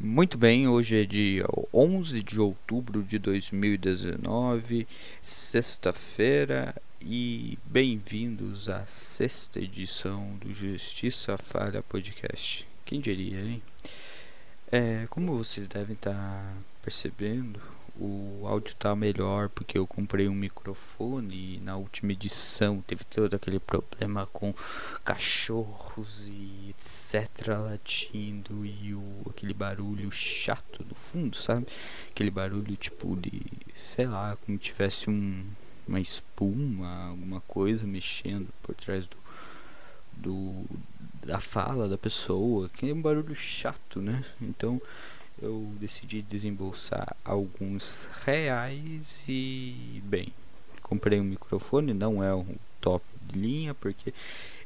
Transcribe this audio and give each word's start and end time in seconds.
Muito 0.00 0.38
bem, 0.38 0.68
hoje 0.68 1.02
é 1.02 1.04
dia 1.04 1.44
11 1.74 2.22
de 2.22 2.38
outubro 2.38 3.02
de 3.02 3.18
2019, 3.18 4.86
sexta-feira, 5.20 6.72
e 7.02 7.58
bem-vindos 7.64 8.68
à 8.68 8.86
sexta 8.86 9.58
edição 9.58 10.36
do 10.36 10.54
Justiça 10.54 11.36
Falha 11.36 11.82
Podcast. 11.82 12.64
Quem 12.84 13.00
diria, 13.00 13.40
hein? 13.40 13.60
É, 14.70 15.04
como 15.10 15.36
vocês 15.36 15.66
devem 15.66 15.94
estar 15.94 16.56
percebendo, 16.80 17.60
o 18.00 18.46
áudio 18.46 18.76
tá 18.76 18.94
melhor 18.94 19.48
porque 19.48 19.76
eu 19.76 19.86
comprei 19.86 20.28
um 20.28 20.34
microfone 20.34 21.56
e 21.56 21.60
na 21.60 21.76
última 21.76 22.12
edição 22.12 22.80
teve 22.86 23.04
todo 23.04 23.34
aquele 23.34 23.58
problema 23.58 24.26
com 24.26 24.54
cachorros 25.04 26.28
e 26.28 26.70
etc 26.70 27.48
latindo 27.48 28.64
e 28.64 28.94
o, 28.94 29.22
aquele 29.28 29.52
barulho 29.52 30.10
chato 30.12 30.84
no 30.88 30.94
fundo, 30.94 31.36
sabe? 31.36 31.66
Aquele 32.10 32.30
barulho 32.30 32.76
tipo 32.76 33.16
de, 33.16 33.42
sei 33.74 34.06
lá, 34.06 34.36
como 34.44 34.56
tivesse 34.58 35.10
um, 35.10 35.44
uma 35.86 36.00
espuma, 36.00 37.08
alguma 37.08 37.40
coisa 37.42 37.84
mexendo 37.84 38.48
por 38.62 38.76
trás 38.76 39.08
do, 39.08 39.16
do 40.16 40.64
da 41.26 41.40
fala 41.40 41.88
da 41.88 41.98
pessoa, 41.98 42.68
que 42.68 42.88
é 42.88 42.94
um 42.94 43.02
barulho 43.02 43.34
chato, 43.34 44.00
né? 44.00 44.24
Então 44.40 44.80
eu 45.40 45.72
decidi 45.78 46.22
desembolsar 46.22 47.16
alguns 47.24 48.08
reais 48.24 49.16
e 49.28 50.02
bem, 50.04 50.32
comprei 50.82 51.20
um 51.20 51.24
microfone, 51.24 51.94
não 51.94 52.22
é 52.22 52.34
um 52.34 52.56
top 52.80 53.04
de 53.22 53.38
linha 53.38 53.74
porque 53.74 54.12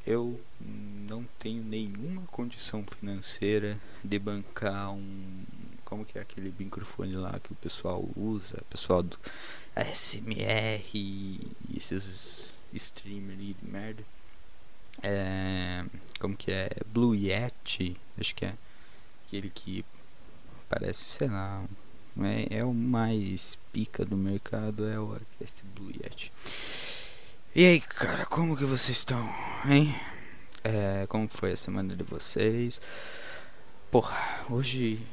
eu 0.06 0.40
não 0.60 1.24
tenho 1.38 1.62
nenhuma 1.62 2.22
condição 2.28 2.84
financeira 2.84 3.78
de 4.02 4.18
bancar 4.18 4.92
um 4.92 5.44
como 5.84 6.06
que 6.06 6.18
é 6.18 6.22
aquele 6.22 6.54
microfone 6.58 7.14
lá 7.16 7.38
que 7.38 7.52
o 7.52 7.56
pessoal 7.56 8.02
usa, 8.16 8.62
pessoal 8.70 9.02
do 9.02 9.18
SMR 9.76 10.82
esses 11.76 12.56
streamers 12.72 13.38
de 13.38 13.56
merda. 13.62 14.02
É, 15.02 15.84
como 16.18 16.34
que 16.34 16.50
é? 16.50 16.70
Blue 16.86 17.14
Yeti, 17.14 17.94
acho 18.18 18.34
que 18.34 18.46
é 18.46 18.54
aquele 19.26 19.50
que 19.50 19.84
parece, 20.72 21.04
sei 21.04 21.28
lá, 21.28 21.62
é, 22.18 22.58
é 22.60 22.64
o 22.64 22.72
mais 22.72 23.58
pica 23.70 24.06
do 24.06 24.16
mercado, 24.16 24.88
é 24.88 24.98
o 24.98 25.20
esse 25.38 25.62
Blue 25.64 25.90
Yeti. 25.90 26.32
E 27.54 27.66
aí, 27.66 27.78
cara, 27.78 28.24
como 28.24 28.56
que 28.56 28.64
vocês 28.64 28.96
estão, 28.96 29.28
hein? 29.66 29.94
É, 30.64 31.06
como 31.08 31.28
foi 31.28 31.52
a 31.52 31.56
semana 31.56 31.94
de 31.94 32.02
vocês? 32.02 32.80
Porra, 33.90 34.16
hoje 34.48 35.06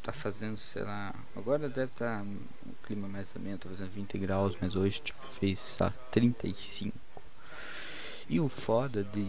tá 0.00 0.12
fazendo, 0.12 0.58
sei 0.58 0.82
lá, 0.82 1.12
agora 1.34 1.68
deve 1.68 1.90
estar 1.90 2.18
tá 2.18 2.22
um 2.22 2.72
clima 2.84 3.08
mais 3.08 3.34
ameno, 3.34 3.58
fazendo 3.58 3.90
20 3.90 4.18
graus, 4.18 4.56
mas 4.60 4.76
hoje 4.76 5.00
tipo 5.00 5.26
fez 5.40 5.74
tá, 5.76 5.90
35. 6.12 6.96
E 8.28 8.38
o 8.38 8.48
foda 8.48 9.02
de 9.02 9.26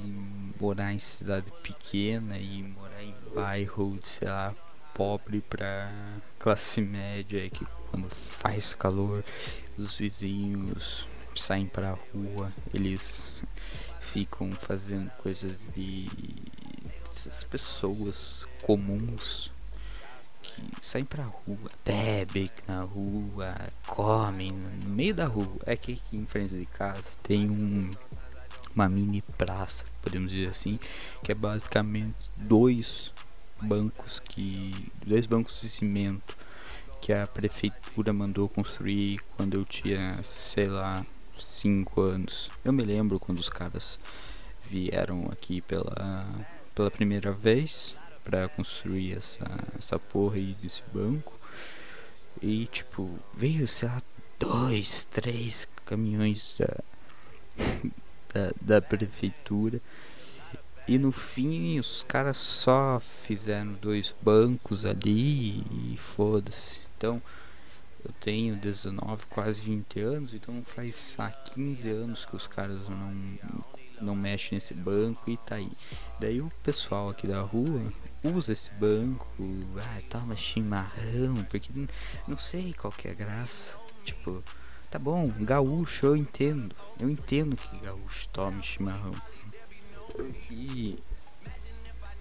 morar 0.60 0.94
em 0.94 1.00
cidade 1.00 1.52
pequena 1.64 2.38
e 2.38 2.62
morar 2.62 3.04
em 3.04 3.16
bairro, 3.34 3.98
sei 4.02 4.28
lá, 4.28 4.54
pobre 4.96 5.42
para 5.42 5.92
classe 6.40 6.82
média 6.82 7.48
que 7.50 7.66
quando 7.92 8.10
faz 8.10 8.74
calor 8.74 9.24
os 9.78 9.98
vizinhos 9.98 11.06
saem 11.36 11.68
para 11.68 11.92
a 11.92 11.98
rua, 12.14 12.52
eles 12.74 13.26
ficam 14.00 14.50
fazendo 14.54 15.12
coisas 15.18 15.68
de 15.76 16.10
essas 17.14 17.44
pessoas 17.44 18.46
comuns 18.62 19.52
que 20.42 20.64
saem 20.80 21.04
pra 21.04 21.26
rua, 21.26 21.70
bebem 21.84 22.50
na 22.66 22.84
rua, 22.84 23.54
comem 23.86 24.52
no 24.52 24.90
meio 24.90 25.14
da 25.14 25.26
rua. 25.26 25.58
É 25.66 25.76
que 25.76 25.94
aqui 25.94 26.16
em 26.16 26.26
frente 26.26 26.56
de 26.56 26.66
casa 26.66 27.04
tem 27.22 27.50
um 27.50 27.92
uma 28.74 28.90
mini 28.90 29.22
praça, 29.22 29.86
podemos 30.02 30.30
dizer 30.30 30.50
assim, 30.50 30.78
que 31.24 31.32
é 31.32 31.36
basicamente 31.36 32.30
dois 32.36 33.10
bancos 33.62 34.20
que 34.20 34.92
dois 35.06 35.26
bancos 35.26 35.62
de 35.62 35.70
cimento 35.70 36.38
que 37.02 37.14
a 37.14 37.28
prefeitura 37.28 38.12
mandou 38.12 38.50
construir 38.50 39.20
quando 39.38 39.54
eu 39.56 39.64
tinha, 39.64 40.22
sei 40.24 40.66
lá, 40.66 41.06
5 41.38 42.02
anos. 42.02 42.50
Eu 42.64 42.74
me 42.74 42.84
lembro 42.84 43.20
quando 43.20 43.40
os 43.40 43.50
caras 43.50 44.00
vieram 44.70 45.30
aqui 45.32 45.62
pela 45.62 46.26
pela 46.74 46.92
primeira 46.92 47.32
vez 47.32 47.96
para 48.24 48.50
construir 48.50 49.14
essa 49.14 49.46
essa 49.78 50.00
porra 50.00 50.36
aí 50.38 50.56
desse 50.62 50.84
banco. 50.94 51.40
E 52.42 52.66
tipo, 52.68 53.20
veio, 53.34 53.68
sei 53.68 53.88
lá, 53.88 54.02
dois, 54.40 55.06
três 55.06 55.68
caminhões 55.86 56.56
da, 56.58 56.84
da, 58.34 58.52
da 58.60 58.82
prefeitura 58.82 59.82
e 60.88 61.00
no 61.00 61.12
fim 61.12 61.80
os 61.80 62.04
caras 62.04 62.38
só 62.38 63.00
fizeram 63.00 63.74
dois 63.74 64.14
bancos 64.22 64.86
ali 64.86 65.62
e 65.72 65.96
foda-se. 65.98 66.80
Então 66.98 67.22
eu 68.04 68.14
tenho 68.22 68.56
19, 68.56 69.26
quase 69.28 69.62
20 69.62 70.00
anos, 70.00 70.34
então 70.34 70.62
faz 70.64 71.16
há 71.18 71.32
15 71.32 71.90
anos 71.90 72.26
que 72.26 72.36
os 72.36 72.46
caras 72.46 72.88
não, 72.88 73.64
não 74.00 74.16
mexem 74.16 74.58
nesse 74.58 74.76
banco 74.76 75.28
e 75.28 75.38
tá 75.38 75.56
aí. 75.56 75.72
Daí 76.20 76.40
o 76.40 76.52
pessoal 76.62 77.10
aqui 77.10 77.26
da 77.26 77.42
rua 77.42 77.82
usa 78.24 78.54
esse 78.54 78.70
banco, 78.74 79.28
ah, 79.82 80.02
toma 80.08 80.36
chimarrão, 80.36 81.44
porque 81.50 81.70
não 82.28 82.38
sei 82.38 82.74
qual 82.74 82.94
que 82.94 83.08
é 83.08 83.12
a 83.12 83.16
graça. 83.16 83.76
Tipo, 84.04 84.44
tá 84.92 85.00
bom, 85.00 85.32
gaúcho 85.40 86.06
eu 86.06 86.16
entendo. 86.16 86.76
Eu 87.00 87.10
entendo 87.10 87.56
que 87.56 87.80
gaúcho 87.80 88.30
tome 88.30 88.62
chimarrão 88.62 89.14
porque 90.16 90.98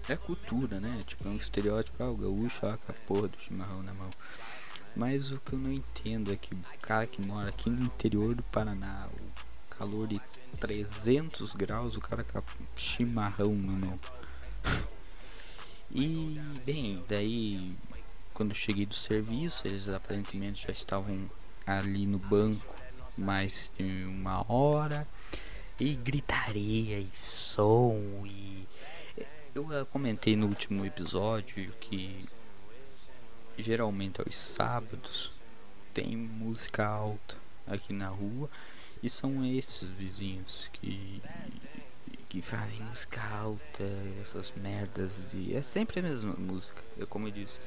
é 0.07 0.15
cultura, 0.15 0.79
né? 0.79 1.01
Tipo, 1.07 1.27
é 1.27 1.31
um 1.31 1.37
estereótipo, 1.37 2.03
ah, 2.03 2.11
o 2.11 2.15
gaúcho, 2.15 2.65
ah, 2.65 2.77
a 2.87 2.93
porra 2.93 3.27
do 3.27 3.39
chimarrão 3.39 3.81
na 3.81 3.93
mão. 3.93 4.09
Mas 4.95 5.31
o 5.31 5.39
que 5.39 5.53
eu 5.53 5.59
não 5.59 5.71
entendo 5.71 6.31
é 6.31 6.35
que 6.35 6.53
o 6.53 6.59
cara 6.81 7.07
que 7.07 7.25
mora 7.25 7.49
aqui 7.49 7.69
no 7.69 7.83
interior 7.83 8.35
do 8.35 8.43
Paraná, 8.43 9.07
o 9.11 9.75
calor 9.75 10.07
de 10.07 10.21
300 10.59 11.53
graus, 11.53 11.97
o 11.97 12.01
cara 12.01 12.23
com 12.23 12.41
chimarrão 12.75 13.53
na 13.55 13.73
mão. 13.73 13.99
e, 15.91 16.39
bem, 16.65 17.03
daí, 17.09 17.75
quando 18.33 18.51
eu 18.51 18.55
cheguei 18.55 18.85
do 18.85 18.95
serviço, 18.95 19.67
eles 19.67 19.89
aparentemente 19.89 20.65
já 20.65 20.71
estavam 20.71 21.29
ali 21.65 22.05
no 22.05 22.19
banco 22.19 22.65
mais 23.17 23.71
de 23.77 24.05
uma 24.05 24.45
hora 24.51 25.07
e 25.79 25.93
gritaria 25.95 26.99
e 26.99 27.09
som 27.13 28.25
e 28.25 28.67
eu 29.53 29.85
comentei 29.87 30.35
no 30.35 30.47
último 30.47 30.85
episódio 30.85 31.71
que 31.79 32.25
geralmente 33.57 34.21
aos 34.21 34.37
sábados 34.37 35.31
tem 35.93 36.15
música 36.15 36.85
alta 36.85 37.35
aqui 37.67 37.93
na 37.93 38.07
rua 38.07 38.49
e 39.01 39.09
são 39.09 39.45
esses 39.45 39.87
vizinhos 39.89 40.69
que 40.73 41.21
que 42.29 42.41
fazem 42.41 42.81
música 42.81 43.21
alta, 43.29 43.83
essas 44.21 44.51
merdas 44.57 45.29
de 45.31 45.55
é 45.55 45.61
sempre 45.61 46.01
a 46.01 46.03
mesma 46.03 46.33
música. 46.33 46.83
Eu 46.97 47.07
como 47.07 47.27
eu 47.27 47.31
disse, 47.31 47.59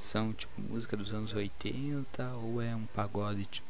são 0.00 0.32
tipo 0.32 0.60
música 0.60 0.96
dos 0.96 1.12
anos 1.12 1.32
80 1.32 2.32
ou 2.34 2.60
é 2.60 2.74
um 2.74 2.86
pagode 2.86 3.44
tipo 3.46 3.68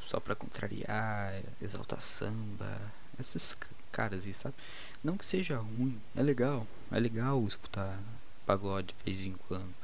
só 0.00 0.18
pra 0.18 0.34
contrariar, 0.34 1.40
exalta 1.60 2.00
samba, 2.00 2.80
esses 3.20 3.56
caras 3.92 4.24
aí, 4.26 4.34
sabe? 4.34 4.54
Não 5.02 5.16
que 5.16 5.24
seja 5.24 5.58
ruim, 5.58 6.00
é 6.14 6.22
legal, 6.22 6.66
é 6.90 6.98
legal 6.98 7.44
escutar 7.46 7.98
pagode 8.44 8.94
de 8.94 9.04
vez 9.04 9.20
em 9.20 9.32
quando, 9.48 9.74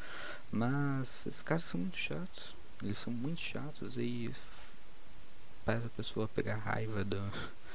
mas 0.51 1.27
esses 1.27 1.43
caras 1.43 1.65
são 1.65 1.81
muito 1.81 1.97
chatos, 1.97 2.55
eles 2.83 2.99
são 2.99 3.13
muito 3.13 3.41
chatos 3.41 3.97
e 3.97 4.31
faz 5.65 5.85
a 5.85 5.89
pessoa 5.91 6.29
pegar 6.29 6.57
raiva 6.57 7.05
do, 7.05 7.21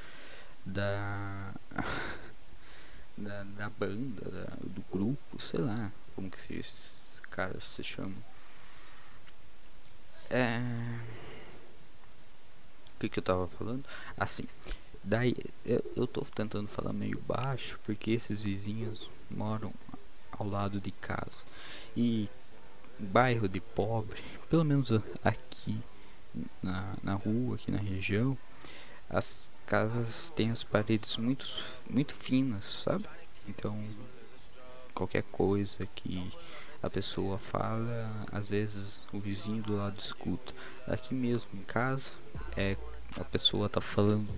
da, 0.64 1.54
da, 3.16 3.44
da 3.44 3.70
banda, 3.70 4.30
da, 4.30 4.56
do 4.62 4.84
grupo, 4.92 5.40
sei 5.40 5.60
lá, 5.60 5.90
como 6.14 6.30
que 6.30 6.54
esses 6.54 7.20
caras 7.30 7.64
se 7.64 7.82
chamam. 7.82 8.22
É... 10.30 10.58
O 12.94 13.00
que, 13.00 13.08
que 13.08 13.18
eu 13.20 13.22
tava 13.22 13.46
falando? 13.46 13.84
Assim, 14.16 14.44
Daí 15.02 15.34
eu, 15.64 15.84
eu 15.96 16.06
tô 16.06 16.22
tentando 16.22 16.68
falar 16.68 16.92
meio 16.92 17.20
baixo 17.26 17.78
porque 17.84 18.10
esses 18.10 18.42
vizinhos 18.42 19.10
moram 19.30 19.72
ao 20.32 20.48
lado 20.48 20.80
de 20.80 20.90
casa. 20.90 21.42
E 21.96 22.28
bairro 22.98 23.48
de 23.48 23.60
pobre, 23.60 24.22
pelo 24.48 24.64
menos 24.64 24.90
aqui 25.24 25.80
na, 26.62 26.94
na 27.02 27.14
rua, 27.14 27.54
aqui 27.54 27.70
na 27.70 27.78
região, 27.78 28.36
as 29.08 29.50
casas 29.66 30.30
têm 30.30 30.50
as 30.50 30.64
paredes 30.64 31.16
muito, 31.16 31.46
muito 31.88 32.14
finas, 32.14 32.82
sabe? 32.84 33.06
Então 33.46 33.78
qualquer 34.94 35.22
coisa 35.24 35.86
que 35.94 36.32
a 36.82 36.90
pessoa 36.90 37.38
fala, 37.38 38.26
às 38.32 38.50
vezes 38.50 39.00
o 39.12 39.18
vizinho 39.18 39.62
do 39.62 39.76
lado 39.76 39.98
escuta. 39.98 40.52
Aqui 40.86 41.14
mesmo 41.14 41.50
em 41.54 41.62
casa, 41.62 42.12
é, 42.56 42.76
a 43.16 43.24
pessoa 43.24 43.68
tá 43.68 43.80
falando, 43.80 44.28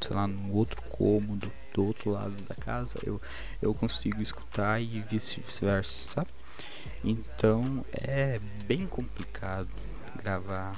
sei 0.00 0.16
lá, 0.16 0.26
no 0.26 0.52
outro 0.52 0.80
cômodo, 0.82 1.50
do 1.72 1.84
outro 1.86 2.10
lado 2.10 2.34
da 2.42 2.54
casa, 2.54 2.98
eu, 3.04 3.20
eu 3.60 3.74
consigo 3.74 4.20
escutar 4.22 4.80
e 4.80 5.00
vice-versa, 5.00 6.08
sabe? 6.08 6.30
Então 7.04 7.84
é 7.92 8.38
bem 8.64 8.86
complicado 8.86 9.68
gravar 10.16 10.74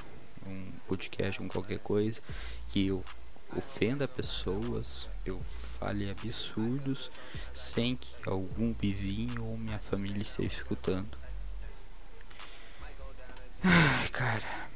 um 0.46 0.70
podcast 0.87 1.38
com 1.38 1.49
qualquer 1.49 1.78
coisa 1.78 2.20
que 2.69 2.88
eu 2.88 3.05
ofenda 3.56 4.06
pessoas, 4.06 5.08
eu 5.25 5.38
fale 5.40 6.10
absurdos 6.10 7.10
sem 7.52 7.96
que 7.96 8.10
algum 8.26 8.72
vizinho 8.72 9.44
ou 9.44 9.56
minha 9.56 9.78
família 9.78 10.22
esteja 10.22 10.52
escutando. 10.52 11.16
Ai, 13.64 14.08
cara. 14.08 14.69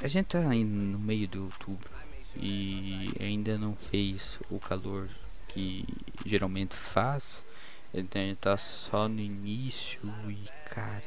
A 0.00 0.06
gente 0.06 0.26
tá 0.26 0.38
no 0.40 0.98
meio 0.98 1.26
do 1.26 1.42
outubro 1.42 1.90
e 2.36 3.10
ainda 3.18 3.58
não 3.58 3.74
fez 3.74 4.38
o 4.48 4.60
calor 4.60 5.08
que 5.48 5.84
geralmente 6.24 6.76
faz. 6.76 7.44
A 7.92 7.96
gente 7.96 8.36
tá 8.36 8.56
só 8.56 9.08
no 9.08 9.18
início 9.18 10.00
e 10.28 10.48
cara, 10.70 11.02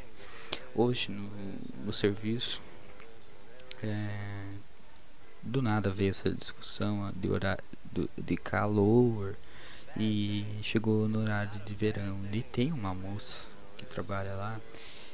hoje 0.75 1.09
no, 1.09 1.31
no 1.85 1.93
serviço 1.93 2.61
é, 3.81 4.43
do 5.41 5.61
nada 5.61 5.89
veio 5.89 6.09
essa 6.09 6.29
discussão 6.29 7.13
de 7.15 7.29
horário 7.29 7.63
de 8.17 8.35
calor 8.35 9.37
e 9.95 10.45
chegou 10.61 11.07
no 11.07 11.21
horário 11.21 11.57
de 11.61 11.73
verão 11.73 12.19
e 12.29 12.43
tem 12.43 12.73
uma 12.73 12.93
moça 12.93 13.47
que 13.77 13.85
trabalha 13.85 14.33
lá 14.33 14.59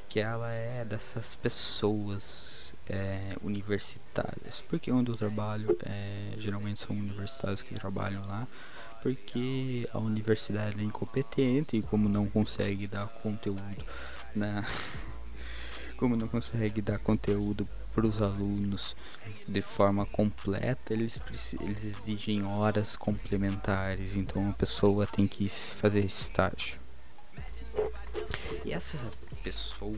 que 0.10 0.20
ela 0.20 0.52
é 0.52 0.84
dessas 0.84 1.36
pessoas 1.36 2.67
é, 2.90 3.36
porque 4.68 4.92
onde 4.92 5.12
eu 5.12 5.16
trabalho 5.16 5.78
é, 5.84 6.34
geralmente 6.38 6.80
são 6.80 6.96
universitários 6.96 7.62
que 7.62 7.74
trabalham 7.74 8.26
lá 8.26 8.48
porque 9.02 9.88
a 9.94 10.00
universidade 10.00 10.80
é 10.80 10.84
incompetente 10.84 11.78
e 11.78 11.82
como 11.82 12.10
não 12.10 12.28
consegue 12.28 12.88
dar 12.88 13.08
conteúdo 13.08 13.86
na 14.36 14.66
como 15.98 16.16
não 16.16 16.28
consegue 16.28 16.82
dar 16.82 17.00
conteúdo 17.00 17.68
para 17.94 18.06
os 18.06 18.22
alunos 18.22 18.96
de 19.48 19.60
forma 19.60 20.06
completa, 20.06 20.94
eles, 20.94 21.20
eles 21.60 21.84
exigem 21.84 22.44
horas 22.44 22.96
complementares, 22.96 24.16
então 24.16 24.48
a 24.48 24.54
pessoa 24.54 25.08
tem 25.08 25.28
que 25.28 25.50
fazer 25.50 26.06
estágio. 26.06 26.78
E 28.64 28.72
essa 28.72 29.00
pessoa, 29.44 29.98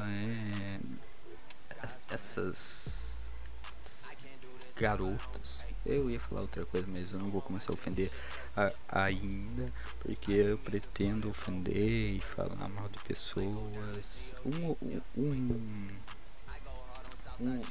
é, 0.00 0.78
essas 2.10 3.30
garotas, 4.76 5.64
eu 5.86 6.10
ia 6.10 6.18
falar 6.18 6.42
outra 6.42 6.64
coisa, 6.64 6.86
mas 6.90 7.12
eu 7.12 7.18
não 7.18 7.30
vou 7.30 7.42
começar 7.42 7.72
a 7.72 7.74
ofender 7.74 8.10
a, 8.56 8.72
ainda, 8.88 9.72
porque 10.00 10.32
eu 10.32 10.58
pretendo 10.58 11.28
ofender 11.28 12.16
e 12.16 12.20
falar 12.20 12.68
mal 12.68 12.88
de 12.88 12.98
pessoas. 13.04 14.32
Um, 14.44 14.76
um, 15.16 15.88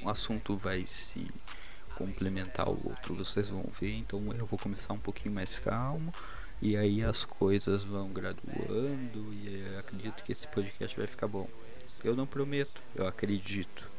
um 0.01 0.09
assunto 0.09 0.55
vai 0.57 0.85
se 0.85 1.27
complementar 1.95 2.67
ao 2.67 2.73
outro, 2.73 3.15
vocês 3.15 3.49
vão 3.49 3.63
ver. 3.79 3.93
Então 3.95 4.21
eu 4.33 4.45
vou 4.45 4.59
começar 4.59 4.93
um 4.93 4.99
pouquinho 4.99 5.33
mais 5.33 5.57
calmo. 5.57 6.11
E 6.61 6.77
aí 6.77 7.03
as 7.03 7.25
coisas 7.25 7.83
vão 7.83 8.09
graduando 8.09 9.33
e 9.33 9.75
acredito 9.77 10.23
que 10.23 10.31
esse 10.31 10.47
podcast 10.47 10.95
vai 10.97 11.07
ficar 11.07 11.27
bom. 11.27 11.47
Eu 12.03 12.15
não 12.15 12.25
prometo, 12.25 12.81
eu 12.95 13.07
acredito. 13.07 13.89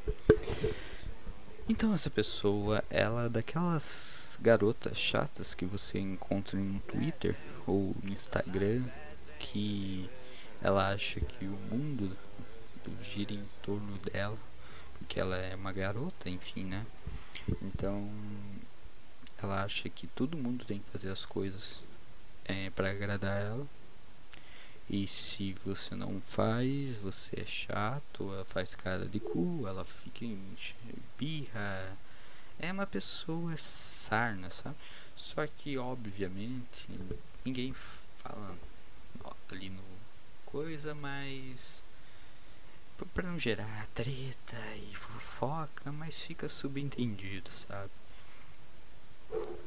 Então 1.67 1.95
essa 1.95 2.11
pessoa, 2.11 2.85
ela 2.91 3.25
é 3.25 3.29
daquelas 3.31 4.39
garotas 4.43 4.99
chatas 4.99 5.55
que 5.55 5.65
você 5.65 5.99
encontra 5.99 6.59
no 6.59 6.79
Twitter 6.81 7.35
ou 7.67 7.97
no 8.03 8.13
Instagram 8.13 8.83
que 9.39 10.09
ela 10.63 10.93
acha 10.93 11.21
que 11.21 11.47
o 11.47 11.59
mundo 11.71 12.15
gira 13.03 13.33
em 13.33 13.45
torno 13.63 13.97
dela, 13.99 14.37
porque 14.99 15.19
ela 15.19 15.37
é 15.37 15.55
uma 15.55 15.73
garota, 15.73 16.29
enfim, 16.29 16.65
né? 16.65 16.87
Então 17.63 18.11
ela 19.43 19.63
acha 19.63 19.89
que 19.89 20.07
todo 20.07 20.37
mundo 20.37 20.65
tem 20.65 20.79
que 20.81 20.91
fazer 20.91 21.11
as 21.11 21.25
coisas 21.25 21.81
é, 22.45 22.69
para 22.71 22.91
agradar 22.91 23.41
ela 23.41 23.67
e 24.89 25.07
se 25.07 25.55
você 25.65 25.95
não 25.95 26.21
faz, 26.21 26.97
você 26.97 27.41
é 27.41 27.47
chato, 27.47 28.33
ela 28.33 28.45
faz 28.45 28.75
cara 28.75 29.07
de 29.07 29.19
cu, 29.19 29.65
ela 29.67 29.85
fica 29.85 30.25
em 30.25 30.57
birra. 31.19 31.97
É 32.59 32.71
uma 32.71 32.87
pessoa 32.87 33.57
sarna, 33.57 34.51
sabe? 34.51 34.77
Só 35.17 35.47
que, 35.47 35.79
obviamente, 35.79 36.87
ninguém 37.45 37.75
fala 38.19 38.57
ali 39.51 39.71
no 39.71 39.83
coisa, 40.45 40.95
mas 40.95 41.83
para 43.13 43.29
não 43.29 43.39
gerar 43.39 43.87
treta 43.95 44.57
e 44.77 44.95
fofoca, 44.95 45.91
mas 45.93 46.17
fica 46.17 46.49
subentendido, 46.49 47.51
sabe? 47.51 47.91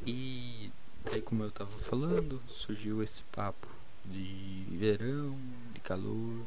E 0.05 0.71
aí, 1.11 1.21
como 1.21 1.43
eu 1.43 1.51
tava 1.51 1.77
falando, 1.77 2.41
surgiu 2.49 3.03
esse 3.03 3.21
papo 3.23 3.76
de 4.07 4.65
verão, 4.71 5.37
de 5.73 5.79
calor 5.81 6.45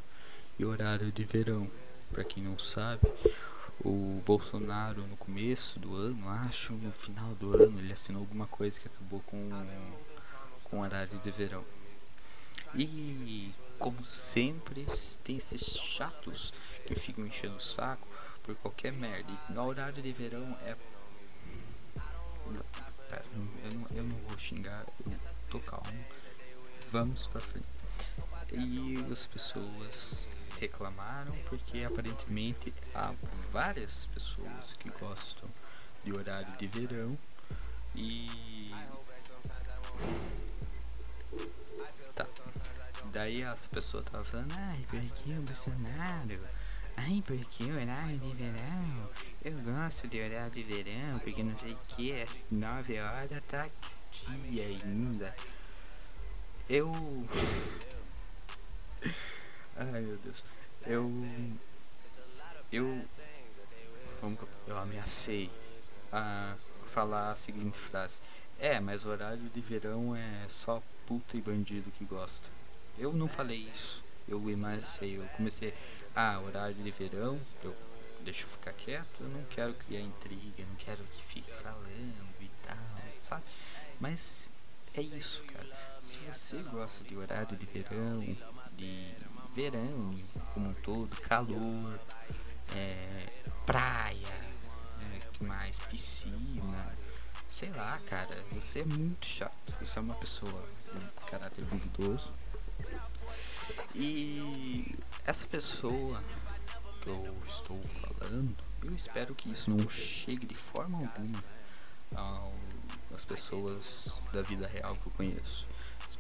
e 0.59 0.65
horário 0.65 1.13
de 1.13 1.25
verão. 1.25 1.71
Para 2.11 2.25
quem 2.25 2.43
não 2.43 2.59
sabe, 2.59 3.03
o 3.85 4.21
Bolsonaro 4.27 5.07
no 5.07 5.17
começo 5.17 5.79
do 5.79 5.95
ano, 5.95 6.29
acho, 6.29 6.73
no 6.73 6.91
final 6.91 7.35
do 7.37 7.55
ano, 7.55 7.79
ele 7.79 7.93
assinou 7.93 8.23
alguma 8.23 8.47
coisa 8.47 8.81
que 8.81 8.89
acabou 8.89 9.21
com 9.21 9.49
com 10.65 10.81
horário 10.81 11.19
de 11.19 11.31
verão. 11.31 11.65
E 12.75 13.53
como 13.79 14.05
sempre, 14.05 14.87
tem 15.25 15.37
esses 15.37 15.61
chatos 15.61 16.55
que 16.87 16.95
ficam 16.95 17.27
enchendo 17.27 17.57
o 17.57 17.61
saco 17.61 18.07
por 18.43 18.55
qualquer 18.57 18.93
merda. 18.93 19.31
E 19.49 19.53
no 19.53 19.65
horário 19.65 20.01
de 20.01 20.13
verão 20.13 20.57
é 20.65 20.77
Pera, 23.09 23.25
eu 23.35 23.75
não, 23.75 23.87
eu 23.97 24.05
não 24.05 24.17
vou 24.29 24.39
xingar, 24.39 24.85
eu 25.05 25.19
tô 25.51 25.59
calmo 25.61 26.05
vamos 26.91 27.27
para 27.29 27.41
frente. 27.41 27.67
E 28.53 29.13
as 29.13 29.27
pessoas 29.27 30.27
reclamaram 30.59 31.35
porque 31.49 31.85
aparentemente 31.85 32.75
há 32.95 33.15
várias 33.53 34.07
pessoas 34.07 34.75
que 34.79 34.91
gostam 34.91 35.49
de 36.05 36.13
horário 36.13 36.51
de 36.59 36.67
verão 36.67 37.17
e 37.95 38.71
tá. 42.15 42.27
Daí 43.13 43.45
as 43.45 43.67
pessoas 43.67 44.05
estavam 44.07 44.27
falando, 44.27 44.53
ai, 44.57 44.85
porque 44.89 45.33
o 45.33 45.43
Bolsonaro, 45.43 46.41
ai, 46.97 47.23
porque 47.27 47.65
o 47.65 47.81
horário 47.81 48.19
de 48.19 48.35
verão, 48.35 49.11
eu 49.45 49.59
gosto 49.61 50.09
de 50.09 50.21
horário 50.21 50.51
de 50.51 50.63
verão, 50.63 51.19
porque 51.21 51.43
não 51.43 51.57
sei 51.59 51.73
o 51.73 51.79
que, 51.89 52.23
às 52.23 52.47
9 52.51 53.01
horas 53.01 53.43
tá 53.49 53.69
dia 54.13 54.67
ainda. 54.67 55.35
Eu. 56.71 56.93
Ai 59.77 60.01
meu 60.03 60.17
Deus. 60.19 60.45
Eu. 60.87 61.11
Eu. 62.71 63.05
Como 64.21 64.39
eu 64.69 64.79
ameacei 64.79 65.51
a 66.13 66.55
falar 66.87 67.33
a 67.33 67.35
seguinte 67.35 67.77
frase: 67.77 68.21
É, 68.61 68.79
mas 68.79 69.05
o 69.05 69.09
horário 69.09 69.49
de 69.49 69.61
verão 69.61 70.15
é 70.15 70.47
só 70.49 70.81
puta 71.07 71.37
e 71.37 71.41
bandido 71.41 71.91
que 71.91 72.05
gosta. 72.05 72.49
Eu 72.97 73.13
não 73.13 73.27
falei 73.27 73.69
isso. 73.75 74.05
Eu 74.29 74.39
ameacei. 74.39 75.19
Eu 75.19 75.25
comecei. 75.37 75.75
Ah, 76.15 76.39
horário 76.39 76.77
de 76.77 76.91
verão. 76.93 77.41
Eu 77.65 77.75
deixo 78.21 78.45
eu 78.45 78.51
ficar 78.51 78.75
quieto. 78.75 79.23
Eu 79.23 79.29
não 79.29 79.43
quero 79.47 79.75
criar 79.75 80.03
intriga. 80.03 80.65
Não 80.69 80.77
quero 80.77 81.03
que 81.03 81.23
fique 81.25 81.51
falando 81.51 82.29
e 82.41 82.49
tal. 82.65 82.77
Sabe? 83.21 83.43
Mas 83.99 84.49
é 84.95 85.01
isso, 85.01 85.43
cara. 85.53 85.90
Se 86.03 86.19
você 86.19 86.63
gosta 86.63 87.05
de 87.05 87.17
horário 87.17 87.57
de 87.57 87.67
verão, 87.67 88.21
de 88.77 89.15
verão 89.55 90.15
como 90.55 90.71
um 90.71 90.75
todo, 90.75 91.15
calor, 91.21 92.01
é, 92.75 93.27
praia, 93.67 94.27
é, 94.27 95.19
que 95.33 95.45
mais? 95.45 95.79
Piscina, 95.79 96.95
sei 97.51 97.71
lá, 97.73 98.01
cara, 98.09 98.43
você 98.53 98.81
é 98.81 98.85
muito 98.85 99.27
chato. 99.27 99.75
Você 99.81 99.99
é 99.99 100.03
uma 100.03 100.15
pessoa 100.15 100.65
de 100.95 101.31
caráter 101.31 101.65
duvidoso. 101.65 102.33
E 103.95 104.95
essa 105.25 105.47
pessoa 105.47 106.23
que 107.03 107.09
eu 107.09 107.43
estou 107.47 107.81
falando, 107.83 108.57
eu 108.83 108.95
espero 108.95 109.35
que 109.35 109.51
isso 109.51 109.71
não 109.71 109.89
chegue 109.89 110.47
de 110.47 110.55
forma 110.55 110.99
alguma 110.99 111.45
às 113.15 113.25
pessoas 113.25 114.19
da 114.33 114.43
vida 114.43 114.67
real 114.67 114.97
que 114.97 115.07
eu 115.07 115.13
conheço. 115.13 115.69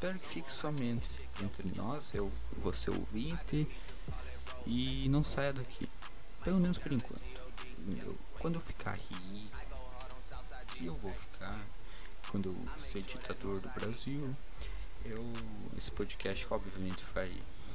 Espero 0.00 0.18
que 0.18 0.28
fique 0.28 0.50
somente 0.50 1.06
entre 1.42 1.70
nós, 1.76 2.14
eu 2.14 2.32
ser 2.72 2.88
ouvinte 2.88 3.68
e 4.64 5.06
não 5.10 5.22
saia 5.22 5.52
daqui. 5.52 5.86
Pelo 6.42 6.58
menos 6.58 6.78
por 6.78 6.90
enquanto. 6.90 7.22
Eu, 8.02 8.16
quando 8.38 8.54
eu 8.54 8.62
ficar 8.62 8.94
rico, 8.94 9.58
e 10.80 10.86
eu 10.86 10.94
vou 10.94 11.12
ficar, 11.12 11.62
quando 12.30 12.48
eu 12.48 12.82
ser 12.82 13.02
ditador 13.02 13.60
do 13.60 13.68
Brasil, 13.68 14.34
eu 15.04 15.22
esse 15.76 15.90
podcast 15.90 16.46
obviamente 16.48 17.04
vai 17.12 17.30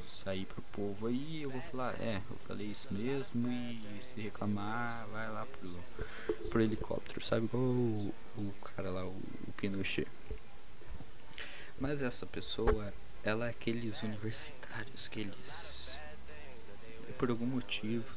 sair 0.08 0.48
pro 0.48 0.64
povo 0.64 1.06
aí 1.06 1.44
eu 1.44 1.52
vou 1.52 1.62
falar, 1.62 1.94
é, 2.02 2.24
eu 2.28 2.38
falei 2.38 2.66
isso 2.66 2.92
mesmo 2.92 3.48
e 3.52 4.00
se 4.02 4.20
reclamar, 4.20 5.06
vai 5.12 5.30
lá 5.30 5.46
pro, 5.46 6.50
pro 6.50 6.62
helicóptero, 6.64 7.24
sabe? 7.24 7.46
Igual 7.46 7.62
o, 7.62 8.16
o 8.36 8.54
cara 8.64 8.90
lá, 8.90 9.06
o, 9.06 9.16
o 9.48 9.54
Pinochet. 9.56 10.08
Mas 11.80 12.02
essa 12.02 12.26
pessoa, 12.26 12.94
ela 13.24 13.48
é 13.48 13.50
aqueles 13.50 14.02
universitários 14.04 15.08
que 15.08 15.22
eles, 15.22 15.98
por 17.18 17.30
algum 17.30 17.46
motivo, 17.46 18.16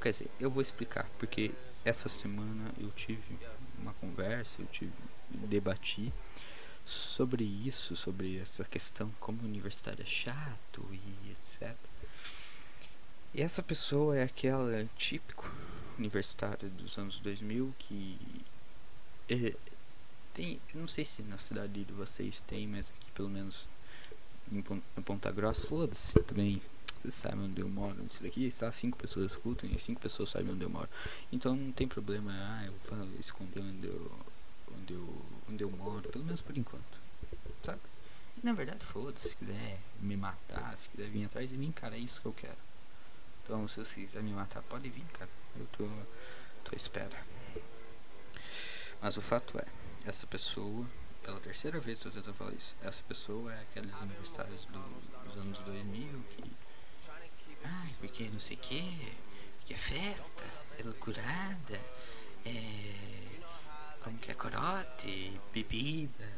quer 0.00 0.10
dizer, 0.10 0.30
eu 0.38 0.50
vou 0.50 0.62
explicar, 0.62 1.08
porque 1.18 1.52
essa 1.84 2.08
semana 2.08 2.72
eu 2.78 2.90
tive 2.90 3.38
uma 3.78 3.92
conversa, 3.94 4.62
eu 4.62 4.66
tive, 4.66 4.92
debati 5.28 6.12
sobre 6.84 7.44
isso, 7.44 7.96
sobre 7.96 8.38
essa 8.38 8.64
questão 8.64 9.12
como 9.20 9.42
universitário 9.42 10.02
é 10.02 10.06
chato 10.06 10.88
e 10.92 11.30
etc. 11.30 11.74
E 13.34 13.40
essa 13.40 13.62
pessoa 13.62 14.16
é 14.16 14.24
aquela 14.24 14.88
típico 14.96 15.50
universitário 15.98 16.68
dos 16.70 16.98
anos 16.98 17.18
2000 17.20 17.74
que 17.78 18.44
é, 19.28 19.54
tem, 20.32 20.60
não 20.74 20.86
sei 20.86 21.04
se 21.04 21.22
na 21.22 21.38
cidade 21.38 21.84
de 21.84 21.92
vocês 21.92 22.40
tem, 22.40 22.66
mas 22.66 22.90
aqui 22.90 23.10
pelo 23.12 23.28
menos 23.28 23.68
em 24.50 24.62
Ponta 25.02 25.30
Grossa, 25.30 25.66
foda-se 25.66 26.18
também. 26.22 26.60
Vocês 27.00 27.14
sabem 27.14 27.40
onde 27.40 27.60
eu 27.60 27.68
moro, 27.68 28.04
isso 28.04 28.22
daqui, 28.22 28.46
está 28.46 28.70
cinco 28.70 28.96
pessoas 28.96 29.32
escutam 29.32 29.68
e 29.68 29.78
cinco 29.78 30.00
pessoas 30.00 30.30
sabem 30.30 30.52
onde 30.52 30.62
eu 30.62 30.70
moro. 30.70 30.88
Então 31.32 31.56
não 31.56 31.72
tem 31.72 31.88
problema, 31.88 32.30
ah, 32.32 32.66
eu 32.66 32.72
vou 32.72 33.08
esconder 33.18 33.60
onde 33.60 33.86
eu, 33.86 34.12
onde 34.78 34.92
eu, 34.92 35.22
onde 35.50 35.64
eu 35.64 35.70
moro, 35.70 36.08
pelo 36.10 36.24
menos 36.24 36.40
por 36.40 36.56
enquanto. 36.56 37.00
Sabe? 37.64 37.80
E, 38.36 38.46
na 38.46 38.52
verdade, 38.52 38.84
foda-se, 38.84 39.30
se 39.30 39.36
quiser 39.36 39.80
me 40.00 40.16
matar, 40.16 40.76
se 40.76 40.88
quiser 40.90 41.08
vir 41.08 41.24
atrás 41.24 41.48
de 41.48 41.56
mim, 41.56 41.72
cara, 41.72 41.96
é 41.96 41.98
isso 41.98 42.20
que 42.20 42.26
eu 42.26 42.32
quero. 42.32 42.58
Então, 43.42 43.66
se 43.66 43.84
você 43.84 44.00
quiser 44.00 44.22
me 44.22 44.32
matar, 44.32 44.62
pode 44.62 44.88
vir, 44.88 45.04
cara. 45.12 45.30
Eu 45.58 45.66
tô, 45.66 45.84
tô 46.64 46.72
à 46.72 46.76
espera. 46.76 47.16
Mas 49.00 49.16
o 49.16 49.20
fato 49.20 49.58
é, 49.58 49.66
essa 50.04 50.26
pessoa, 50.26 50.86
pela 51.22 51.40
terceira 51.40 51.78
vez 51.78 52.04
eu 52.04 52.10
tentando 52.10 52.34
falar 52.34 52.52
isso, 52.52 52.74
essa 52.82 53.02
pessoa 53.04 53.52
é 53.52 53.60
aqueles 53.62 53.94
universitários 54.00 54.64
do, 54.66 55.24
dos 55.24 55.36
anos 55.36 55.58
2000 55.60 56.24
que. 56.30 56.52
Ai, 57.64 57.94
porque 58.00 58.28
não 58.28 58.40
sei 58.40 58.56
o 58.56 58.60
que, 58.60 59.12
que 59.64 59.74
é 59.74 59.76
festa, 59.76 60.44
é 60.78 60.82
loucurada, 60.82 61.80
é. 62.44 63.12
Como 64.02 64.18
que 64.18 64.32
é 64.32 64.34
corote, 64.34 65.40
bebida, 65.52 66.28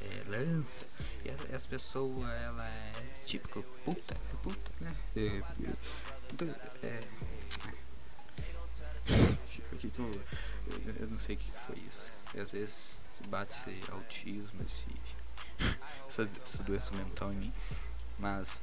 é, 0.00 0.22
lança. 0.28 0.86
E 1.24 1.30
as, 1.30 1.52
as 1.52 1.66
pessoas, 1.66 2.30
ela 2.40 2.68
é 2.68 2.92
típico 3.26 3.62
puta, 3.84 4.14
é 4.14 4.36
puta, 4.36 4.70
né? 4.80 4.96
É, 5.16 5.40
puta, 6.28 6.44
é, 6.82 7.00
que 7.00 7.89
eu, 9.10 10.94
eu 11.00 11.08
não 11.08 11.18
sei 11.18 11.36
o 11.36 11.38
que 11.38 11.52
foi 11.66 11.76
isso. 11.78 12.12
E 12.34 12.40
às 12.40 12.52
vezes 12.52 12.96
bate 13.28 13.52
esse 13.52 13.90
autismo, 13.90 14.62
esse, 14.64 14.86
essa, 16.08 16.28
essa 16.44 16.62
doença 16.62 16.94
mental 16.94 17.32
em 17.32 17.36
mim. 17.36 17.52
Mas 18.18 18.60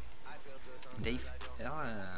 daí 0.99 1.19
ela. 1.59 2.17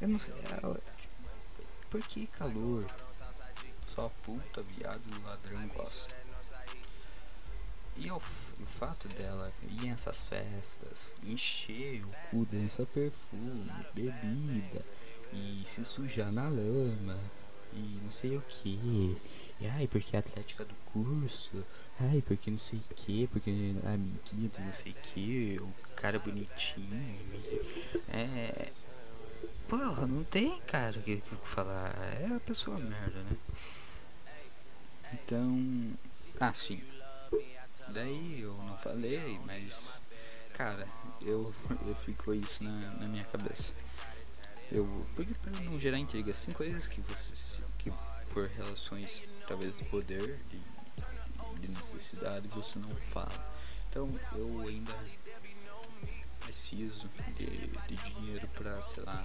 Eu 0.00 0.08
não 0.08 0.18
sei, 0.18 0.34
ela. 0.62 0.80
Tipo, 0.96 1.28
por 1.90 2.02
que 2.02 2.26
calor? 2.28 2.86
Só 3.86 4.08
puta, 4.22 4.62
viado 4.62 5.02
ladrão 5.24 5.68
gosta. 5.68 6.19
E 7.96 8.10
o, 8.10 8.16
o 8.16 8.66
fato 8.66 9.08
dela 9.08 9.52
ir 9.68 9.86
nessas 9.86 10.22
festas, 10.22 11.14
encher 11.22 12.02
o 12.04 12.08
cu 12.30 12.46
dessa 12.46 12.86
perfume, 12.86 13.70
bebida, 13.94 14.84
e 15.32 15.62
se 15.64 15.84
sujar 15.84 16.32
na 16.32 16.48
lama, 16.48 17.18
e 17.72 18.00
não 18.02 18.10
sei 18.10 18.36
o 18.36 18.42
que. 18.42 19.18
E 19.60 19.66
ai, 19.66 19.86
porque 19.86 20.16
a 20.16 20.20
atlética 20.20 20.64
do 20.64 20.74
curso, 20.92 21.64
ai, 21.98 22.22
porque 22.26 22.50
não 22.50 22.58
sei 22.58 22.78
o 22.78 22.94
que, 22.94 23.26
porque 23.26 23.50
a 23.84 23.92
amiguinha 23.92 24.48
do 24.48 24.60
não 24.60 24.72
sei 24.72 24.92
o 24.92 24.94
que, 24.94 25.60
o 25.60 25.94
cara 25.94 26.18
bonitinho. 26.18 27.18
É. 28.08 28.72
Porra, 29.68 30.06
não 30.06 30.24
tem, 30.24 30.60
cara, 30.62 30.98
que, 31.00 31.18
que 31.18 31.36
falar. 31.44 31.94
É 32.20 32.34
a 32.34 32.40
pessoa 32.40 32.78
merda, 32.78 33.22
né? 33.22 33.36
Então. 35.12 35.92
Ah, 36.40 36.52
sim. 36.52 36.82
Daí 37.92 38.40
eu 38.40 38.54
não 38.54 38.76
falei, 38.76 39.38
mas. 39.44 40.00
Cara, 40.54 40.86
eu, 41.20 41.54
eu 41.86 41.94
fico 41.94 42.34
isso 42.34 42.62
na, 42.62 42.80
na 42.92 43.06
minha 43.06 43.24
cabeça. 43.24 43.72
Eu. 44.70 45.06
Porque 45.14 45.34
pra 45.34 45.52
não 45.60 45.78
gerar 45.78 45.98
intriga, 45.98 46.30
assim, 46.30 46.52
coisas 46.52 46.86
que 46.86 47.00
você. 47.00 47.62
que 47.78 47.92
por 48.32 48.46
relações, 48.46 49.24
talvez, 49.46 49.78
de 49.78 49.84
poder, 49.86 50.38
de, 50.48 50.58
de 51.60 51.68
necessidade, 51.68 52.46
você 52.48 52.78
não 52.78 52.94
fala. 52.96 53.50
Então 53.88 54.08
eu 54.36 54.60
ainda 54.60 54.94
preciso 56.38 57.10
de, 57.36 57.46
de 57.46 58.12
dinheiro 58.14 58.46
pra, 58.48 58.80
sei 58.82 59.02
lá, 59.02 59.24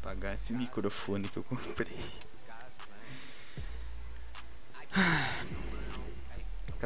pagar 0.00 0.34
esse 0.34 0.52
microfone 0.52 1.28
que 1.28 1.36
eu 1.36 1.42
comprei. 1.42 1.98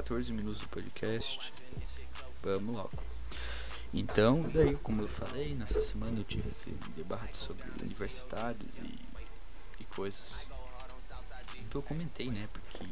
14 0.01 0.33
minutos 0.33 0.61
do 0.61 0.69
podcast. 0.69 1.53
Vamos 2.43 2.75
logo. 2.75 2.91
Então, 3.93 4.43
daí, 4.45 4.75
como 4.77 5.03
eu 5.03 5.09
falei, 5.09 5.55
nessa 5.55 5.79
semana 5.83 6.21
eu 6.21 6.25
tive 6.25 6.49
esse 6.49 6.71
debate 6.97 7.37
sobre 7.37 7.69
universitários 7.83 8.67
e, 8.79 8.99
e 9.79 9.85
coisas 9.85 10.49
que 11.69 11.77
eu 11.77 11.83
comentei, 11.83 12.31
né? 12.31 12.49
Porque 12.51 12.87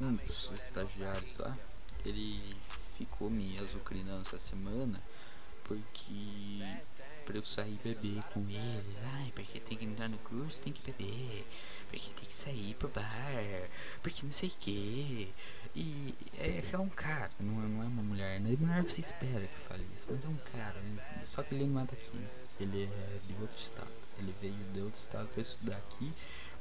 um 0.00 0.14
dos 0.14 0.50
estagiários 0.54 1.36
lá, 1.36 1.54
ele 2.06 2.56
ficou 2.96 3.28
me 3.28 3.58
azucrinando 3.58 4.22
essa 4.22 4.38
semana 4.38 5.02
porque 5.62 6.62
pra 7.26 7.36
eu 7.36 7.44
sair 7.44 7.78
beber 7.82 8.22
com 8.32 8.40
eles. 8.48 8.96
Ai, 9.14 9.32
porque 9.34 9.60
tem 9.60 9.76
que 9.76 9.84
entrar 9.84 10.08
no 10.08 10.16
curso, 10.18 10.62
tem 10.62 10.72
que 10.72 10.90
beber. 10.90 11.44
Porque 11.90 12.08
tem 12.10 12.24
que 12.24 12.34
sair 12.34 12.74
pro 12.78 12.88
bar. 12.88 13.04
Porque 14.00 14.24
não 14.24 14.32
sei 14.32 14.48
o 14.48 14.52
que. 14.52 15.34
E 15.76 16.14
é, 16.38 16.64
é 16.72 16.78
um 16.78 16.88
cara, 16.88 17.30
não 17.38 17.62
é, 17.62 17.68
não 17.68 17.82
é 17.82 17.86
uma 17.86 18.02
mulher. 18.02 18.40
Né? 18.40 18.56
Mulher 18.58 18.82
você 18.82 19.02
espera 19.02 19.46
que 19.46 19.58
fale 19.68 19.86
isso, 19.94 20.06
mas 20.10 20.24
é 20.24 20.28
um 20.28 20.36
cara. 20.36 20.80
Né? 20.80 21.20
Só 21.22 21.42
que 21.42 21.54
ele 21.54 21.66
não 21.66 21.82
é 21.82 21.84
daqui. 21.84 22.26
Ele 22.58 22.84
é 22.84 23.18
de 23.26 23.34
outro 23.42 23.58
estado. 23.58 23.90
Ele 24.18 24.34
veio 24.40 24.56
de 24.72 24.80
outro 24.80 24.98
estado 24.98 25.28
pra 25.28 25.42
estudar 25.42 25.76
aqui. 25.76 26.10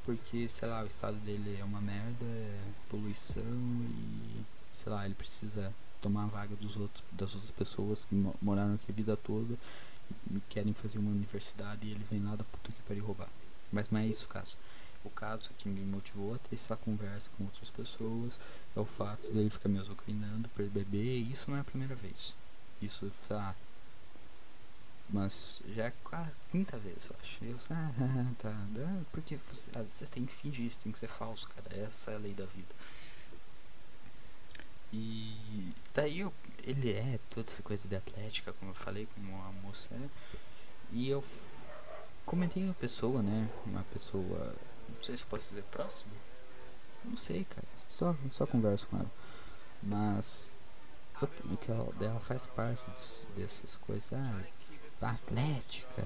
Porque, 0.03 0.50
sei 0.50 0.67
lá, 0.67 0.84
o 0.84 0.88
estado 0.88 1.15
dele 1.22 1.57
é 1.60 1.63
uma 1.63 1.79
merda, 1.79 2.25
é 2.25 2.60
poluição 2.89 3.41
e, 3.89 4.43
sei 4.72 4.91
lá, 4.91 5.05
ele 5.05 5.15
precisa 5.15 5.74
tomar 6.01 6.25
a 6.25 6.27
vaga 6.27 6.55
dos 6.57 6.77
outros, 6.77 7.03
das 7.12 7.34
outras 7.34 7.51
pessoas 7.51 8.05
que 8.05 8.13
moraram 8.39 8.75
aqui 8.75 8.86
a 8.91 8.93
vida 8.93 9.17
toda 9.17 9.55
querem 10.50 10.74
fazer 10.74 11.00
uma 11.00 11.10
universidade 11.10 11.88
e 11.88 11.91
ele 11.91 12.03
vem 12.03 12.22
lá 12.22 12.36
da 12.36 12.43
puta 12.43 12.72
que 12.72 12.81
pariu 12.84 13.05
roubar. 13.05 13.29
Mas 13.72 13.89
não 13.89 14.00
é 14.00 14.05
isso 14.05 14.25
o 14.25 14.29
caso. 14.29 14.55
O 15.05 15.09
caso 15.12 15.51
que 15.57 15.69
me 15.69 15.81
motivou 15.81 16.33
a 16.35 16.38
ter 16.38 16.55
essa 16.55 16.75
conversa 16.75 17.29
com 17.38 17.45
outras 17.45 17.69
pessoas 17.69 18.39
é 18.75 18.79
o 18.79 18.85
fato 18.85 19.31
dele 19.31 19.50
ficar 19.50 19.69
me 19.69 19.79
azucrinando 19.79 20.50
por 20.50 20.65
beber 20.65 21.19
e 21.19 21.31
isso 21.31 21.50
não 21.50 21.57
é 21.57 21.62
a 21.62 21.63
primeira 21.63 21.95
vez. 21.95 22.33
Isso, 22.81 23.09
lá, 23.29 23.55
mas 25.09 25.62
já 25.67 25.85
é 25.85 25.93
a 26.12 26.31
quinta 26.51 26.77
vez, 26.77 27.07
eu 27.07 27.15
acho. 27.21 27.45
Eu, 27.45 27.57
ah, 27.69 27.91
tá, 28.39 28.53
porque 29.12 29.38
você, 29.38 29.69
ah, 29.75 29.83
você 29.83 30.05
tem 30.07 30.25
que 30.25 30.33
fingir, 30.33 30.65
isso 30.65 30.79
tem 30.79 30.91
que 30.91 31.00
ser 31.00 31.07
falso, 31.07 31.47
cara. 31.50 31.75
Essa 31.77 32.12
é 32.12 32.15
a 32.15 32.17
lei 32.19 32.33
da 32.33 32.45
vida. 32.45 32.74
E 34.91 35.71
daí 35.93 36.19
eu, 36.21 36.33
ele 36.63 36.91
é 36.91 37.19
toda 37.29 37.50
essa 37.50 37.62
coisa 37.62 37.88
de 37.88 37.95
atlética, 37.95 38.53
como 38.53 38.71
eu 38.71 38.75
falei, 38.75 39.07
como 39.13 39.35
a 39.43 39.51
moça 39.51 39.89
é. 39.93 40.09
E 40.91 41.09
eu 41.09 41.24
comentei 42.25 42.63
uma 42.63 42.74
pessoa, 42.74 43.21
né? 43.21 43.50
Uma 43.65 43.83
pessoa. 43.83 44.55
Não 45.05 45.07
sei 45.07 45.17
se 45.17 45.25
posso 45.25 45.50
dizer 45.50 45.63
próximo. 45.65 46.12
Não 47.03 47.15
sei, 47.15 47.45
cara. 47.45 47.67
Só, 47.88 48.15
só 48.31 48.47
converso 48.47 48.88
com 48.88 48.97
ela. 48.97 49.12
Mas 49.83 50.50
que 51.62 51.71
ela, 51.71 51.88
ela 52.01 52.19
faz 52.19 52.47
parte 52.47 52.83
dessas 53.35 53.77
coisas. 53.77 54.12
Ah, 54.12 55.12
atlética, 55.12 56.03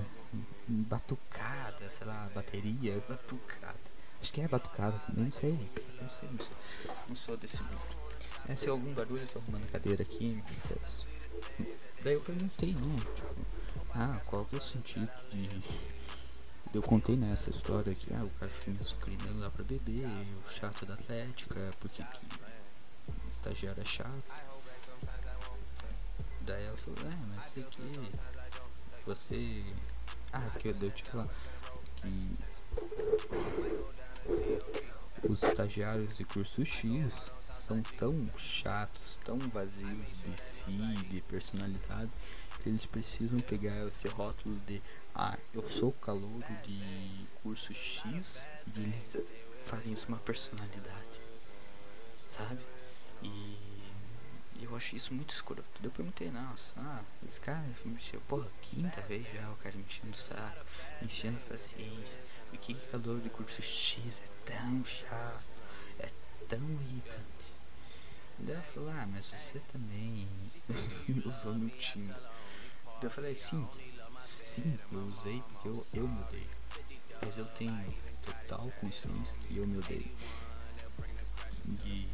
batucada, 0.67 1.89
sei 1.89 2.05
lá, 2.07 2.29
bateria, 2.35 3.01
batucada. 3.07 3.79
Acho 4.21 4.33
que 4.33 4.41
é 4.41 4.49
batucada 4.49 4.99
não 5.15 5.31
sei. 5.31 5.53
Não 6.01 6.09
sei, 6.09 6.29
não, 6.29 6.39
sei. 6.39 6.57
não 7.07 7.15
sou 7.15 7.37
desse 7.37 7.63
mundo. 7.63 7.79
É, 8.49 8.55
se 8.57 8.67
algum 8.67 8.93
barulho, 8.93 9.21
eu 9.21 9.27
tô 9.29 9.39
arrumando 9.39 9.63
a 9.63 9.67
cadeira 9.67 10.03
aqui, 10.03 10.43
fez. 10.67 11.07
Daí 12.03 12.15
eu 12.15 12.21
perguntei, 12.21 12.73
né? 12.73 12.97
Tipo, 13.15 13.45
ah, 13.95 14.19
qual 14.25 14.43
que 14.43 14.55
é 14.55 14.57
o 14.57 14.61
sentido 14.61 15.09
de. 15.31 15.47
Eu 16.73 16.83
contei 16.83 17.15
nessa 17.15 17.49
história 17.49 17.95
que 17.95 18.13
ah, 18.13 18.23
o 18.23 18.29
cara 18.39 18.51
fica 18.51 18.71
me 18.71 18.79
açucrinando 18.79 19.39
lá 19.39 19.49
pra 19.49 19.63
beber, 19.63 20.05
o 20.45 20.51
chato 20.51 20.85
da 20.85 20.93
Atlética, 20.93 21.71
porque 21.79 22.03
que 22.03 22.27
estagiário 23.29 23.81
é 23.81 23.85
chato. 23.85 24.31
Daí 26.41 26.63
ela 26.65 26.77
falou, 26.77 26.99
é, 26.99 27.15
mas 27.35 27.51
sei 27.53 27.63
que 27.63 28.11
você. 29.05 29.63
Ah, 30.31 30.49
que 30.59 30.67
eu 30.67 30.73
devo 30.75 30.93
te 30.93 31.03
falar 31.03 31.27
que 31.95 32.38
os 35.27 35.43
estagiários 35.43 36.17
de 36.17 36.23
curso 36.23 36.63
X 36.63 37.31
são 37.41 37.81
tão 37.97 38.29
chatos, 38.38 39.19
tão 39.25 39.38
vazios 39.38 40.07
de 40.23 40.39
si, 40.39 40.71
de 41.09 41.21
personalidade, 41.21 42.11
que 42.61 42.69
eles 42.69 42.85
precisam 42.85 43.39
pegar 43.39 43.88
esse 43.88 44.07
rótulo 44.07 44.57
de 44.67 44.81
ah, 45.15 45.37
eu 45.53 45.67
sou 45.67 45.91
calouro 45.93 46.45
de 46.63 47.27
curso 47.41 47.73
X 47.73 48.47
e 48.75 48.79
eles 48.79 49.17
fazem 49.61 49.93
isso 49.93 50.07
uma 50.07 50.17
personalidade, 50.17 51.19
sabe? 52.29 52.59
E 53.21 53.57
eu 54.61 54.75
achei 54.75 54.97
isso 54.97 55.13
muito 55.13 55.33
escroto. 55.33 55.63
Eu 55.83 55.91
perguntei, 55.91 56.29
nossa, 56.31 56.73
ah, 56.77 57.01
esse 57.27 57.39
cara 57.39 57.63
me 57.83 57.93
encheu, 57.93 58.21
porra, 58.21 58.49
quinta 58.61 59.01
vez 59.01 59.25
já 59.33 59.49
o 59.51 59.55
cara 59.57 59.75
me 59.75 59.83
enchendo 59.83 60.13
o 60.13 60.15
saco, 60.15 60.65
me 61.01 61.07
enchendo 61.07 61.37
a 61.37 61.49
paciência. 61.51 62.21
Por 62.49 62.59
que 62.59 62.73
calor 62.91 63.19
de 63.19 63.29
curso 63.29 63.61
X 63.61 64.21
é 64.23 64.51
tão 64.51 64.83
chato, 64.85 65.43
é 65.99 66.09
tão 66.47 66.59
irritante? 66.59 67.39
Daí 68.37 68.55
ela 68.55 68.63
falou, 68.63 68.89
ah, 68.89 69.07
mas 69.07 69.25
você 69.25 69.59
também 69.71 70.27
usou 71.25 71.53
no 71.53 71.69
Tinder. 71.69 72.15
Daí 72.15 73.03
eu 73.03 73.11
falei, 73.11 73.35
sim, 73.35 73.67
sim, 74.19 74.79
eu 74.91 74.99
usei 75.07 75.41
porque 75.49 75.67
eu, 75.67 75.85
eu 75.93 76.07
mudei. 76.07 76.47
Mas 77.21 77.38
eu 77.38 77.45
tenho 77.45 77.93
total 78.25 78.71
consciência 78.79 79.35
que 79.41 79.57
eu 79.57 79.67
me 79.67 79.77
odeio. 79.77 80.11
E 81.85 82.09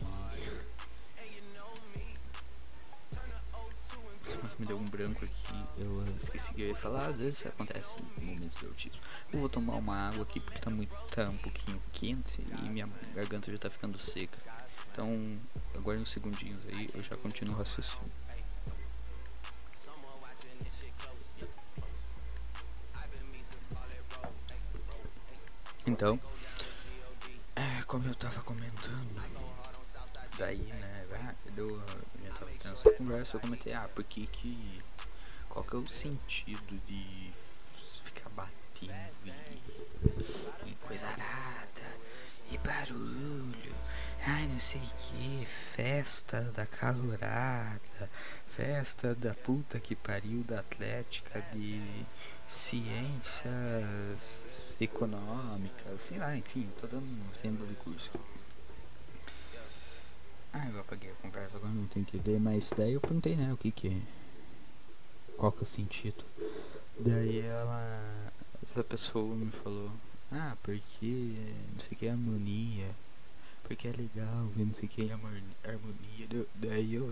me 4.60 4.66
deu 4.66 4.78
um 4.78 4.86
branco 4.86 5.24
aqui. 5.24 5.64
Eu 5.78 6.04
esqueci 6.18 6.54
que 6.54 6.62
eu 6.62 6.68
ia 6.70 6.76
falar. 6.76 7.08
Às 7.08 7.18
vezes 7.18 7.46
acontece 7.46 7.96
em 8.20 8.26
momentos 8.26 8.60
de 8.60 8.66
autismo. 8.66 9.02
Eu 9.32 9.40
vou 9.40 9.50
tomar 9.50 9.76
uma 9.76 10.10
água 10.10 10.24
aqui 10.24 10.40
porque 10.40 10.60
tá, 10.60 10.70
muito, 10.70 10.94
tá 11.12 11.30
um 11.30 11.38
pouquinho 11.38 11.82
quente 11.92 12.42
e 12.42 12.70
minha 12.70 12.90
garganta 13.14 13.52
já 13.52 13.58
tá 13.58 13.70
ficando 13.70 14.00
seca. 14.00 14.38
Então, 14.92 15.40
agora 15.76 16.00
uns 16.00 16.10
segundinhos 16.10 16.66
aí 16.68 16.90
eu 16.94 17.04
já 17.04 17.18
continuo 17.18 17.56
raciocínio. 17.56 18.25
Então, 25.86 26.20
é, 27.56 27.84
como 27.86 28.08
eu 28.08 28.16
tava 28.16 28.42
comentando, 28.42 29.22
daí, 30.38 30.58
né, 30.58 31.06
eu, 31.56 31.82
nessa 32.64 32.92
conversa 32.92 33.38
eu 33.38 33.42
comentei, 33.42 33.74
ah, 33.74 33.90
porque 33.94 34.28
que. 34.28 34.84
Qual 35.48 35.64
que 35.64 35.76
é 35.76 35.80
o 35.80 35.88
sentido 35.88 36.82
de 36.86 37.32
ficar 38.04 38.30
batendo 38.30 38.92
e, 39.26 40.70
e 40.70 40.76
coisa 40.86 41.08
arada 41.08 41.98
e 42.52 42.58
barulho, 42.58 43.76
ai 44.26 44.48
não 44.48 44.60
sei 44.60 44.82
que, 44.98 45.46
festa 45.46 46.42
da 46.52 46.66
calorada, 46.66 48.10
festa 48.56 49.14
da 49.14 49.34
puta 49.34 49.80
que 49.82 49.96
pariu 49.96 50.42
da 50.44 50.60
Atlética 50.60 51.42
de 51.54 51.82
ciências 52.48 53.52
econômicas, 54.80 56.02
sei 56.02 56.18
lá, 56.18 56.36
enfim, 56.38 56.70
tô 56.80 56.88
dando 56.88 57.06
um 57.06 57.32
exemplo 57.34 57.68
de 57.68 57.76
curso. 57.76 58.10
Ah, 60.54 60.70
eu 60.70 60.80
apaguei 60.80 61.12
a 61.12 61.16
conversa, 61.16 61.58
agora 61.58 61.74
não 61.74 61.86
tenho 61.88 62.06
que 62.06 62.18
ler, 62.18 62.40
mas 62.40 62.72
daí 62.78 62.94
eu 62.94 63.02
perguntei, 63.02 63.36
né, 63.36 63.52
o 63.52 63.58
que 63.58 63.72
que 63.72 64.02
Qual 65.36 65.52
que 65.52 65.60
é 65.60 65.64
o 65.64 65.66
sentido? 65.66 66.24
Daí 66.98 67.42
ela. 67.42 68.32
Essa 68.64 68.84
pessoa 68.84 69.36
me 69.36 69.52
falou, 69.52 69.92
ah, 70.32 70.56
porque 70.64 71.36
não 71.72 71.80
sei 71.80 71.92
o 71.92 72.00
que 72.00 72.08
é 72.08 72.12
harmonia, 72.12 72.96
porque 73.64 73.88
é 73.90 73.92
legal 73.92 74.48
ver 74.48 74.66
não 74.66 74.74
sei 74.74 74.88
o 74.88 74.92
que 74.92 75.10
é 75.10 75.14
harmonia. 75.14 76.48
Daí 76.56 76.96
eu 76.96 77.12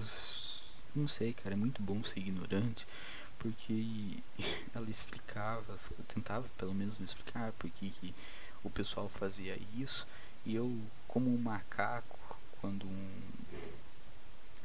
não 0.96 1.08
sei, 1.08 1.34
cara, 1.34 1.54
é 1.54 1.58
muito 1.58 1.82
bom 1.82 2.04
ser 2.04 2.20
ignorante, 2.20 2.88
porque 3.40 4.18
ela 4.74 4.90
explicava, 4.90 5.78
tentava 6.08 6.48
pelo 6.58 6.74
menos 6.74 6.98
me 6.98 7.06
explicar 7.06 7.52
porque 7.54 7.90
que 7.90 8.14
o 8.64 8.70
pessoal 8.70 9.10
fazia 9.10 9.60
isso, 9.76 10.08
e 10.46 10.56
eu, 10.56 10.80
como 11.08 11.34
um 11.34 11.38
macaco, 11.38 12.38
quando 12.60 12.86
um, 12.86 13.22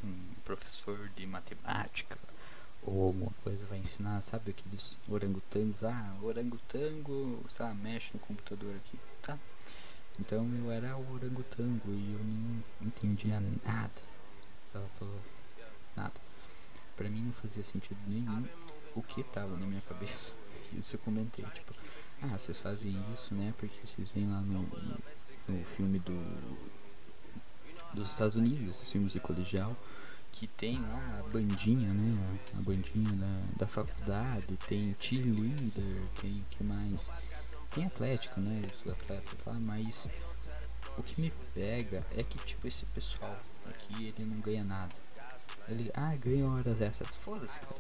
um 0.05 0.35
professor 0.45 1.09
de 1.17 1.27
matemática 1.27 2.19
ou 2.83 3.07
alguma 3.07 3.33
coisa 3.43 3.67
vai 3.67 3.79
ensinar, 3.79 4.21
sabe 4.23 4.53
aqueles 4.53 4.99
orangotangos, 5.09 5.83
ah, 5.83 6.17
orangotango, 6.23 7.45
sabe, 7.51 7.81
mexe 7.81 8.11
no 8.15 8.21
computador 8.21 8.75
aqui, 8.77 8.99
tá? 9.23 9.39
Então 10.19 10.49
eu 10.55 10.71
era 10.71 10.97
o 10.97 11.13
orangotango 11.13 11.89
e 11.89 12.13
eu 12.13 12.25
não 12.25 12.63
entendia 12.83 13.41
nada. 13.65 13.91
Ela 14.75 14.89
falou 14.99 15.21
nada. 15.99 16.15
Pra 16.97 17.09
mim 17.09 17.23
não 17.23 17.33
fazia 17.33 17.63
sentido 17.63 17.99
nenhum 18.07 18.45
o 18.95 19.03
que 19.03 19.23
tava 19.23 19.57
na 19.57 19.67
minha 19.67 19.83
cabeça. 19.83 20.35
Isso 20.77 20.97
eu 20.97 21.01
comentei, 21.01 21.45
tipo, 21.55 21.75
ah, 22.23 22.39
vocês 22.39 22.59
fazem 22.59 22.97
isso, 23.15 23.33
né? 23.33 23.55
Porque 23.57 23.87
vocês 23.87 24.11
vêm 24.11 24.27
lá 24.27 24.41
no, 24.41 24.63
no 25.49 25.65
filme 25.65 25.99
do 26.01 26.59
dos 27.95 28.11
Estados 28.11 28.37
Unidos, 28.37 28.69
esses 28.69 28.93
filmes 28.93 29.13
de 29.13 29.21
colegial, 29.21 29.75
que 30.33 30.47
tem 30.47 30.81
lá 30.81 31.21
a 31.21 31.23
bandinha, 31.31 31.93
né? 31.93 32.39
A 32.57 32.61
bandinha 32.61 33.13
da, 33.13 33.43
da 33.57 33.67
faculdade, 33.67 34.57
tem 34.69 34.95
cheerleader, 35.01 36.03
tem 36.21 36.45
que 36.51 36.63
mais? 36.63 37.11
Tem 37.71 37.87
atlética, 37.87 38.41
né? 38.41 38.63
Os 38.75 38.93
atletas 38.93 39.39
lá, 39.47 39.55
mas 39.55 40.09
o 40.97 41.03
que 41.03 41.21
me 41.21 41.33
pega 41.55 42.05
é 42.17 42.23
que 42.23 42.39
tipo 42.39 42.67
esse 42.67 42.85
pessoal 42.87 43.39
aqui 43.67 44.07
ele 44.07 44.25
não 44.27 44.41
ganha 44.41 44.65
nada. 44.65 44.95
Ele, 45.69 45.91
ah, 45.95 46.15
ganha 46.17 46.47
horas 46.47 46.81
essas. 46.81 47.09
Foda-se, 47.15 47.61
cara. 47.61 47.77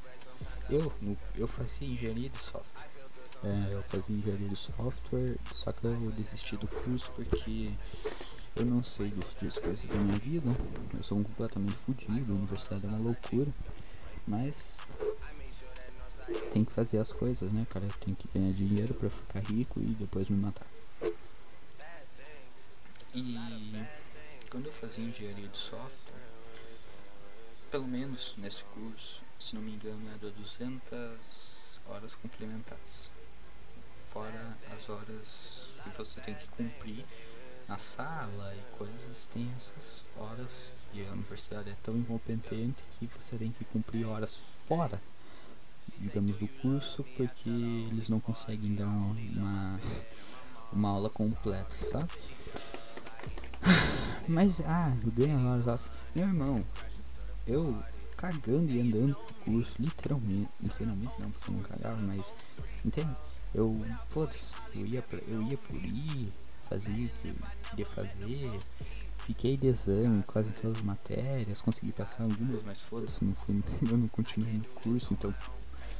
Eu, 0.70 0.92
eu 1.34 1.48
fazia 1.48 1.88
engenharia 1.88 2.28
de 2.28 2.38
software. 2.40 2.86
É, 3.44 3.74
eu 3.74 3.82
fazia 3.84 4.16
engenharia 4.16 4.48
de 4.48 4.56
software, 4.56 5.36
só 5.52 5.72
que 5.72 5.86
eu 5.86 6.10
desisti 6.10 6.56
do 6.56 6.66
curso 6.66 7.10
porque 7.12 7.72
eu 8.56 8.66
não 8.66 8.82
sei 8.82 9.08
decidir 9.10 9.46
as 9.46 9.58
coisas 9.58 9.84
da 9.84 9.94
minha 9.94 10.18
vida. 10.18 10.50
Eu 10.94 11.02
sou 11.02 11.18
um 11.18 11.22
completamente 11.22 11.74
fudido. 11.74 12.32
A 12.32 12.36
universidade 12.36 12.84
é 12.84 12.88
uma 12.88 12.98
loucura. 12.98 13.48
Mas 14.26 14.76
tem 16.52 16.64
que 16.64 16.72
fazer 16.72 16.98
as 16.98 17.12
coisas, 17.12 17.52
né, 17.52 17.66
cara? 17.70 17.86
Tem 18.00 18.14
que 18.14 18.28
ganhar 18.28 18.52
dinheiro 18.52 18.92
para 18.92 19.08
ficar 19.08 19.40
rico 19.40 19.80
e 19.80 19.94
depois 19.94 20.28
me 20.28 20.36
matar. 20.36 20.66
E 23.14 23.84
quando 24.50 24.66
eu 24.66 24.72
fazia 24.72 25.04
engenharia 25.04 25.48
de 25.48 25.56
software, 25.56 26.07
pelo 27.70 27.86
menos 27.86 28.34
nesse 28.38 28.64
curso, 28.64 29.22
se 29.38 29.54
não 29.54 29.62
me 29.62 29.72
engano, 29.72 30.08
era 30.08 30.30
200 30.30 31.80
horas 31.86 32.14
complementares. 32.14 33.10
Fora 34.00 34.56
as 34.76 34.88
horas 34.88 35.70
que 35.82 35.90
você 35.90 36.20
tem 36.20 36.34
que 36.34 36.48
cumprir 36.48 37.04
na 37.68 37.76
sala 37.76 38.54
e 38.56 38.76
coisas, 38.76 39.26
tem 39.26 39.52
essas 39.56 40.04
horas 40.16 40.72
que 40.90 41.06
a 41.06 41.12
universidade 41.12 41.68
é 41.68 41.76
tão 41.82 41.96
incompetente 41.96 42.82
que 42.98 43.06
você 43.06 43.36
tem 43.36 43.50
que 43.52 43.64
cumprir 43.66 44.06
horas 44.06 44.40
fora, 44.64 45.00
digamos, 45.98 46.38
do 46.38 46.48
curso, 46.48 47.04
porque 47.16 47.50
eles 47.50 48.08
não 48.08 48.20
conseguem 48.20 48.74
dar 48.74 48.86
uma, 48.86 49.80
uma 50.72 50.88
aula 50.88 51.10
completa, 51.10 51.74
sabe? 51.76 52.10
Mas, 54.26 54.62
ah, 54.62 54.96
eu 55.04 55.10
ganho 55.10 55.46
horas. 55.46 55.90
Meu 56.14 56.26
irmão, 56.26 56.64
eu 57.48 57.82
cagando 58.16 58.70
e 58.70 58.80
andando 58.80 59.14
pro 59.14 59.34
curso, 59.44 59.74
literalmente, 59.78 60.50
literalmente 60.60 61.12
não, 61.18 61.30
porque 61.30 61.50
eu 61.50 61.54
não 61.54 61.62
cagava, 61.62 62.00
mas, 62.02 62.34
entende? 62.84 63.10
Eu, 63.54 63.74
foda-se, 64.08 64.52
eu 64.74 64.84
ia, 64.86 65.00
pra, 65.00 65.18
eu 65.26 65.42
ia 65.42 65.56
por 65.56 65.76
ir, 65.76 66.32
fazia 66.68 67.06
o 67.06 67.08
que 67.08 67.34
queria 67.70 67.86
fazer. 67.86 68.60
Fiquei 69.18 69.56
de 69.56 69.66
exame 69.66 70.22
quase 70.22 70.50
todas 70.52 70.78
as 70.78 70.82
matérias, 70.82 71.60
consegui 71.60 71.92
passar 71.92 72.22
algumas, 72.24 72.62
mas 72.64 72.80
foda-se, 72.80 73.24
não 73.24 73.34
fui, 73.34 73.62
eu 73.90 73.96
não 73.96 74.08
continuei 74.08 74.54
no 74.54 74.64
curso, 74.80 75.12
então 75.12 75.34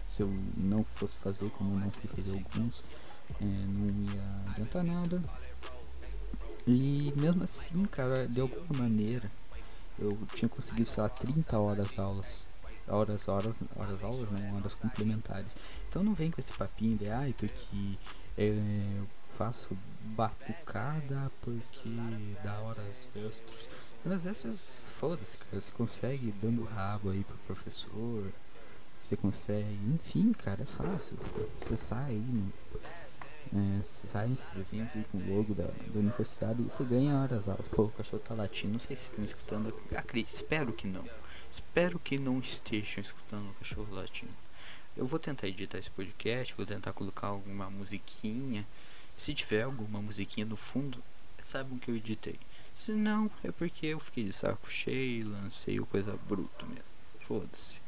se 0.07 0.23
eu 0.23 0.35
não 0.57 0.83
fosse 0.83 1.19
fazer 1.19 1.51
como 1.51 1.75
eu 1.75 1.81
não 1.81 1.91
fui 1.91 2.09
fazer 2.09 2.31
alguns, 2.31 2.83
é, 3.41 3.45
não 3.45 4.13
ia 4.13 4.53
adiantar 4.53 4.83
nada. 4.85 5.23
E 6.67 7.13
mesmo 7.17 7.45
assim, 7.45 7.85
cara, 7.85 8.27
de 8.27 8.41
alguma 8.41 8.83
maneira, 8.83 9.31
eu 9.99 10.19
tinha 10.35 10.49
conseguido, 10.49 10.89
sei 10.89 11.03
lá, 11.03 11.09
30 11.09 11.59
horas 11.59 11.99
aulas. 11.99 12.47
Horas, 12.87 13.29
horas, 13.29 13.57
horas 13.77 14.03
aulas, 14.03 14.31
não, 14.31 14.57
horas 14.57 14.75
complementares. 14.75 15.53
Então 15.89 16.03
não 16.03 16.15
vem 16.15 16.31
com 16.31 16.41
esse 16.41 16.53
papinho 16.55 16.97
de, 16.97 17.09
ai, 17.11 17.35
porque 17.37 17.99
é, 18.37 18.49
eu 18.99 19.07
faço 19.29 19.77
batucada 20.01 21.31
porque 21.43 21.91
dá 22.43 22.59
horas 22.61 23.09
extras. 23.15 23.69
Horas 24.07 24.27
extras, 24.27 24.89
foda-se, 24.93 25.37
cara. 25.37 25.61
Você 25.61 25.73
consegue 25.73 26.33
dando 26.41 26.65
rabo 26.65 27.11
aí 27.11 27.25
pro 27.25 27.37
professor. 27.47 28.33
Você 28.99 29.17
consegue, 29.17 29.79
enfim, 29.95 30.33
cara, 30.33 30.63
é 30.63 30.67
fácil. 30.67 31.19
Você 31.59 31.77
sai 31.77 32.13
aí 32.13 32.19
no, 32.19 32.53
é, 33.55 33.83
sai 33.83 34.29
nesses 34.29 34.57
eventos 34.57 34.97
aí 34.97 35.05
com 35.05 35.19
o 35.19 35.37
logo 35.37 35.55
da, 35.55 35.65
da 35.65 35.99
universidade 35.99 36.61
e 36.61 36.65
você 36.65 36.85
ganha 36.85 37.15
horas 37.17 37.49
aulas. 37.49 37.69
Pô, 37.69 37.85
o 37.85 37.91
cachorro 37.91 38.23
tá 38.23 38.35
latindo, 38.35 38.73
não 38.73 38.79
sei 38.79 38.97
se 38.97 39.05
estão 39.05 39.25
escutando. 39.25 39.75
Acredito, 39.95 40.33
espero 40.33 40.73
que 40.73 40.87
não. 40.87 41.05
Espero 41.51 41.99
que 41.99 42.19
não 42.19 42.39
estejam 42.39 43.01
escutando 43.01 43.51
o 43.51 43.55
cachorro 43.55 43.95
latindo. 43.95 44.35
Eu 44.97 45.07
vou 45.07 45.19
tentar 45.19 45.47
editar 45.47 45.79
esse 45.79 45.91
podcast, 45.91 46.55
vou 46.57 46.67
tentar 46.67 46.93
colocar 46.93 47.29
alguma 47.29 47.71
musiquinha. 47.71 48.67
Se 49.17 49.33
tiver 49.33 49.63
alguma 49.63 50.01
musiquinha 50.01 50.45
no 50.45 50.57
fundo, 50.57 51.03
saibam 51.39 51.79
que 51.79 51.91
eu 51.91 51.97
editei. 51.97 52.39
Se 52.75 52.93
não, 52.93 53.31
é 53.43 53.51
porque 53.51 53.87
eu 53.87 53.99
fiquei 53.99 54.25
de 54.25 54.33
saco 54.33 54.71
cheio, 54.71 55.31
lancei 55.31 55.81
o 55.81 55.87
coisa 55.87 56.17
bruto 56.29 56.67
mesmo. 56.67 56.85
Foda-se. 57.19 57.81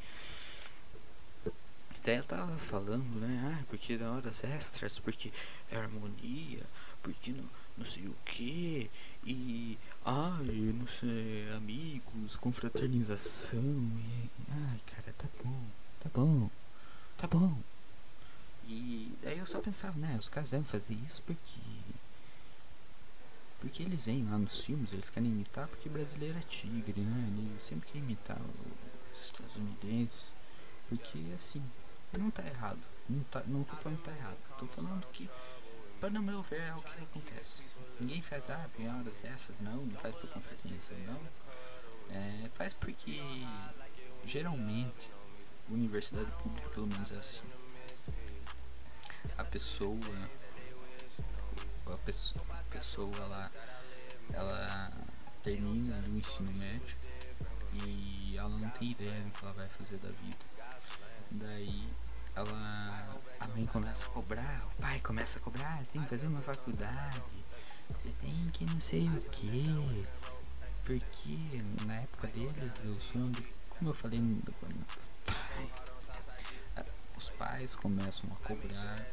Até 2.10 2.22
tava 2.22 2.58
falando, 2.58 3.20
né? 3.20 3.54
Ah, 3.54 3.64
porque 3.68 3.96
da 3.96 4.10
horas 4.10 4.42
extras, 4.42 4.98
porque 4.98 5.32
é 5.70 5.76
harmonia, 5.76 6.66
porque 7.04 7.30
não, 7.30 7.44
não 7.78 7.84
sei 7.84 8.08
o 8.08 8.16
que, 8.24 8.90
e 9.24 9.78
ai, 10.04 10.74
não 10.74 10.88
sei, 10.88 11.48
amigos, 11.52 12.34
confraternização, 12.34 13.62
e 13.62 14.28
ai, 14.50 14.80
cara, 14.86 15.14
tá 15.16 15.28
bom, 15.44 15.62
tá 16.00 16.10
bom, 16.12 16.50
tá 17.16 17.26
bom. 17.28 17.56
E 18.66 19.14
aí 19.24 19.38
eu 19.38 19.46
só 19.46 19.60
pensava, 19.60 19.96
né? 19.96 20.16
Os 20.18 20.28
caras 20.28 20.50
devem 20.50 20.66
fazer 20.66 20.94
isso 20.94 21.22
porque. 21.22 21.60
Porque 23.60 23.84
eles 23.84 24.06
vêm 24.06 24.24
lá 24.24 24.36
nos 24.36 24.64
filmes, 24.64 24.92
eles 24.92 25.10
querem 25.10 25.30
imitar, 25.30 25.68
porque 25.68 25.88
brasileiro 25.88 26.36
é 26.38 26.42
tigre, 26.42 27.02
né? 27.02 27.28
Ele 27.28 27.60
sempre 27.60 27.88
quer 27.88 27.98
imitar 27.98 28.40
os 29.14 29.22
estadunidenses. 29.22 30.32
Porque 30.88 31.20
assim, 31.36 31.62
não 32.18 32.30
tá 32.30 32.46
errado. 32.46 32.80
Não, 33.08 33.22
tá, 33.24 33.42
não 33.46 33.64
tô 33.64 33.76
falando 33.76 33.98
que 33.98 34.04
tá 34.04 34.16
errado. 34.16 34.38
Tô 34.58 34.66
falando 34.66 35.06
que, 35.12 35.30
para 36.00 36.10
no 36.10 36.22
meu 36.22 36.42
ver, 36.42 36.60
é 36.60 36.74
o 36.74 36.82
que 36.82 37.02
acontece. 37.02 37.62
Ninguém 37.98 38.20
faz, 38.22 38.50
ah, 38.50 38.68
piadas 38.76 39.24
essas, 39.24 39.60
não. 39.60 39.86
Não 39.86 39.98
faz 39.98 40.14
por 40.14 40.28
confraternização, 40.30 40.96
não. 41.06 41.20
É, 42.10 42.48
faz 42.48 42.74
porque, 42.74 43.20
geralmente, 44.24 45.12
universidade 45.68 46.30
pública, 46.38 46.68
pelo 46.70 46.86
menos, 46.86 47.12
é 47.12 47.18
assim. 47.18 47.42
A 49.38 49.44
pessoa, 49.44 49.98
a 51.86 51.96
pessoa, 51.98 52.44
a 52.50 52.62
pessoa 52.64 53.16
ela, 53.16 53.50
ela 54.32 54.92
termina 55.42 55.96
o 56.08 56.18
ensino 56.18 56.52
médio 56.52 56.96
e 57.72 58.36
ela 58.36 58.48
não 58.48 58.70
tem 58.70 58.90
ideia 58.90 59.20
do 59.22 59.30
que 59.30 59.44
ela 59.44 59.54
vai 59.54 59.68
fazer 59.68 59.98
da 59.98 60.10
vida. 60.10 60.50
Daí 61.30 61.86
ela. 62.34 63.20
A 63.38 63.48
mãe 63.48 63.64
começa 63.66 64.06
a 64.06 64.10
cobrar, 64.10 64.66
o 64.66 64.82
pai 64.82 65.00
começa 65.00 65.38
a 65.38 65.42
cobrar, 65.42 65.82
tem 65.86 66.02
que 66.02 66.08
fazer 66.08 66.26
uma 66.26 66.42
faculdade, 66.42 67.44
você 67.88 68.10
tem 68.10 68.46
que 68.52 68.66
não 68.66 68.80
sei 68.80 69.06
o 69.08 69.20
que. 69.30 70.06
Porque 70.84 71.62
na 71.86 71.96
época 71.96 72.26
deles 72.28 72.74
o 72.84 73.00
sonho. 73.00 73.32
Como 73.70 73.90
eu 73.90 73.94
falei 73.94 74.20
os 77.16 77.30
pais 77.30 77.74
começam 77.74 78.30
a 78.32 78.46
cobrar 78.46 79.06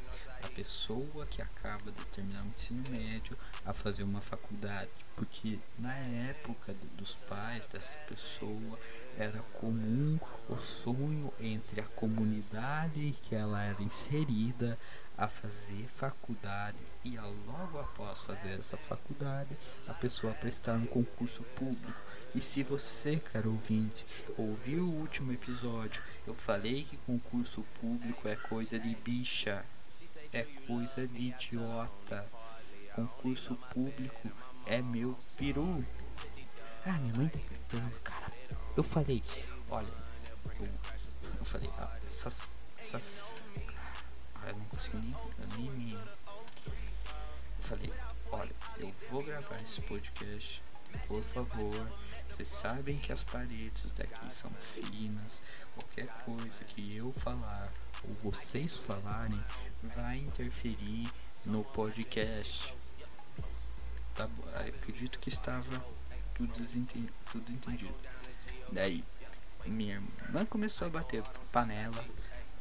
a 0.47 0.55
pessoa 0.55 1.25
que 1.25 1.41
acaba 1.41 1.91
de 1.91 2.05
terminar 2.05 2.41
o 2.41 2.47
ensino 2.47 2.83
médio 2.89 3.38
a 3.65 3.73
fazer 3.73 4.03
uma 4.03 4.21
faculdade, 4.21 4.89
porque 5.15 5.60
na 5.77 5.93
época 5.93 6.73
dos 6.97 7.15
pais 7.15 7.67
dessa 7.67 7.97
pessoa 7.99 8.79
era 9.17 9.39
comum 9.60 10.17
o 10.47 10.55
sonho 10.57 11.33
entre 11.39 11.81
a 11.81 11.83
comunidade 11.83 13.15
que 13.21 13.36
ela 13.36 13.62
era 13.62 13.81
inserida 13.83 14.79
a 15.17 15.27
fazer 15.27 15.88
faculdade 15.95 16.77
e 17.03 17.17
a 17.17 17.25
logo 17.25 17.79
após 17.79 18.21
fazer 18.21 18.60
essa 18.60 18.77
faculdade 18.77 19.57
a 19.88 19.93
pessoa 19.93 20.33
prestar 20.33 20.73
um 20.73 20.86
concurso 20.86 21.41
público. 21.55 21.99
E 22.36 22.41
se 22.41 22.62
você, 22.62 23.17
caro 23.17 23.51
ouvinte, 23.51 24.05
ouviu 24.38 24.83
o 24.83 24.99
último 24.99 25.33
episódio, 25.33 26.03
eu 26.25 26.36
falei 26.36 26.83
que 26.83 26.97
concurso 26.97 27.65
público 27.81 28.27
é 28.27 28.36
coisa 28.36 28.77
de 28.79 28.93
bicha, 28.95 29.65
é 30.33 30.43
coisa 30.65 31.07
de 31.07 31.29
idiota. 31.29 32.25
Concurso 32.95 33.55
público 33.73 34.31
é 34.65 34.81
meu 34.81 35.17
peru. 35.37 35.85
Ah, 36.85 36.99
minha 36.99 37.13
mãe 37.15 37.27
tá 37.27 37.39
gritando, 37.39 37.99
cara. 37.99 38.33
Eu 38.75 38.83
falei, 38.83 39.23
olha, 39.69 39.93
eu, 40.59 40.67
eu 41.37 41.45
falei, 41.45 41.69
ah, 41.77 41.97
essas, 42.05 42.51
essas, 42.77 43.41
ah, 44.35 44.49
eu 44.49 44.57
não 44.57 44.65
consigo 44.65 44.97
nem, 44.97 45.15
nem 45.57 45.71
me, 45.71 45.93
eu 45.93 46.01
falei, 47.59 47.93
olha, 48.31 48.55
eu 48.77 48.93
vou 49.09 49.23
gravar 49.23 49.61
esse 49.61 49.81
podcast, 49.81 50.61
por 51.07 51.21
favor, 51.23 51.87
vocês 52.29 52.47
sabem 52.47 52.97
que 52.97 53.11
as 53.11 53.23
paredes 53.23 53.91
daqui 53.91 54.31
são 54.31 54.51
finas, 54.51 55.41
qualquer 55.75 56.07
coisa 56.23 56.63
que 56.65 56.95
eu 56.95 57.11
falar 57.13 57.71
ou 58.03 58.31
vocês 58.31 58.77
falarem 58.77 59.43
vai 59.83 60.17
interferir 60.17 61.11
no 61.45 61.63
podcast. 61.63 62.75
Tá, 64.13 64.29
acredito 64.67 65.19
que 65.19 65.29
estava 65.29 65.85
tudo, 66.33 66.53
tudo 67.31 67.51
entendido. 67.51 67.95
Daí, 68.71 69.03
minha 69.65 69.95
irmã 69.95 70.45
começou 70.45 70.87
a 70.87 70.89
bater 70.89 71.23
panela, 71.51 72.05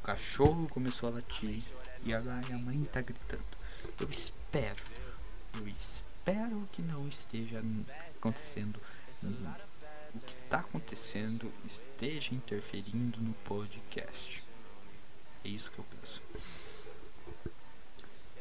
o 0.01 0.03
cachorro 0.03 0.69
começou 0.69 1.09
a 1.09 1.13
latir 1.13 1.63
e 2.05 2.15
agora 2.15 2.47
minha 2.47 2.59
mãe 2.59 2.85
tá 2.85 3.01
gritando. 3.01 3.45
Eu 4.01 4.11
espero, 4.11 4.83
eu 5.55 5.69
espero 5.69 6.69
que 6.73 6.83
não 6.83 7.09
esteja 7.09 7.63
acontecendo. 8.17 8.81
O 10.15 10.21
que 10.21 10.33
está 10.33 10.61
acontecendo 10.61 11.53
esteja 11.65 12.35
interferindo 12.35 13.21
no 13.21 13.35
podcast. 13.45 14.43
É 15.45 15.49
isso 15.49 15.71
que 15.71 15.79
eu 15.79 15.85
penso. 15.85 16.23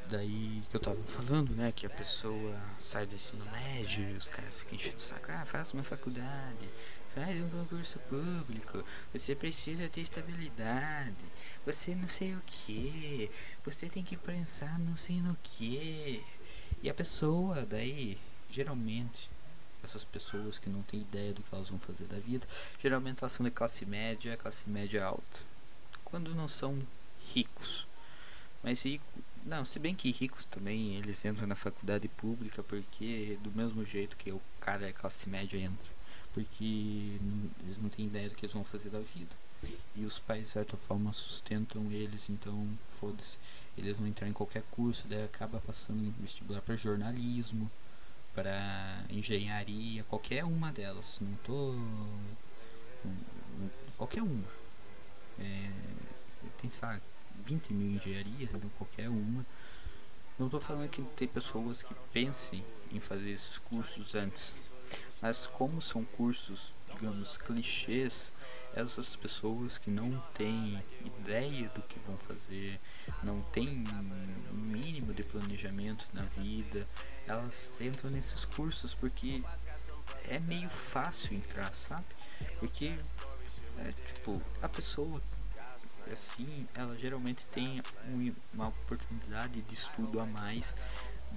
Daí 0.10 0.62
que 0.70 0.76
eu 0.76 0.80
tava 0.80 1.02
falando, 1.04 1.56
né? 1.56 1.72
Que 1.72 1.88
a 1.88 1.90
pessoa 1.90 2.56
sai 2.80 3.06
do 3.08 3.16
ensino 3.16 3.44
médio, 3.52 4.16
os 4.16 4.30
caras 4.30 4.60
ficam 4.60 4.76
enchendo 4.76 4.98
o 4.98 5.00
saco, 5.00 5.32
ah, 5.32 5.46
faça 5.46 5.74
uma 5.74 5.84
faculdade, 5.84 6.70
faz 7.16 7.42
um 7.42 7.50
concurso 7.50 7.98
público, 8.00 8.84
você 9.12 9.34
precisa 9.34 9.90
ter 9.90 10.02
estabilidade, 10.02 11.16
você 11.66 11.96
não 11.96 12.08
sei 12.08 12.36
o 12.36 12.42
que, 12.46 13.32
você 13.64 13.90
tem 13.90 14.04
que 14.04 14.16
pensar 14.16 14.78
não 14.78 14.96
sei 14.96 15.20
no 15.22 15.36
que. 15.42 16.24
E 16.84 16.90
a 16.90 16.94
pessoa, 16.94 17.66
daí, 17.66 18.18
geralmente, 18.52 19.28
essas 19.84 20.04
pessoas 20.04 20.60
que 20.60 20.70
não 20.70 20.84
têm 20.84 21.02
ideia 21.02 21.34
do 21.34 21.42
que 21.42 21.56
elas 21.56 21.70
vão 21.70 21.80
fazer 21.80 22.06
da 22.06 22.20
vida, 22.20 22.48
geralmente 22.80 23.20
elas 23.22 23.34
são 23.34 23.44
de 23.44 23.52
classe 23.52 23.86
média, 23.86 24.38
classe 24.38 24.70
média 24.70 25.04
alta. 25.04 25.40
Quando 26.04 26.36
não 26.36 26.48
são 26.48 26.78
ricos. 27.34 27.88
Mas 28.62 28.84
rico, 28.86 29.06
não, 29.46 29.64
se 29.64 29.80
bem 29.80 29.96
que 29.96 30.12
ricos 30.12 30.46
também 30.46 30.96
eles 30.96 31.24
entram 31.24 31.48
na 31.48 31.56
faculdade 31.56 32.08
pública 32.08 32.64
porque 32.64 33.38
do 33.42 33.52
mesmo 33.52 33.86
jeito 33.86 34.18
que 34.18 34.32
o 34.32 34.42
cara 34.60 34.90
é 34.90 34.92
classe 34.92 35.30
média 35.30 35.58
entra 35.58 35.96
porque 36.36 37.18
eles 37.64 37.78
não 37.82 37.88
têm 37.88 38.08
ideia 38.08 38.28
do 38.28 38.36
que 38.36 38.46
eles 38.46 38.54
vão 38.54 38.66
fazer 38.66 38.90
da 38.90 39.00
vida. 39.00 39.34
E 39.96 40.04
os 40.04 40.20
pais, 40.20 40.44
de 40.44 40.50
certa 40.50 40.76
forma, 40.76 41.14
sustentam 41.14 41.90
eles, 41.90 42.30
então, 42.30 42.68
foda-se. 43.00 43.40
Eles 43.78 43.98
vão 43.98 44.06
entrar 44.06 44.28
em 44.28 44.34
qualquer 44.34 44.64
curso, 44.70 45.08
daí 45.08 45.24
acaba 45.24 45.62
passando 45.62 46.04
em 46.04 46.14
vestibular 46.20 46.62
para 46.62 46.76
jornalismo, 46.76 47.72
para 48.34 49.06
engenharia, 49.10 50.04
qualquer 50.04 50.44
uma 50.44 50.74
delas. 50.74 51.20
Não 51.22 51.34
tô. 51.38 51.74
Qualquer 53.98 54.22
uma. 54.22 54.44
É, 55.40 55.72
tem, 56.58 56.70
sabe, 56.70 57.02
20 57.44 57.74
mil 57.74 57.92
engenharias, 57.92 58.54
então 58.54 58.70
qualquer 58.78 59.10
uma. 59.10 59.46
Não 60.38 60.50
tô 60.50 60.60
falando 60.60 60.90
que 60.90 61.02
tem 61.02 61.28
pessoas 61.28 61.82
que 61.82 61.94
pensem 62.12 62.64
em 62.92 63.00
fazer 63.00 63.32
esses 63.32 63.58
cursos 63.58 64.16
antes 64.16 64.54
mas 65.22 65.48
como 65.48 65.82
são 65.82 66.04
cursos, 66.04 66.76
digamos, 66.94 67.38
clichês, 67.38 68.32
essas 68.76 69.16
pessoas 69.16 69.78
que 69.78 69.90
não 69.90 70.20
têm 70.34 70.84
ideia 71.04 71.70
do 71.70 71.82
que 71.82 71.98
vão 72.06 72.18
fazer, 72.18 72.80
não 73.24 73.42
têm 73.42 73.84
um 74.52 74.68
mínimo 74.68 75.14
de 75.14 75.24
planejamento 75.24 76.08
na 76.14 76.24
vida, 76.24 76.88
elas 77.26 77.80
entram 77.82 78.12
nesses 78.12 78.46
cursos 78.46 78.94
porque 78.94 79.42
é 80.28 80.40
meio 80.40 80.70
fácil 80.70 81.38
entrar, 81.38 81.74
sabe? 81.74 82.06
Porque 82.60 82.94
é, 83.78 83.92
tipo, 84.14 84.42
a 84.62 84.70
pessoa 84.70 85.22
assim, 86.14 86.68
ela 86.74 86.98
geralmente 86.98 87.46
tem 87.48 87.82
um, 88.08 88.34
uma 88.54 88.68
oportunidade 88.70 89.62
de 89.62 89.74
estudo 89.74 90.20
a 90.20 90.26
mais 90.26 90.74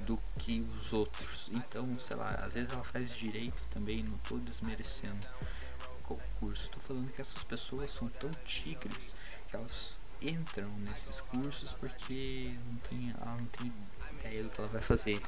do 0.07 0.19
que 0.39 0.61
os 0.61 0.93
outros. 0.93 1.51
Então, 1.53 1.99
sei 1.99 2.17
lá, 2.17 2.31
às 2.45 2.55
vezes 2.55 2.73
ela 2.73 2.85
faz 2.85 3.17
direito 3.17 3.63
também, 3.71 4.03
não 4.03 4.17
tô 4.19 4.39
desmerecendo 4.39 5.27
o 6.09 6.17
curso. 6.39 6.71
Tô 6.71 6.81
falando 6.81 7.13
que 7.13 7.21
essas 7.21 7.45
pessoas 7.45 7.91
são 7.91 8.09
tão 8.09 8.31
tigres 8.45 9.15
que 9.49 9.57
elas 9.57 10.01
entram 10.21 10.69
nesses 10.79 11.21
cursos 11.21 11.73
porque 11.75 12.55
não 12.67 12.77
tem, 12.77 13.15
ela 13.21 13.37
não 13.37 13.47
tem 13.47 13.73
ideia 14.19 14.43
do 14.43 14.51
que 14.51 14.61
ela 14.61 14.69
vai 14.69 14.83
fazer. 14.83 15.21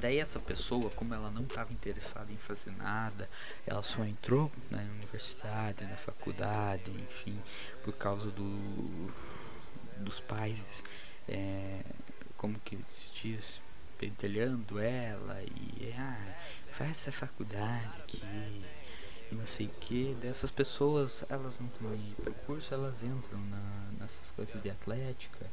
Daí 0.00 0.18
essa 0.18 0.40
pessoa, 0.40 0.90
como 0.90 1.14
ela 1.14 1.30
não 1.30 1.42
estava 1.42 1.72
interessada 1.72 2.32
em 2.32 2.36
fazer 2.36 2.72
nada, 2.72 3.30
ela 3.64 3.82
só 3.82 4.04
entrou 4.04 4.50
na 4.70 4.78
universidade, 4.78 5.84
na 5.84 5.96
faculdade, 5.96 6.90
enfim, 6.90 7.38
por 7.84 7.92
causa 7.92 8.30
do, 8.30 9.12
dos 9.98 10.18
pais, 10.18 10.82
é, 11.28 11.80
como 12.36 12.58
que 12.60 12.78
se 12.86 13.12
diz, 13.12 13.60
pentelhando 13.96 14.80
ela 14.80 15.40
e 15.42 15.94
ah, 15.96 16.34
faz 16.70 16.90
essa 16.90 17.12
faculdade 17.12 17.88
aqui 17.98 18.20
e 19.30 19.34
não 19.34 19.46
sei 19.46 19.66
o 19.66 19.70
que. 19.80 20.14
Dessas 20.20 20.50
pessoas, 20.50 21.24
elas 21.28 21.58
não 21.60 21.68
estão 21.68 21.90
aí 21.90 22.14
curso, 22.46 22.74
elas 22.74 23.02
entram 23.02 23.40
na, 23.46 23.90
nessas 23.98 24.30
coisas 24.30 24.60
de 24.62 24.70
atlética, 24.70 25.46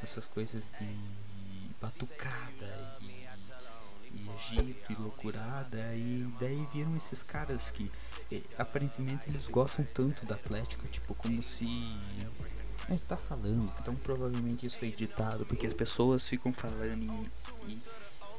nessas 0.00 0.26
coisas 0.26 0.72
de 0.78 0.96
batucada 1.80 2.98
e 3.02 3.21
e 4.14 4.28
Egito 4.28 4.92
e 4.92 4.94
loucurada 4.96 5.78
e 5.94 6.26
daí 6.38 6.66
viram 6.72 6.96
esses 6.96 7.22
caras 7.22 7.70
que 7.70 7.90
aparentemente 8.58 9.28
eles 9.28 9.46
gostam 9.46 9.84
tanto 9.84 10.24
da 10.26 10.34
Atlética, 10.34 10.86
tipo 10.88 11.14
como 11.14 11.42
se 11.42 11.66
a 12.88 12.92
gente 12.92 13.04
tá 13.04 13.16
falando, 13.16 13.72
então 13.80 13.94
provavelmente 13.96 14.66
isso 14.66 14.78
foi 14.78 14.88
editado 14.88 15.46
porque 15.46 15.66
as 15.66 15.74
pessoas 15.74 16.28
ficam 16.28 16.52
falando 16.52 17.04
e, 17.66 17.72
e 17.72 17.82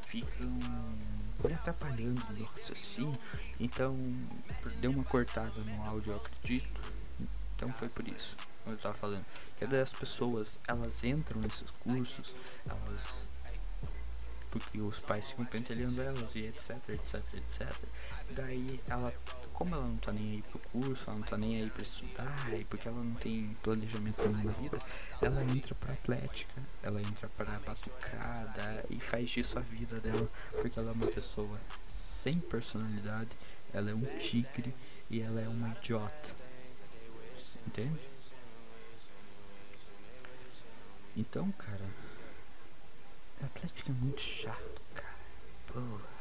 ficam 0.08 0.50
me 1.44 1.54
atrapalhando 1.54 2.22
no 2.32 2.46
raciocínio, 2.46 3.18
então 3.60 3.98
deu 4.80 4.92
uma 4.92 5.04
cortada 5.04 5.60
no 5.62 5.84
áudio, 5.88 6.14
eu 6.14 6.18
acredito. 6.18 6.82
Então 7.56 7.72
foi 7.74 7.90
por 7.90 8.08
isso, 8.08 8.38
eu 8.66 8.78
tava 8.78 8.94
falando, 8.94 9.26
que 9.58 9.66
as 9.66 9.94
pessoas 9.94 10.60
elas 10.68 11.04
entram 11.04 11.42
nesses 11.42 11.72
cursos, 11.72 12.36
elas 12.70 13.30
porque 14.54 14.80
os 14.80 15.00
pais 15.00 15.32
ficam 15.32 15.46
pentelhando 15.46 16.00
elas 16.00 16.36
e 16.36 16.46
etc, 16.46 16.90
etc, 16.90 17.24
etc. 17.34 17.74
Daí 18.36 18.80
ela, 18.88 19.12
como 19.52 19.74
ela 19.74 19.88
não 19.88 19.98
tá 19.98 20.12
nem 20.12 20.34
aí 20.34 20.44
pro 20.44 20.60
curso, 20.60 21.10
ela 21.10 21.18
não 21.18 21.26
tá 21.26 21.36
nem 21.36 21.60
aí 21.60 21.70
pra 21.72 21.82
estudar, 21.82 22.54
e 22.54 22.64
porque 22.64 22.88
ela 22.88 23.04
não 23.04 23.16
tem 23.16 23.58
planejamento 23.64 24.22
nenhum 24.22 24.44
na 24.44 24.52
vida, 24.52 24.80
ela 25.20 25.44
entra 25.44 25.74
pra 25.74 25.94
atlética, 25.94 26.62
ela 26.84 27.02
entra 27.02 27.28
pra 27.30 27.46
batucada 27.66 28.86
e 28.92 29.00
faz 29.00 29.32
disso 29.32 29.58
a 29.58 29.62
vida 29.64 30.00
dela, 30.00 30.30
porque 30.52 30.78
ela 30.78 30.92
é 30.92 30.94
uma 30.94 31.08
pessoa 31.08 31.60
sem 31.90 32.38
personalidade, 32.38 33.32
ela 33.74 33.90
é 33.90 33.96
um 33.96 34.06
tigre 34.20 34.72
e 35.10 35.20
ela 35.20 35.42
é 35.42 35.48
uma 35.48 35.70
idiota. 35.70 36.30
Entende? 37.66 38.02
Então, 41.18 41.52
cara, 41.54 42.03
Atlético 43.46 43.92
é 43.92 43.94
muito 43.94 44.22
chato, 44.22 44.82
cara. 44.94 45.20
Porra. 45.68 46.14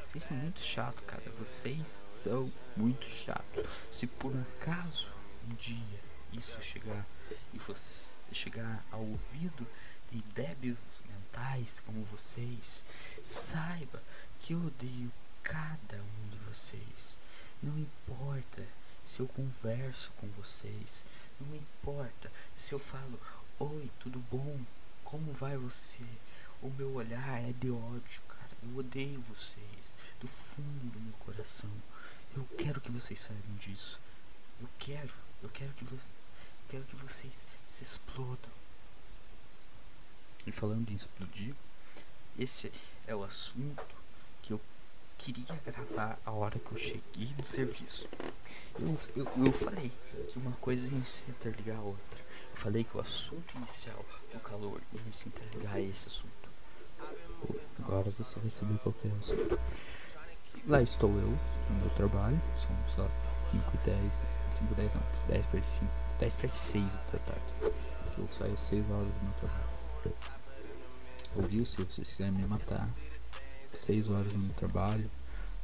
Vocês 0.00 0.24
são 0.24 0.36
muito 0.36 0.60
chato, 0.60 1.02
cara. 1.04 1.30
Vocês 1.38 2.02
são 2.08 2.52
muito 2.76 3.06
chatos. 3.06 3.62
Se 3.90 4.06
por 4.06 4.32
acaso 4.36 5.12
um 5.48 5.54
dia 5.54 6.00
isso 6.32 6.60
chegar 6.60 7.06
e 7.54 7.58
fosse 7.58 8.16
chegar 8.32 8.84
ao 8.90 9.00
ouvido 9.00 9.66
de 10.10 10.20
débeis 10.34 10.76
mentais 11.06 11.80
como 11.86 12.04
vocês, 12.04 12.84
saiba 13.22 14.02
que 14.40 14.54
eu 14.54 14.66
odeio 14.66 15.12
cada 15.42 16.02
um 16.02 16.28
de 16.30 16.36
vocês. 16.38 17.16
Não 17.62 17.78
importa 17.78 18.66
se 19.04 19.20
eu 19.20 19.28
converso 19.28 20.10
com 20.16 20.28
vocês, 20.32 21.04
não 21.40 21.54
importa 21.54 22.30
se 22.54 22.72
eu 22.72 22.78
falo 22.78 23.18
oi, 23.58 23.90
tudo 23.98 24.18
bom? 24.30 24.60
Como 25.12 25.30
vai 25.34 25.58
você? 25.58 26.02
O 26.62 26.70
meu 26.70 26.94
olhar 26.94 27.38
é 27.46 27.52
de 27.52 27.70
ódio, 27.70 28.22
cara. 28.26 28.48
Eu 28.62 28.78
odeio 28.78 29.20
vocês 29.20 29.94
do 30.18 30.26
fundo 30.26 30.90
do 30.90 30.98
meu 30.98 31.12
coração. 31.18 31.70
Eu 32.34 32.42
quero 32.56 32.80
que 32.80 32.90
vocês 32.90 33.20
saibam 33.20 33.54
disso. 33.56 34.00
Eu 34.58 34.66
quero, 34.78 35.12
eu 35.42 35.50
quero 35.50 35.70
que 35.74 35.84
vo 35.84 35.98
quero 36.66 36.82
que 36.84 36.96
vocês 36.96 37.46
se 37.68 37.82
explodam. 37.82 38.50
E 40.46 40.50
falando 40.50 40.90
em 40.90 40.94
explodir, 40.94 41.54
esse 42.38 42.72
é 43.06 43.14
o 43.14 43.22
assunto 43.22 43.94
que 44.40 44.54
eu 44.54 44.60
queria 45.18 45.56
gravar 45.56 46.18
a 46.24 46.30
hora 46.30 46.58
que 46.58 46.72
eu 46.72 46.78
cheguei 46.78 47.34
no 47.36 47.44
serviço. 47.44 48.08
Eu, 48.78 48.98
eu, 49.14 49.44
eu 49.44 49.52
falei 49.52 49.92
que 50.30 50.38
uma 50.38 50.52
coisa 50.52 50.90
ia 50.90 50.98
interligar 51.28 51.76
a 51.76 51.82
outra. 51.82 52.21
Eu 52.52 52.56
falei 52.56 52.84
que 52.84 52.96
o 52.96 53.00
assunto 53.00 53.56
inicial 53.56 54.04
do 54.32 54.38
calor 54.40 54.80
ia 54.92 55.12
se 55.12 55.28
interligar 55.28 55.74
a 55.74 55.80
esse 55.80 56.06
assunto. 56.06 56.50
Agora 57.78 58.10
você 58.16 58.38
vai 58.38 58.50
saber 58.50 58.78
qual 58.78 58.94
é 59.04 59.08
o 59.08 59.18
assunto. 59.18 59.58
Lá 60.68 60.80
estou 60.80 61.10
eu, 61.10 61.36
no 61.70 61.80
meu 61.80 61.90
trabalho, 61.96 62.40
são 62.56 62.70
só 62.86 63.08
5 63.10 63.72
e 63.74 63.78
10, 63.78 64.24
5 64.52 64.72
e 64.72 64.74
10 64.76 64.94
não, 64.94 65.02
10 65.26 65.46
para 65.46 65.62
5, 65.62 65.92
10 66.20 66.36
para 66.36 66.48
6 66.50 66.92
da 66.92 67.18
tarde. 67.18 67.54
Que 68.14 68.18
eu 68.20 68.28
saio 68.28 68.54
às 68.54 68.60
6 68.60 68.90
horas 68.90 69.16
do 69.16 69.24
meu 69.24 69.32
trabalho. 69.32 69.72
Ouviu? 71.34 71.66
Se 71.66 71.76
vocês 71.78 72.10
quiserem 72.10 72.32
me 72.34 72.46
matar, 72.46 72.88
6 73.74 74.10
horas 74.10 74.34
no 74.34 74.40
meu 74.40 74.54
trabalho, 74.54 75.10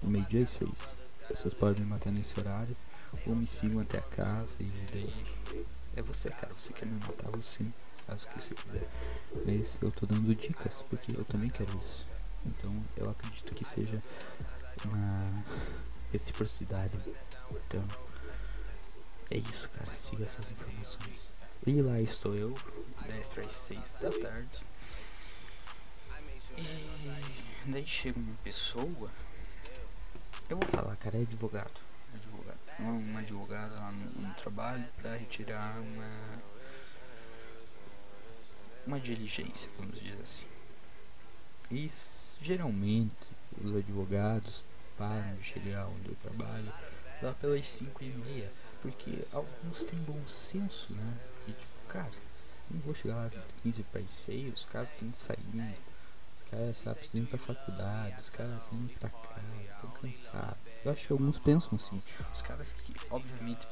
no 0.03 0.11
meio-dia 0.11 0.41
e 0.41 0.47
6. 0.47 0.71
Vocês 1.31 1.55
podem 1.55 1.85
me 1.85 1.91
matar 1.91 2.11
nesse 2.11 2.41
horário, 2.41 2.75
ou 3.27 3.37
me 3.37 3.47
sigam 3.47 3.81
até 3.81 3.99
a 3.99 4.03
casa 4.03 4.57
e 4.59 4.65
daí 4.91 5.67
é 5.97 6.03
você, 6.03 6.31
cara. 6.31 6.55
Você 6.55 6.73
quer 6.73 6.87
me 6.87 6.99
matar, 7.01 7.31
você 7.31 7.65
faz 8.07 8.25
o 8.25 8.29
que 8.29 8.41
você 8.41 8.55
quiser. 8.55 8.89
Mas 9.45 9.79
eu 9.83 9.91
tô 9.91 10.07
dando 10.07 10.35
dicas 10.35 10.83
porque 10.89 11.13
eu 11.17 11.25
também 11.25 11.51
quero 11.51 11.71
isso. 11.79 12.07
Então 12.47 12.83
eu 12.97 13.11
acredito 13.11 13.55
que 13.55 13.65
seja 13.65 14.03
uma 14.85 15.45
reciprocidade. 16.13 16.99
Então 17.51 17.85
é 19.31 19.39
isso, 19.39 19.69
cara. 19.71 19.93
Siga 19.93 20.25
essas 20.25 20.51
informações. 20.51 21.31
E 21.67 21.83
lá 21.83 22.01
estou 22.01 22.35
eu, 22.35 22.55
10 23.07 23.29
para 23.29 23.45
as 23.45 23.53
6 23.53 23.93
da 24.01 24.11
tarde. 24.11 24.67
E 26.57 27.71
daí 27.71 27.87
chega 27.87 28.19
uma 28.19 28.35
pessoa. 28.43 29.11
Eu 30.49 30.57
vou 30.57 30.67
falar, 30.67 30.97
cara, 30.97 31.19
é 31.19 31.23
advogado 31.23 31.88
uma 32.79 33.21
advogada 33.21 33.75
lá 33.75 33.93
no, 33.93 34.29
no 34.29 34.35
trabalho 34.35 34.85
para 35.01 35.17
retirar 35.17 35.81
uma 35.81 36.39
uma 38.87 38.99
diligência, 38.99 39.69
vamos 39.77 40.01
dizer 40.01 40.19
assim. 40.23 40.47
E 41.71 41.87
geralmente 42.41 43.31
os 43.63 43.77
advogados 43.77 44.65
param 44.97 45.37
de 45.37 45.45
chegar 45.45 45.87
onde 45.87 46.09
eu 46.09 46.17
trabalho 46.17 46.73
lá 47.21 47.35
pelas 47.35 47.67
5 47.67 48.03
e 48.03 48.09
meia, 48.09 48.51
porque 48.81 49.27
alguns 49.33 49.85
têm 49.85 49.99
bom 50.01 50.27
senso, 50.27 50.95
né? 50.95 51.19
Porque 51.35 51.53
tipo, 51.53 51.87
cara, 51.89 52.11
não 52.71 52.81
vou 52.81 52.95
chegar 52.95 53.17
lá 53.17 53.31
15 53.63 53.83
para 53.85 54.01
as 54.01 54.11
6, 54.11 54.55
os 54.55 54.67
caras 54.67 54.89
estão 54.93 55.13
saindo, 55.15 55.75
os 56.37 56.43
caras 56.51 56.97
precisam 56.97 57.23
ir 57.23 57.27
pra 57.27 57.39
faculdade, 57.39 58.21
os 58.21 58.31
caras 58.31 58.61
indo 58.73 58.99
pra 58.99 59.11
casa, 59.11 59.68
estão 59.79 59.91
cansados. 59.91 60.59
Eu 60.85 60.93
acho 60.93 61.07
que 61.07 61.13
alguns 61.13 61.39
pensam 61.39 61.75
assim. 61.75 62.03
Os 62.33 62.43
caras 62.43 62.73
que, 62.73 62.95
obviamente, 63.11 63.67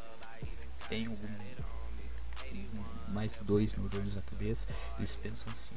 têm 0.88 1.06
algum. 1.06 1.28
mais 3.08 3.38
dois 3.38 3.76
neurônios 3.76 4.14
na 4.14 4.22
cabeça, 4.22 4.66
eles 4.98 5.16
pensam 5.16 5.52
assim. 5.52 5.74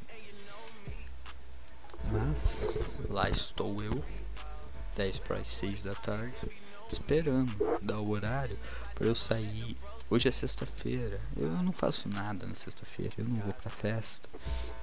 Mas 2.11 2.73
lá 3.09 3.29
estou 3.29 3.83
eu, 3.83 4.03
10 4.95 5.19
para 5.19 5.37
as 5.37 5.49
6 5.49 5.83
da 5.83 5.93
tarde, 5.95 6.35
esperando 6.91 7.53
dar 7.81 7.99
o 7.99 8.09
horário 8.09 8.57
para 8.95 9.07
eu 9.07 9.15
sair. 9.15 9.77
Hoje 10.09 10.27
é 10.27 10.31
sexta-feira, 10.31 11.21
eu 11.37 11.49
não 11.49 11.71
faço 11.71 12.09
nada 12.09 12.47
na 12.47 12.55
sexta-feira, 12.55 13.13
eu 13.17 13.25
não 13.25 13.35
vou 13.35 13.53
pra 13.53 13.69
festa, 13.69 14.27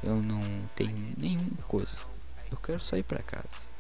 eu 0.02 0.22
não 0.22 0.40
tenho 0.76 1.14
nenhuma 1.18 1.62
coisa. 1.66 1.98
Eu 2.50 2.58
quero 2.58 2.78
sair 2.78 3.02
para 3.02 3.22
casa. 3.22 3.75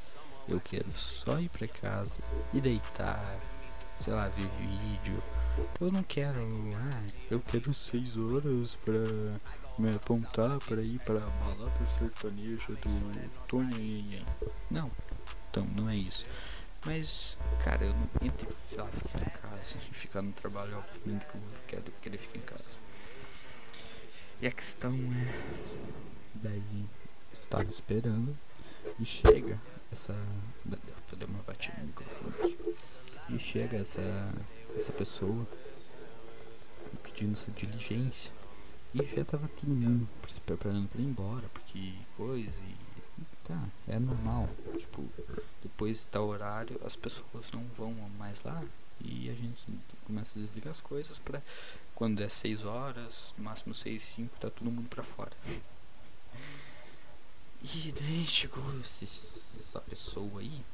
Eu 0.48 0.60
quero 0.60 0.90
só 0.92 1.40
ir 1.40 1.48
pra 1.48 1.66
casa 1.66 2.20
e 2.52 2.60
deitar, 2.60 3.38
sei 4.00 4.12
lá, 4.12 4.28
ver 4.28 4.48
vídeo. 4.58 5.20
Eu 5.80 5.90
não 5.90 6.02
quero, 6.02 6.38
ah, 6.74 7.02
eu 7.30 7.40
quero 7.40 7.74
seis 7.74 8.16
horas 8.16 8.76
pra 8.84 8.94
me 9.78 9.94
apontar 9.94 10.58
para 10.60 10.82
ir 10.82 11.00
pra 11.00 11.18
balada 11.18 11.86
sertaneja 11.98 12.74
do 12.74 13.30
Tony 13.48 14.24
Não, 14.70 14.90
Então, 15.50 15.64
não 15.74 15.88
é 15.88 15.96
isso. 15.96 16.26
Mas, 16.84 17.36
cara, 17.64 17.84
eu 17.84 17.92
não 17.92 18.08
entre, 18.22 18.52
sei 18.52 18.78
lá, 18.78 18.86
ficar 18.86 19.20
em 19.20 19.40
casa 19.40 19.76
e 19.90 19.90
ficar 19.94 20.22
no 20.22 20.32
trabalho, 20.32 20.78
obviamente 20.78 21.26
que 21.26 21.34
eu 21.34 21.40
quero 21.66 21.92
querer 22.00 22.18
ficar 22.18 22.38
em 22.38 22.42
casa. 22.42 22.78
E 24.40 24.46
a 24.46 24.52
questão 24.52 24.92
é. 24.92 25.76
Daí, 26.34 26.84
estava 27.32 27.64
esperando 27.64 28.36
e 28.98 29.04
chega 29.04 29.60
essa. 29.92 30.14
Deu 31.16 31.28
uma 31.28 31.42
batida 31.42 31.76
no 31.80 31.86
microfone. 31.86 32.58
E 33.30 33.38
chega 33.38 33.78
essa, 33.78 34.02
essa 34.74 34.92
pessoa 34.92 35.46
pedindo 37.02 37.32
essa 37.32 37.50
diligência. 37.50 38.32
E 38.94 39.02
já 39.04 39.24
tava 39.24 39.48
todo 39.48 39.70
mundo 39.70 40.08
se 40.28 40.40
preparando 40.40 40.88
para 40.88 41.00
ir 41.00 41.04
embora, 41.04 41.48
porque 41.52 41.94
coisa 42.16 42.52
e 42.66 42.76
tá, 43.44 43.62
é 43.88 43.98
normal. 43.98 44.48
Tipo, 44.76 45.04
depois 45.62 46.00
de 46.00 46.06
tal 46.08 46.26
horário 46.28 46.80
as 46.84 46.96
pessoas 46.96 47.50
não 47.52 47.64
vão 47.76 47.92
mais 48.18 48.42
lá 48.42 48.62
e 49.00 49.28
a 49.28 49.34
gente 49.34 49.64
começa 50.04 50.38
a 50.38 50.42
desligar 50.42 50.70
as 50.70 50.80
coisas 50.80 51.18
para 51.18 51.42
quando 51.94 52.22
é 52.22 52.28
6 52.28 52.64
horas, 52.64 53.34
no 53.38 53.44
máximo 53.44 53.74
6, 53.74 54.02
5, 54.02 54.40
tá 54.40 54.50
todo 54.50 54.70
mundo 54.70 54.88
pra 54.88 55.02
fora. 55.02 55.32
Chegou 57.66 58.62
essa 58.80 59.80
pessoa 59.80 60.40
aí. 60.40 60.64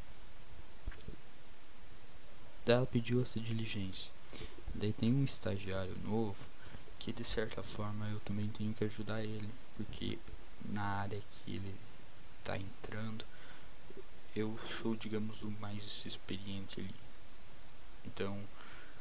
Ela 2.67 2.85
pediu 2.85 3.23
essa 3.23 3.41
diligência. 3.41 4.13
Daí 4.75 4.93
tem 4.93 5.11
um 5.11 5.25
estagiário 5.25 5.97
novo 6.05 6.47
que 6.99 7.11
de 7.11 7.25
certa 7.25 7.63
forma 7.63 8.07
eu 8.11 8.21
também 8.21 8.47
tenho 8.51 8.75
que 8.75 8.85
ajudar 8.85 9.25
ele. 9.25 9.49
Porque 9.75 10.19
na 10.67 10.83
área 10.83 11.19
que 11.31 11.57
ele 11.57 11.75
tá 12.45 12.59
entrando, 12.59 13.25
eu 14.37 14.59
sou, 14.69 14.95
digamos, 14.95 15.41
o 15.41 15.51
mais 15.51 16.05
experiente 16.05 16.79
ali. 16.79 16.95
Então, 18.05 18.39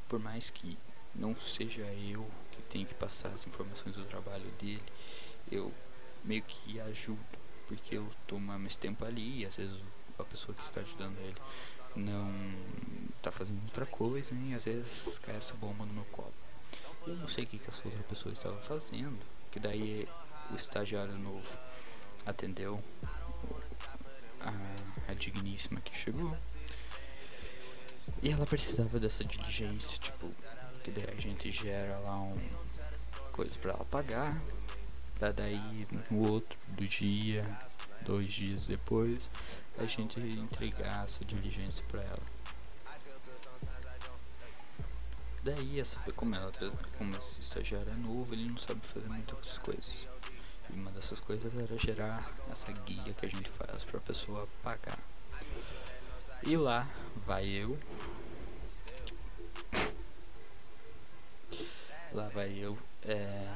por 0.08 0.17
mais 0.17 0.49
que 0.49 0.77
não 1.13 1.36
seja 1.36 1.82
eu 1.82 2.25
que 2.51 2.62
tenho 2.63 2.88
que 2.88 2.93
passar 2.93 3.30
as 3.30 3.45
informações 3.45 3.95
do 3.95 4.06
trabalho 4.06 4.49
dele, 4.51 4.82
eu 5.51 5.73
meio 6.23 6.43
que 6.43 6.80
ajudo, 6.80 7.40
porque 7.71 7.95
eu 7.95 8.05
tô 8.27 8.38
mais 8.38 8.75
tempo 8.75 9.05
ali 9.05 9.39
e 9.39 9.45
às 9.45 9.55
vezes 9.55 9.81
a 10.19 10.23
pessoa 10.25 10.53
que 10.53 10.62
está 10.62 10.81
ajudando 10.81 11.17
ele 11.19 11.38
não 11.95 12.29
tá 13.21 13.31
fazendo 13.31 13.62
outra 13.63 13.86
coisa, 13.86 14.34
e 14.34 14.53
às 14.53 14.65
vezes 14.65 15.17
cai 15.19 15.38
essa 15.38 15.53
bomba 15.53 15.86
no 15.86 15.93
meu 15.93 16.05
colo. 16.05 16.34
Eu 17.07 17.15
não 17.15 17.27
sei 17.29 17.45
o 17.45 17.47
que, 17.47 17.57
que 17.57 17.69
essa 17.69 17.81
outra 17.86 18.03
pessoa 18.03 18.34
estava 18.34 18.57
fazendo, 18.57 19.19
que 19.51 19.60
daí 19.60 20.07
o 20.51 20.55
estagiário 20.55 21.17
novo 21.17 21.47
atendeu 22.25 22.84
a, 24.41 25.12
a 25.12 25.13
digníssima 25.13 25.79
que 25.79 25.97
chegou. 25.97 26.38
E 28.21 28.31
ela 28.31 28.45
precisava 28.45 28.99
dessa 28.99 29.23
diligência, 29.23 29.97
tipo, 29.97 30.29
que 30.84 30.91
daí 30.91 31.10
a 31.17 31.21
gente 31.21 31.49
gera 31.51 31.99
lá 31.99 32.19
um 32.19 32.36
coisa 33.31 33.57
para 33.60 33.71
ela 33.71 33.86
pagar, 33.86 34.41
para 35.21 35.34
daí 35.34 35.88
no 36.10 36.31
outro 36.31 36.57
do 36.69 36.88
dia, 36.88 37.45
dois 38.01 38.34
dias 38.34 38.65
depois, 38.65 39.29
a 39.77 39.86
gente 39.86 40.19
entregar 40.19 41.03
essa 41.03 41.23
diligência 41.23 41.84
para 41.91 42.01
ela. 42.01 42.23
Daí 45.43 45.79
essa 45.79 45.99
como 46.13 46.34
ela 46.34 46.51
como 46.97 47.15
esse 47.17 47.39
estagiário 47.39 47.91
é 47.91 47.95
novo, 47.95 48.34
ele 48.34 48.49
não 48.49 48.57
sabe 48.57 48.81
fazer 48.84 49.07
muitas 49.07 49.60
coisas. 49.60 50.07
E 50.71 50.73
uma 50.73 50.89
dessas 50.89 51.19
coisas 51.19 51.55
era 51.55 51.77
gerar 51.77 52.27
essa 52.51 52.71
guia 52.71 53.13
que 53.13 53.27
a 53.27 53.29
gente 53.29 53.47
faz 53.47 53.84
para 53.84 53.99
a 53.99 54.01
pessoa 54.01 54.47
pagar. 54.63 54.97
E 56.41 56.57
lá 56.57 56.89
vai 57.15 57.47
eu. 57.47 57.77
Lá 62.12 62.27
vai 62.29 62.57
eu 62.57 62.75
é, 63.03 63.47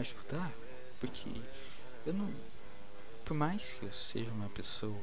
ajudar. 0.00 0.52
Porque 1.02 1.28
eu 2.06 2.12
não. 2.12 2.32
Por 3.24 3.34
mais 3.34 3.72
que 3.72 3.84
eu 3.84 3.90
seja 3.92 4.30
uma 4.30 4.48
pessoa 4.50 5.02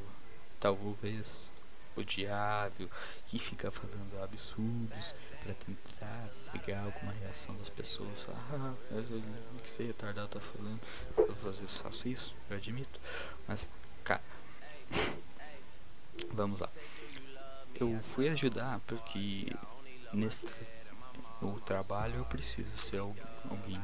talvez 0.58 1.52
odiável, 1.94 2.90
que 3.28 3.38
fica 3.38 3.70
falando 3.70 4.24
absurdos 4.24 5.14
para 5.44 5.54
tentar 5.56 6.30
pegar 6.54 6.84
alguma 6.84 7.12
reação 7.12 7.54
das 7.58 7.70
pessoas. 7.70 8.28
Ah, 8.30 8.74
o 8.92 9.62
que 9.62 9.68
esse 9.68 9.84
retardado 9.84 10.30
tá 10.30 10.40
falando? 10.40 10.80
Eu 11.18 11.50
às 11.50 11.78
faço 11.78 12.08
isso, 12.08 12.34
eu 12.50 12.56
admito. 12.56 12.98
Mas, 13.46 13.70
cara, 14.06 14.24
vamos 16.32 16.62
lá. 16.62 16.70
Eu 17.76 18.00
fui 18.04 18.30
ajudar 18.30 18.80
porque 18.88 19.54
nesse 20.14 20.56
o 21.42 21.60
trabalho 21.60 22.16
eu 22.16 22.26
preciso 22.26 22.78
ser 22.78 23.00
alguém 23.00 23.82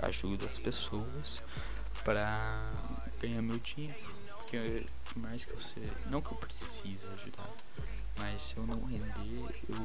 que 0.00 0.06
ajuda 0.06 0.46
as 0.46 0.58
pessoas 0.58 1.42
para 2.04 2.72
ganhar 3.20 3.42
meu 3.42 3.58
dinheiro. 3.58 3.94
Porque 4.38 4.86
por 5.04 5.18
mais 5.18 5.44
que 5.44 5.62
seja, 5.62 5.92
não 6.06 6.20
que 6.20 6.32
eu 6.32 6.38
precise 6.38 7.06
ajudar, 7.14 7.50
mas 8.18 8.42
se 8.42 8.56
eu 8.56 8.66
não 8.66 8.84
render, 8.84 9.62
eu 9.68 9.76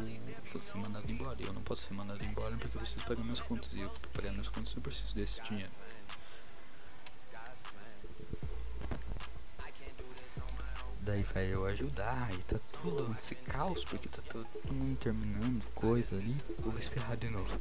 vou 0.51 0.61
ser 0.61 0.77
mandado 0.77 1.09
embora. 1.11 1.37
Eu 1.39 1.53
não 1.53 1.61
posso 1.61 1.87
ser 1.87 1.93
mandado 1.93 2.23
embora 2.23 2.55
porque 2.57 2.77
eu 2.77 2.81
preciso 2.81 3.05
pagar 3.05 3.23
meus 3.23 3.41
contas. 3.41 3.71
E 3.73 3.81
eu 3.81 3.89
pagar 4.13 4.31
meus 4.33 4.49
contas 4.49 4.73
eu 4.75 4.81
preciso 4.81 5.15
desse 5.15 5.41
dinheiro. 5.43 5.71
Daí 11.01 11.21
vai 11.21 11.53
eu 11.53 11.63
ajudar 11.67 12.33
e 12.33 12.37
tá 12.39 12.57
tudo 12.81 13.15
esse 13.15 13.35
caos 13.35 13.85
porque 13.85 14.09
tá 14.09 14.23
todo 14.23 14.73
mundo 14.73 14.97
terminando 14.97 15.63
coisa 15.75 16.15
ali. 16.15 16.35
Vou 16.59 16.75
espirrar 16.79 17.15
de 17.15 17.29
novo. 17.29 17.59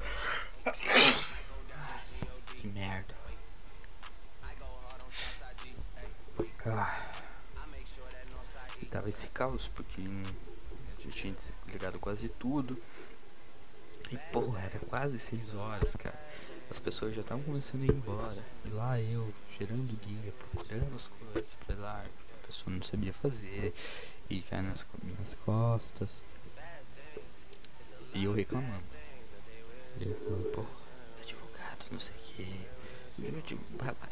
Que 2.64 2.68
merda. 2.68 3.14
Ah. 6.64 7.12
Tava 8.90 9.10
esse 9.10 9.26
caos 9.26 9.68
porque 9.68 10.00
já 10.98 11.10
tinha 11.10 11.36
ligado 11.66 11.98
quase 11.98 12.30
tudo. 12.30 12.80
E 14.10 14.16
porra, 14.32 14.60
era 14.62 14.78
quase 14.78 15.18
6 15.18 15.52
horas, 15.52 15.94
cara. 15.94 16.18
As 16.70 16.78
pessoas 16.78 17.14
já 17.14 17.20
estavam 17.20 17.44
começando 17.44 17.82
a 17.82 17.84
ir 17.84 17.90
embora. 17.90 18.42
E 18.64 18.70
lá 18.70 18.98
eu, 18.98 19.30
gerando 19.58 19.94
guia, 20.00 20.32
procurando 20.32 20.96
as 20.96 21.08
coisas 21.08 21.54
pra 21.66 21.76
lá. 21.76 22.06
A 22.42 22.46
pessoa 22.46 22.74
não 22.74 22.82
sabia 22.82 23.12
fazer. 23.12 23.74
E 24.30 24.40
cai 24.40 24.62
nas 24.62 24.86
minhas 25.02 25.34
costas. 25.34 26.22
E 28.14 28.24
eu 28.24 28.32
reclamando. 28.32 28.84
Eu, 30.00 30.50
porra, 30.54 30.83
advogado, 31.84 31.92
não 31.92 31.98
sei 31.98 32.14
o 32.14 32.18
que. 32.18 32.74
De, 33.16 33.58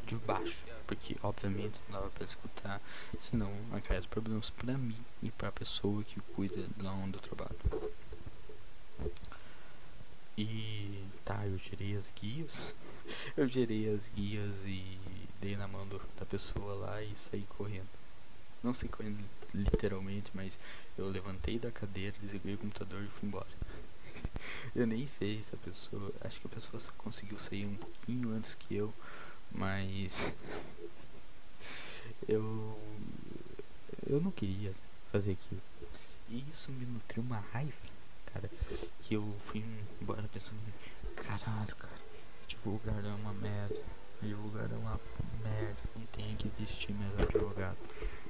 de 0.07 0.17
baixo. 0.25 0.57
Porque 0.87 1.17
obviamente 1.23 1.81
não 1.89 1.99
dava 1.99 2.11
pra 2.11 2.25
escutar. 2.25 2.81
Senão 3.19 3.51
acarreta 3.73 4.07
problemas 4.09 4.51
pra 4.51 4.77
mim 4.77 4.97
e 5.23 5.31
pra 5.31 5.51
pessoa 5.51 6.03
que 6.05 6.21
cuida 6.21 6.67
lá 6.79 6.93
onde 6.93 7.17
eu 7.17 7.21
trabalho. 7.21 7.57
E 10.37 11.05
tá, 11.25 11.47
eu 11.47 11.59
gerei 11.59 11.97
as 11.97 12.13
guias. 12.21 12.75
eu 13.37 13.49
gerei 13.49 13.93
as 13.93 14.09
guias 14.09 14.65
e 14.65 14.99
dei 15.41 15.57
na 15.57 15.67
mão 15.67 15.87
da 16.19 16.27
pessoa 16.27 16.75
lá 16.75 17.03
e 17.03 17.15
saí 17.15 17.45
correndo. 17.49 17.89
Não 18.63 18.73
saí 18.73 18.89
correndo 18.89 19.19
literalmente, 19.53 20.31
mas 20.33 20.59
eu 20.97 21.09
levantei 21.09 21.59
da 21.59 21.71
cadeira, 21.71 22.17
desliguei 22.23 22.55
o 22.55 22.59
computador 22.59 23.03
e 23.03 23.09
fui 23.09 23.29
embora. 23.29 23.49
eu 24.75 24.87
nem 24.87 25.07
sei 25.07 25.43
se 25.43 25.55
a 25.55 25.59
pessoa. 25.59 26.13
Acho 26.21 26.41
que 26.41 26.47
a 26.47 26.51
pessoa 26.51 26.83
conseguiu 26.99 27.39
sair 27.39 27.67
um 27.67 27.77
pouquinho 27.77 28.35
antes 28.35 28.55
que 28.55 28.75
eu, 28.75 28.93
mas. 29.51 30.35
eu. 32.29 32.79
Eu 34.07 34.21
não 34.21 34.31
queria 34.31 34.73
fazer 35.11 35.33
aquilo. 35.33 35.63
E 36.29 36.45
isso 36.51 36.73
me 36.73 36.85
nutriu 36.87 37.23
uma 37.23 37.39
raiva 37.53 37.93
cara. 38.33 38.51
Que 39.03 39.15
eu 39.15 39.35
fui 39.39 39.65
embora 40.01 40.23
pensando, 40.33 40.59
caralho, 41.17 41.75
cara, 41.77 42.01
advogado 42.45 43.07
é 43.07 43.15
uma 43.15 43.33
merda. 43.35 43.81
Advogado 44.23 44.75
é 44.75 44.79
uma 44.79 45.01
merda. 45.43 45.77
Não 45.97 46.07
tem 46.07 46.35
que 46.37 46.49
existir 46.49 46.93
mais 46.93 47.19
advogado. 47.21 47.77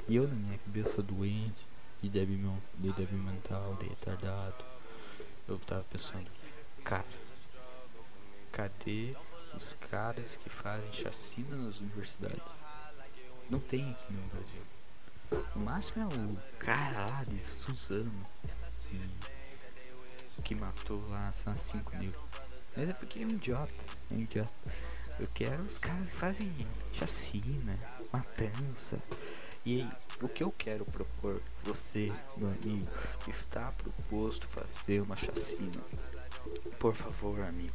E 0.09 0.17
eu 0.17 0.27
na 0.27 0.35
minha 0.35 0.59
cabeça 0.59 1.03
doente, 1.03 1.67
de 2.03 2.09
débil, 2.09 2.59
de 2.79 2.93
débil 2.93 3.19
mental, 3.19 3.77
de 3.77 3.89
retardado. 3.89 4.72
Eu 5.49 5.59
tava 5.59 5.85
pensando, 5.85 6.31
cara, 6.85 7.05
cadê 8.53 9.15
os 9.55 9.75
caras 9.91 10.37
que 10.37 10.49
fazem 10.49 10.93
chacina 10.93 11.57
nas 11.57 11.81
universidades? 11.81 12.53
Não 13.51 13.59
tem 13.59 13.91
aqui 13.91 14.13
no 14.13 14.23
Brasil. 14.29 14.63
O 15.57 15.59
máximo 15.59 16.03
é 16.03 16.07
o 16.07 16.37
cara 16.59 17.07
lá 17.07 17.25
de 17.25 17.43
Suzano. 17.43 18.23
Que 18.83 19.01
que 20.43 20.55
matou 20.55 21.01
lá, 21.09 21.31
lá, 21.47 21.55
5 21.55 21.97
mil. 21.97 22.13
Mas 22.77 22.89
é 22.89 22.93
porque 22.93 23.21
é 23.21 23.27
um 23.27 23.31
idiota, 23.31 23.85
é 24.11 24.15
um 24.15 24.19
idiota. 24.19 24.53
Eu 25.21 25.29
quero 25.35 25.63
os 25.63 25.79
caras 25.79 26.09
que 26.09 26.17
fazem 26.17 26.67
chacina, 26.93 27.79
matança 28.13 29.01
E 29.65 29.87
o 30.21 30.29
que 30.29 30.43
eu 30.43 30.51
quero 30.51 30.85
propor, 30.85 31.41
você, 31.63 32.13
meu 32.37 32.49
amigo, 32.49 32.89
está 33.29 33.71
proposto 33.73 34.47
fazer 34.47 35.01
uma 35.01 35.15
chacina. 35.15 35.81
Por 36.79 36.95
favor, 36.95 37.41
amigo, 37.43 37.73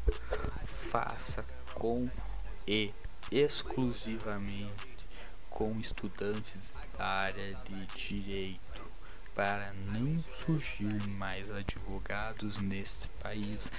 faça 0.91 1.45
com 1.73 2.05
e 2.67 2.93
exclusivamente 3.31 4.97
com 5.49 5.79
estudantes 5.79 6.75
da 6.97 7.05
área 7.05 7.53
de 7.55 7.85
direito 7.87 8.85
para 9.33 9.71
não 9.73 10.21
surgir 10.23 11.07
mais 11.07 11.49
advogados 11.49 12.57
neste 12.57 13.07
país 13.21 13.71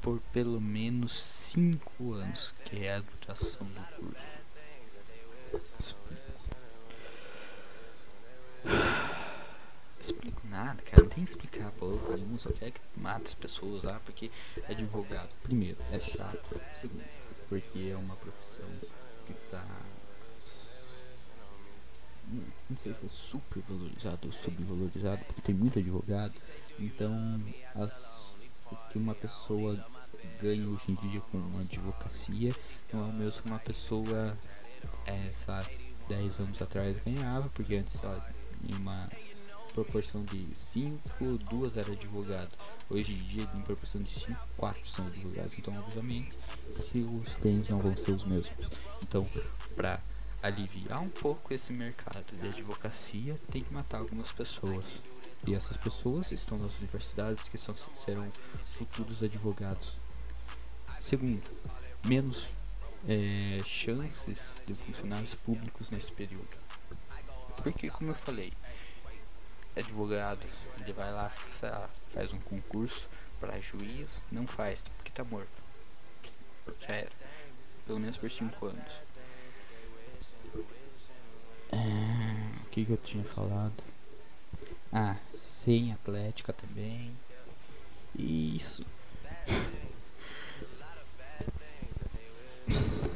por 0.00 0.20
pelo 0.32 0.60
menos 0.60 1.12
cinco 1.12 2.14
anos, 2.14 2.52
que 2.64 2.84
é 2.84 2.96
a 2.96 3.00
duração 3.00 3.66
do 3.66 3.82
curso. 3.96 4.42
Explico 10.00 10.42
nada, 10.48 10.82
cara. 10.82 11.02
Não 11.02 11.08
tem 11.08 11.24
que 11.24 11.30
explicar 11.30 11.70
porra 11.72 12.16
nenhuma. 12.16 12.38
Só 12.38 12.50
quer 12.50 12.72
que 12.72 12.80
mata 12.96 13.22
as 13.22 13.34
pessoas 13.34 13.82
lá 13.82 14.00
porque 14.04 14.30
é 14.68 14.72
advogado. 14.72 15.28
Primeiro, 15.42 15.78
é 15.92 16.00
chato. 16.00 16.60
Segundo, 16.80 17.04
porque 17.48 17.90
é 17.92 17.96
uma 17.96 18.16
profissão 18.16 18.68
que 19.26 19.32
tá. 19.50 19.64
Não 22.68 22.78
sei 22.78 22.94
se 22.94 23.04
é 23.04 23.08
super 23.08 23.62
valorizado 23.68 24.26
ou 24.26 24.32
subvalorizado, 24.32 25.24
porque 25.26 25.42
tem 25.42 25.54
muito 25.54 25.78
advogado. 25.78 26.34
Então, 26.78 27.12
as, 27.74 28.34
o 28.70 28.76
que 28.90 28.98
uma 28.98 29.14
pessoa 29.14 29.84
ganha 30.40 30.66
hoje 30.68 30.90
em 30.90 30.94
dia 30.94 31.20
com 31.20 31.38
uma 31.38 31.60
advocacia 31.60 32.54
não 32.92 33.06
é 33.06 33.10
o 33.10 33.12
mesmo 33.12 33.42
que 33.42 33.48
uma 33.48 33.58
pessoa, 33.58 34.36
é, 35.06 35.30
sabe, 35.32 35.78
10 36.08 36.40
anos 36.40 36.62
atrás 36.62 36.96
ganhava, 37.04 37.48
porque 37.50 37.76
antes 37.76 38.02
ela, 38.02 38.30
em 38.68 38.74
uma 38.74 39.08
proporção 39.72 40.22
de 40.24 40.46
5, 40.54 41.38
duas 41.50 41.76
eram 41.76 41.92
advogados. 41.92 42.56
Hoje 42.90 43.12
em 43.12 43.18
dia, 43.18 43.48
em 43.54 43.62
proporção 43.62 44.02
de 44.02 44.10
5, 44.10 44.38
4 44.56 44.86
são 44.88 45.06
advogados. 45.06 45.58
Então, 45.58 45.74
obviamente, 45.78 46.36
os 46.94 47.34
bens 47.34 47.68
não 47.68 47.80
vão 47.80 47.96
ser 47.96 48.12
os 48.12 48.24
mesmos. 48.24 48.68
Então, 49.02 49.26
para 49.74 49.98
aliviar 50.42 51.00
um 51.00 51.08
pouco 51.08 51.54
esse 51.54 51.72
mercado 51.72 52.36
de 52.36 52.48
advocacia, 52.48 53.36
tem 53.50 53.62
que 53.62 53.72
matar 53.72 53.98
algumas 53.98 54.32
pessoas. 54.32 54.84
E 55.46 55.54
essas 55.54 55.76
pessoas 55.76 56.30
estão 56.30 56.58
nas 56.58 56.78
universidades 56.78 57.48
que 57.48 57.58
são, 57.58 57.74
serão 57.74 58.28
futuros 58.70 59.22
advogados. 59.22 59.98
Segundo, 61.00 61.42
menos 62.04 62.50
é, 63.08 63.60
chances 63.64 64.62
de 64.66 64.74
funcionários 64.74 65.34
públicos 65.34 65.90
nesse 65.90 66.12
período. 66.12 66.61
Porque, 67.56 67.90
como 67.90 68.10
eu 68.10 68.14
falei, 68.14 68.52
advogado, 69.76 70.46
ele 70.80 70.92
vai 70.92 71.12
lá, 71.12 71.30
faz 72.10 72.32
um 72.32 72.40
concurso 72.40 73.08
para 73.40 73.60
juiz, 73.60 74.22
não 74.30 74.46
faz, 74.46 74.84
porque 74.96 75.10
tá 75.10 75.24
morto. 75.24 75.62
Já 76.80 76.94
era. 76.94 77.12
Pelo 77.86 77.98
menos 77.98 78.16
por 78.16 78.30
5 78.30 78.66
anos. 78.66 79.00
É, 81.72 82.62
o 82.62 82.68
que, 82.70 82.84
que 82.84 82.92
eu 82.92 82.96
tinha 82.98 83.24
falado? 83.24 83.82
Ah, 84.92 85.16
sem 85.48 85.92
atlética 85.92 86.52
também. 86.52 87.16
Isso. 88.14 88.84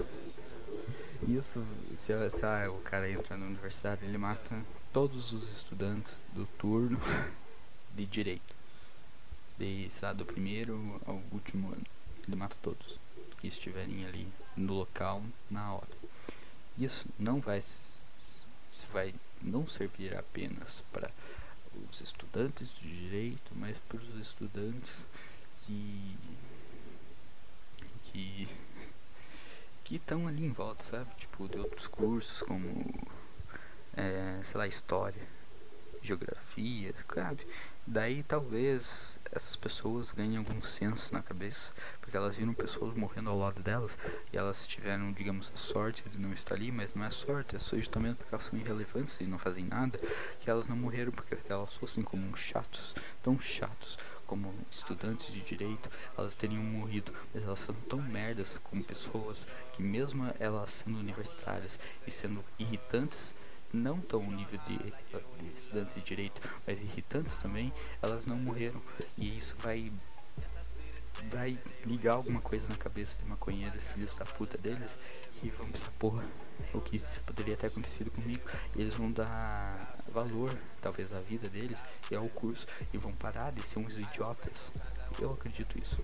Isso, 1.29 1.65
se, 1.95 2.13
se 2.31 2.45
ah, 2.45 2.71
o 2.71 2.81
cara 2.81 3.11
entra 3.11 3.37
na 3.37 3.47
universidade, 3.47 4.05
ele 4.05 4.19
mata 4.19 4.63
todos 4.93 5.33
os 5.33 5.51
estudantes 5.51 6.25
do 6.33 6.47
turno 6.59 6.99
de 7.95 8.07
direito. 8.07 8.55
De, 9.59 9.89
sei 9.91 10.09
lá, 10.09 10.13
do 10.13 10.25
primeiro 10.25 11.01
ao 11.07 11.23
último 11.33 11.69
ano. 11.69 11.87
Ele 12.27 12.37
mata 12.37 12.57
todos 12.63 12.99
que 13.41 13.47
estiverem 13.47 14.05
ali 14.07 14.29
no 14.57 14.75
local 14.75 15.23
na 15.51 15.75
hora. 15.75 15.97
Isso 16.79 17.07
não 17.19 17.41
vai, 17.41 17.61
vai 18.93 19.15
não 19.43 19.67
servir 19.67 20.17
apenas 20.17 20.85
para 20.93 21.11
os 21.91 22.01
estudantes 22.01 22.75
de 22.75 22.89
direito, 22.89 23.53
mas 23.55 23.79
para 23.81 23.99
os 23.99 24.21
estudantes 24.21 25.07
que 25.59 26.17
que 28.05 28.49
que 29.87 29.95
estão 29.95 30.27
ali 30.27 30.45
em 30.45 30.51
volta, 30.51 30.83
sabe? 30.83 31.15
Tipo, 31.17 31.49
de 31.49 31.59
outros 31.59 31.87
cursos 31.87 32.43
como 32.43 32.85
é, 33.97 34.41
sei 34.43 34.59
lá, 34.59 34.67
história, 34.67 35.23
geografia, 36.03 36.93
sabe? 37.15 37.47
Daí 37.87 38.25
talvez 38.25 39.21
essas 39.31 39.55
pessoas 39.55 40.11
ganhem 40.11 40.39
algum 40.39 40.61
senso 40.61 41.15
na 41.15 41.23
cabeça, 41.23 41.73
porque 42.01 42.17
elas 42.17 42.37
viram 42.37 42.53
pessoas 42.53 42.95
morrendo 42.95 43.31
ao 43.31 43.39
lado 43.39 43.63
delas 43.63 43.97
e 44.33 44.37
elas 44.37 44.67
tiveram, 44.67 45.13
digamos, 45.13 45.53
a 45.55 45.57
sorte 45.57 46.03
de 46.09 46.19
não 46.19 46.33
estar 46.33 46.57
ali, 46.57 46.73
mas 46.73 46.93
não 46.93 47.05
é 47.05 47.11
sorte, 47.11 47.55
é 47.55 47.59
justamente 47.61 48.17
porque 48.17 48.35
elas 48.35 48.45
são 48.45 48.59
irrelevantes 48.59 49.21
e 49.21 49.25
não 49.25 49.39
fazem 49.39 49.67
nada, 49.67 50.01
que 50.41 50.51
elas 50.51 50.67
não 50.67 50.77
morreram, 50.77 51.13
porque 51.13 51.37
se 51.37 51.53
elas 51.53 51.77
fossem 51.77 52.03
como 52.03 52.37
chatos, 52.37 52.97
tão 53.23 53.39
chatos 53.39 53.97
como 54.27 54.53
estudantes 54.71 55.33
de 55.33 55.41
direito, 55.41 55.91
elas 56.17 56.35
teriam 56.35 56.63
morrido, 56.63 57.13
mas 57.33 57.45
elas 57.45 57.61
são 57.61 57.75
tão 57.89 58.01
merdas 58.03 58.59
como 58.59 58.83
pessoas 58.85 59.47
que 59.73 59.83
mesmo 59.83 60.25
elas 60.39 60.71
sendo 60.71 60.99
universitárias 60.99 61.79
e 62.07 62.11
sendo 62.11 62.45
irritantes, 62.59 63.35
não 63.73 64.01
tão 64.01 64.23
no 64.23 64.37
nível 64.37 64.59
de, 64.67 64.79
de, 64.79 65.53
estudantes 65.53 65.95
de 65.97 66.03
direito, 66.03 66.41
mas 66.67 66.83
irritantes 66.83 67.39
também, 67.39 67.73
elas 68.03 68.27
não 68.27 68.37
morreram. 68.37 68.81
E 69.19 69.37
isso 69.37 69.55
vai 69.59 69.93
vai 71.31 71.59
ligar 71.85 72.15
alguma 72.15 72.41
coisa 72.41 72.67
na 72.69 72.77
cabeça 72.77 73.19
de 73.19 73.29
maconheiros, 73.29 73.93
filhos 73.93 74.15
da 74.17 74.25
puta 74.25 74.57
deles, 74.59 74.99
que 75.33 75.51
vão 75.51 75.69
pensar, 75.69 75.91
porra, 75.99 76.25
o 76.73 76.81
que 76.81 76.99
poderia 77.25 77.57
ter 77.57 77.67
acontecido 77.67 78.11
comigo. 78.11 78.49
E 78.75 78.81
eles 78.81 78.95
vão 78.95 79.11
dar 79.11 79.97
valor, 80.13 80.57
talvez, 80.81 81.13
à 81.13 81.21
vida 81.21 81.49
deles 81.49 81.85
e 82.11 82.15
ao 82.15 82.29
curso, 82.29 82.67
e 82.93 82.99
vão 82.99 83.13
parar 83.13 83.53
de 83.53 83.65
ser 83.65 83.79
uns 83.79 83.99
idiotas. 83.99 84.73
Eu 85.19 85.33
acredito 85.33 85.79
isso. 85.79 86.03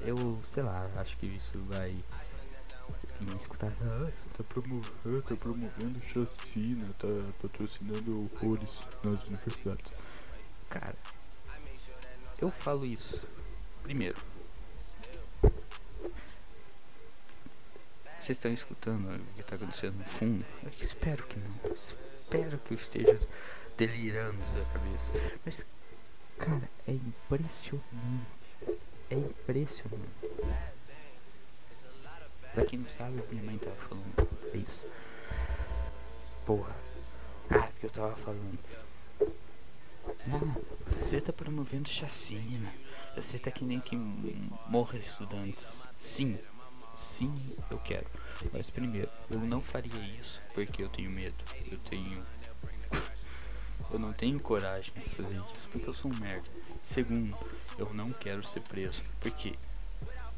Eu, 0.00 0.38
sei 0.42 0.62
lá, 0.62 0.88
acho 0.96 1.16
que 1.16 1.26
isso 1.26 1.58
vai 1.64 1.96
e 3.20 3.36
escutar, 3.36 3.72
ah, 3.82 4.10
tá, 4.36 4.44
promovendo, 4.44 5.22
tá 5.22 5.36
promovendo 5.36 6.00
chacina, 6.00 6.86
tá 6.98 7.08
patrocinando 7.42 8.30
horrores 8.32 8.78
nas 9.02 9.26
universidades. 9.26 9.92
Cara, 10.70 10.96
eu 12.40 12.50
falo 12.50 12.84
isso. 12.84 13.26
Primeiro, 13.82 14.16
vocês 18.20 18.36
estão 18.36 18.52
escutando 18.52 19.08
o 19.08 19.34
que 19.34 19.40
está 19.40 19.56
acontecendo 19.56 19.96
no 19.96 20.04
fundo? 20.04 20.44
Eu 20.62 20.72
espero 20.80 21.26
que 21.26 21.38
não. 21.38 21.72
Espero 21.72 22.58
que 22.58 22.74
eu 22.74 22.76
esteja 22.76 23.18
delirando 23.76 24.38
da 24.54 24.64
cabeça. 24.72 25.12
Mas, 25.44 25.64
cara, 26.38 26.68
é 26.86 26.92
impressionante. 26.92 27.84
É 29.10 29.14
impressionante. 29.14 30.08
Pra 32.52 32.64
quem 32.66 32.80
não 32.80 32.86
sabe, 32.86 33.22
minha 33.30 33.42
mãe 33.42 33.56
tava 33.56 33.76
falando 33.76 34.28
é 34.52 34.56
isso. 34.58 34.86
Porra. 36.44 36.74
Ah, 37.50 37.70
que 37.78 37.86
eu 37.86 37.90
tava 37.90 38.16
falando. 38.16 38.58
Você 40.86 41.20
tá 41.20 41.32
promovendo 41.32 41.88
chacina. 41.88 42.72
Você 43.16 43.38
tá 43.38 43.50
que 43.50 43.64
nem 43.64 43.80
que 43.80 43.96
morra 44.68 44.98
estudantes. 44.98 45.88
Sim. 45.94 46.38
Sim, 46.96 47.34
eu 47.70 47.78
quero. 47.78 48.06
Mas 48.52 48.70
primeiro, 48.70 49.10
eu 49.30 49.38
não 49.38 49.62
faria 49.62 50.00
isso 50.18 50.42
porque 50.52 50.82
eu 50.82 50.88
tenho 50.88 51.10
medo. 51.10 51.36
Eu 51.70 51.78
tenho. 51.78 52.22
Eu 53.90 53.98
não 53.98 54.12
tenho 54.12 54.38
coragem 54.38 54.92
de 54.92 55.08
fazer 55.08 55.40
isso 55.54 55.70
porque 55.70 55.88
eu 55.88 55.94
sou 55.94 56.10
um 56.10 56.16
merda. 56.16 56.46
Segundo, 56.82 57.34
eu 57.78 57.94
não 57.94 58.12
quero 58.12 58.46
ser 58.46 58.60
preso. 58.60 59.02
Porque, 59.18 59.54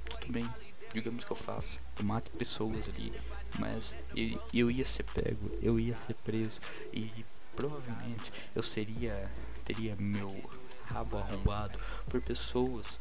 tudo 0.09 0.33
bem, 0.33 0.49
digamos 0.95 1.25
que 1.25 1.31
eu 1.33 1.37
faço, 1.37 1.81
eu 1.99 2.05
mato 2.05 2.31
pessoas 2.33 2.89
ali, 2.89 3.13
mas 3.59 3.95
eu, 4.15 4.41
eu 4.53 4.71
ia 4.71 4.85
ser 4.85 5.05
pego, 5.05 5.51
eu 5.61 5.81
ia 5.81 5.97
ser 5.97 6.15
preso 6.15 6.61
e 6.93 7.25
provavelmente 7.55 8.33
eu 8.55 8.63
seria 8.63 9.31
teria 9.73 9.95
meu 9.97 10.51
rabo 10.87 11.17
arrombado 11.17 11.79
por 12.11 12.21
pessoas 12.21 12.99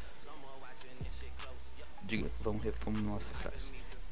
diga, 2.03 2.29
vamos 2.41 2.63
reformular 2.63 3.13
nossa 3.13 3.33
frase. 3.33 3.71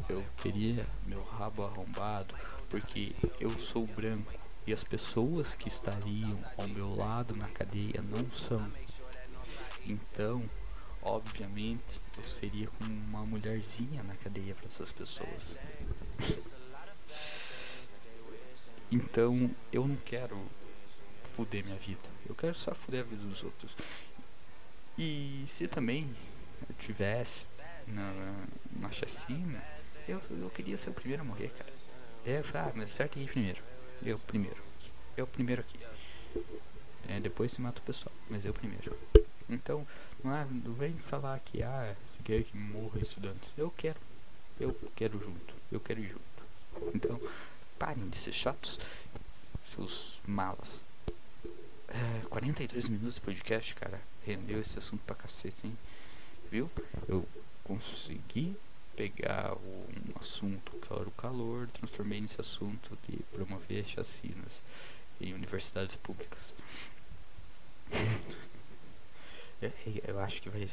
Eu 0.10 0.24
teria 0.42 0.88
meu 1.06 1.24
rabo 1.24 1.64
arrombado 1.64 2.34
porque 2.70 3.16
eu 3.40 3.50
sou 3.60 3.86
branco 3.86 4.32
e 4.66 4.74
as 4.74 4.84
pessoas 4.84 5.54
que 5.54 5.68
estariam 5.68 6.38
ao 6.58 6.68
meu 6.68 6.96
lado 6.96 7.36
na 7.36 7.48
cadeia 7.48 8.02
não 8.02 8.30
são. 8.32 8.72
Então, 9.86 10.44
obviamente 11.02 12.02
eu 12.18 12.24
seria 12.24 12.68
como 12.68 12.92
uma 12.92 13.26
mulherzinha 13.26 14.02
na 14.04 14.16
cadeia 14.16 14.56
para 14.56 14.66
essas 14.66 14.92
pessoas. 14.92 15.58
Então 18.90 19.54
eu 19.70 19.86
não 19.86 19.98
quero 19.98 20.50
fuder 21.38 21.64
minha 21.64 21.78
vida. 21.78 22.10
Eu 22.28 22.34
quero 22.34 22.56
só 22.56 22.74
fuder 22.74 23.02
a 23.02 23.04
vida 23.04 23.22
dos 23.22 23.44
outros. 23.44 23.78
E 24.98 25.44
se 25.46 25.68
também 25.68 26.10
eu 26.68 26.76
tivesse 26.80 27.46
na, 27.86 28.12
na 28.80 28.90
chacina, 28.90 29.64
eu, 30.08 30.20
eu 30.32 30.50
queria 30.50 30.76
ser 30.76 30.90
o 30.90 30.94
primeiro 30.94 31.22
a 31.22 31.26
morrer, 31.26 31.50
cara. 31.50 31.72
É, 32.26 32.42
ah, 32.56 32.72
mas 32.74 32.90
certo 32.90 33.20
aí 33.20 33.28
primeiro. 33.28 33.62
Eu 34.02 34.18
primeiro. 34.18 34.58
Eu 35.16 35.28
primeiro 35.28 35.62
aqui. 35.62 35.80
É, 37.08 37.20
depois 37.20 37.52
se 37.52 37.62
mata 37.62 37.80
o 37.80 37.84
pessoal, 37.84 38.14
mas 38.30 38.44
eu 38.44 38.54
primeiro. 38.54 38.98
Então, 39.48 39.86
não, 40.24 40.36
é, 40.36 40.46
não 40.46 40.74
vem 40.74 40.98
falar 40.98 41.40
que 41.40 41.62
ah, 41.62 41.96
se 42.08 42.18
quer 42.24 42.44
que 42.44 42.58
morra 42.58 43.00
estudantes. 43.00 43.54
Eu 43.56 43.70
quero. 43.70 44.00
Eu 44.60 44.76
quero 44.96 45.20
junto. 45.20 45.54
Eu 45.72 45.80
quero 45.80 46.04
junto. 46.04 46.96
Então, 46.96 47.22
parem 47.78 48.10
de 48.10 48.18
ser 48.18 48.34
chatos, 48.34 48.80
seus 49.64 50.20
malas. 50.26 50.87
É, 51.88 52.22
42 52.28 52.90
minutos 52.90 53.16
de 53.16 53.22
podcast, 53.22 53.74
cara. 53.76 54.02
Rendeu 54.26 54.60
esse 54.60 54.78
assunto 54.78 55.04
pra 55.04 55.16
cacete, 55.16 55.68
hein? 55.68 55.78
Viu? 56.52 56.70
Eu 57.08 57.26
consegui 57.64 58.58
pegar 58.96 59.56
um 59.56 60.18
assunto 60.20 60.72
que 60.78 60.92
era 60.92 61.08
o 61.08 61.12
calor, 61.12 61.68
transformei 61.68 62.20
nesse 62.20 62.42
assunto 62.42 62.98
de 63.08 63.18
promover 63.32 63.86
chacinas 63.86 64.64
em 65.22 65.34
universidades 65.34 65.96
públicas. 65.96 66.54
eu, 69.62 69.72
eu 70.08 70.20
acho 70.20 70.42
que 70.42 70.50
vai 70.50 70.66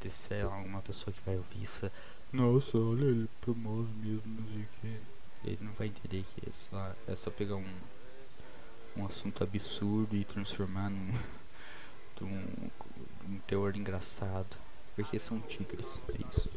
ter 0.00 0.10
sei 0.10 0.42
alguma 0.42 0.80
pessoa 0.82 1.12
que 1.12 1.20
vai 1.26 1.36
ouvir 1.36 1.62
isso. 1.62 1.90
Nossa, 2.32 2.78
olha, 2.78 3.04
ele 3.04 3.28
promove 3.40 3.92
mesmo, 3.94 4.22
não 4.26 4.48
sei 4.48 4.62
o 4.62 4.68
que. 4.80 5.00
Ele 5.48 5.58
não 5.60 5.72
vai 5.72 5.88
entender 5.88 6.24
que 6.24 6.48
é 6.48 6.52
só, 6.52 6.94
é 7.06 7.16
só 7.16 7.30
pegar 7.30 7.56
um, 7.56 7.74
um 8.96 9.06
assunto 9.06 9.44
absurdo 9.44 10.16
e 10.16 10.24
transformar 10.24 10.90
num, 10.90 11.18
num, 12.20 12.70
num 13.28 13.38
teor 13.40 13.76
engraçado. 13.76 14.56
Porque 14.94 15.18
são 15.18 15.40
tigres, 15.40 16.02
é 16.08 16.26
isso. 16.26 16.50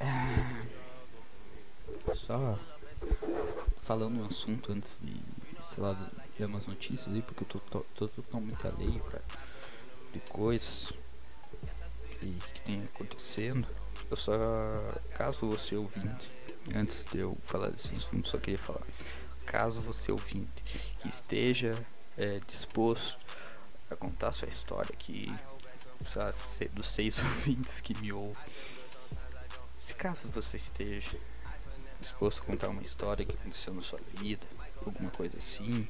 É, 0.00 0.66
só 2.14 2.58
falando 3.82 4.20
um 4.20 4.26
assunto 4.26 4.72
antes 4.72 5.00
de, 5.02 5.14
sei 5.62 5.82
lá, 5.82 5.96
de 6.36 6.44
umas 6.44 6.66
notícias 6.66 7.14
aí, 7.14 7.22
porque 7.22 7.44
eu 7.44 7.48
tô, 7.48 7.58
tô, 7.60 7.80
tô 7.94 8.08
totalmente 8.08 8.66
alheio, 8.66 9.00
cara, 9.04 9.24
de 10.12 10.20
coisas 10.20 10.92
que, 12.18 12.36
que 12.54 12.60
tem 12.62 12.80
acontecendo. 12.82 13.66
Eu 14.10 14.16
só, 14.16 14.32
caso 15.16 15.46
você 15.46 15.76
ouvinte, 15.76 16.30
antes 16.74 17.04
de 17.04 17.18
eu 17.18 17.36
falar 17.44 17.70
desse 17.70 17.94
assunto, 17.94 18.28
só 18.28 18.38
queria 18.38 18.58
falar, 18.58 18.82
caso 19.52 19.80
você 19.80 20.10
ouvinte 20.10 20.62
que 20.98 21.08
esteja 21.08 21.72
é, 22.18 22.40
disposto 22.46 23.24
a 23.88 23.94
contar 23.94 24.32
sua 24.32 24.48
história 24.48 24.90
aqui, 24.92 25.32
dos 26.72 26.88
seis 26.88 27.20
ouvintes 27.22 27.80
que 27.80 27.96
me 27.98 28.12
ouvem 28.12 28.36
se 29.82 29.94
caso 29.96 30.28
você 30.28 30.56
esteja 30.56 31.18
disposto 32.00 32.40
a 32.40 32.44
contar 32.46 32.68
uma 32.68 32.84
história 32.84 33.26
que 33.26 33.32
aconteceu 33.32 33.74
na 33.74 33.82
sua 33.82 33.98
vida, 34.14 34.46
alguma 34.86 35.10
coisa 35.10 35.38
assim, 35.38 35.88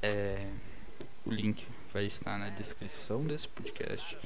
É, 0.04 0.48
o 1.26 1.32
link 1.32 1.68
vai 1.96 2.06
estar 2.06 2.38
na 2.38 2.50
descrição 2.50 3.24
desse 3.24 3.48
podcast. 3.48 4.18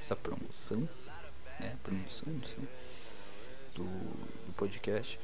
essa 0.00 0.16
promoção, 0.16 0.88
né? 1.58 1.76
Promoção, 1.82 2.40
sei, 2.44 2.68
do, 3.74 3.84
do 3.84 4.52
podcast, 4.56 5.18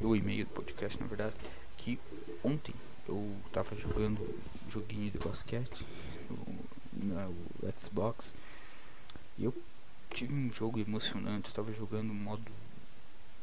do 0.00 0.14
e-mail 0.14 0.44
do 0.44 0.50
podcast, 0.52 1.00
na 1.00 1.06
verdade 1.06 1.34
que 1.76 1.98
ontem 2.42 2.74
eu 3.08 3.36
tava 3.52 3.76
jogando 3.76 4.20
um 4.66 4.70
joguinho 4.70 5.10
de 5.10 5.18
basquete 5.18 5.86
no, 6.28 7.04
no 7.04 7.80
Xbox 7.80 8.34
e 9.38 9.44
eu 9.44 9.54
tive 10.10 10.34
um 10.34 10.52
jogo 10.52 10.78
emocionante, 10.80 11.48
eu 11.50 11.54
tava 11.54 11.72
jogando 11.72 12.12
modo 12.12 12.50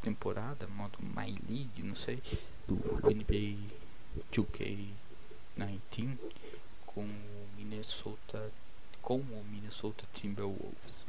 temporada, 0.01 0.67
modo 0.67 0.99
My 1.01 1.33
League, 1.47 1.81
não 1.83 1.95
sei, 1.95 2.21
do 2.67 2.75
NBA 2.75 3.57
2K19 4.31 6.17
com 6.93 7.01
o 7.01 7.47
Minnesota 7.57 8.51
com 9.01 9.17
o 9.17 9.45
Minnesota 9.51 10.05
Timberwolves, 10.13 11.03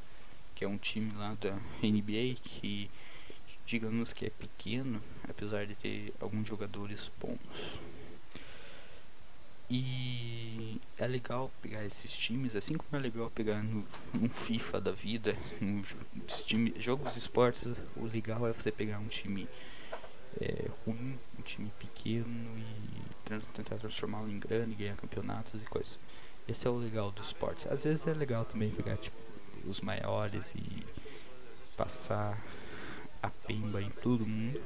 que 0.55 0.65
é 0.65 0.69
um 0.69 0.77
time 0.77 1.13
lá 1.15 1.37
da 1.41 1.53
NBA 1.81 2.35
que 2.43 2.91
digamos 3.65 4.13
que 4.13 4.27
é 4.27 4.31
pequeno, 4.31 5.01
apesar 5.29 5.67
de 5.67 5.77
ter 5.77 6.13
alguns 6.21 6.47
jogadores 6.47 7.11
bons. 7.21 7.81
E 9.71 10.81
é 10.99 11.07
legal 11.07 11.51
pegar 11.63 11.85
esses 11.85 12.15
times, 12.17 12.55
assim 12.55 12.75
como 12.75 12.97
é 12.97 12.99
legal 12.99 13.31
pegar 13.31 13.63
no, 13.63 13.87
um 14.15 14.29
FIFA 14.29 14.81
da 14.81 14.93
vida, 14.93 15.37
nos 15.61 16.43
time, 16.43 16.75
jogos 16.79 17.17
esportes, 17.17 17.69
o 17.97 18.05
legal 18.05 18.47
é 18.47 18.53
você 18.53 18.71
pegar 18.71 18.99
um 18.99 19.07
time 19.07 19.49
é, 20.41 20.69
ruim, 20.85 21.19
um 21.39 21.43
time 21.43 21.71
pequeno 21.79 22.59
e 22.59 23.41
tentar 23.53 23.77
transformá-lo 23.77 24.31
em 24.31 24.39
grande, 24.39 24.75
ganhar 24.75 24.97
campeonatos 24.97 25.63
e 25.63 25.67
coisas. 25.67 25.99
Esse 26.47 26.67
é 26.67 26.71
o 26.71 26.77
legal 26.77 27.11
dos 27.11 27.29
esportes. 27.29 27.67
Às 27.67 27.85
vezes 27.85 28.07
é 28.07 28.13
legal 28.13 28.45
também 28.45 28.71
pegar 28.71 28.97
tipo, 28.97 29.17
os 29.67 29.81
maiores 29.81 30.55
e 30.55 30.85
passar 31.77 32.39
a 33.23 33.31
pemba 33.31 33.81
em 33.81 33.91
todo 33.91 34.27
mundo 34.27 34.61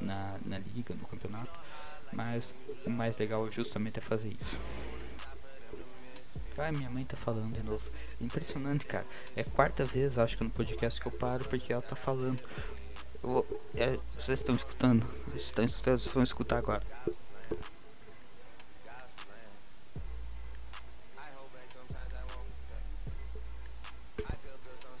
na, 0.00 0.38
na 0.44 0.58
liga, 0.58 0.94
no 0.94 1.06
campeonato. 1.06 1.52
Mas 2.12 2.52
o 2.84 2.90
mais 2.90 3.16
legal 3.18 3.50
justamente 3.50 3.98
é 3.98 4.02
fazer 4.02 4.34
isso. 4.38 4.58
Ai, 6.58 6.70
minha 6.70 6.90
mãe 6.90 7.04
tá 7.04 7.16
falando 7.16 7.54
de 7.54 7.62
novo. 7.62 7.88
Impressionante, 8.20 8.84
cara. 8.84 9.06
É 9.34 9.40
a 9.40 9.44
quarta 9.44 9.84
vez, 9.84 10.18
acho 10.18 10.36
que 10.36 10.44
no 10.44 10.50
podcast 10.50 11.00
que 11.00 11.06
eu 11.06 11.12
paro 11.12 11.44
porque 11.46 11.72
ela 11.72 11.80
tá 11.80 11.96
falando. 11.96 12.42
É, 13.74 13.98
vocês 14.18 14.40
estão 14.40 14.54
escutando? 14.54 15.06
Estão? 15.34 15.66
Vocês 15.66 16.06
vão 16.08 16.24
escutar 16.24 16.58
agora. 16.58 16.82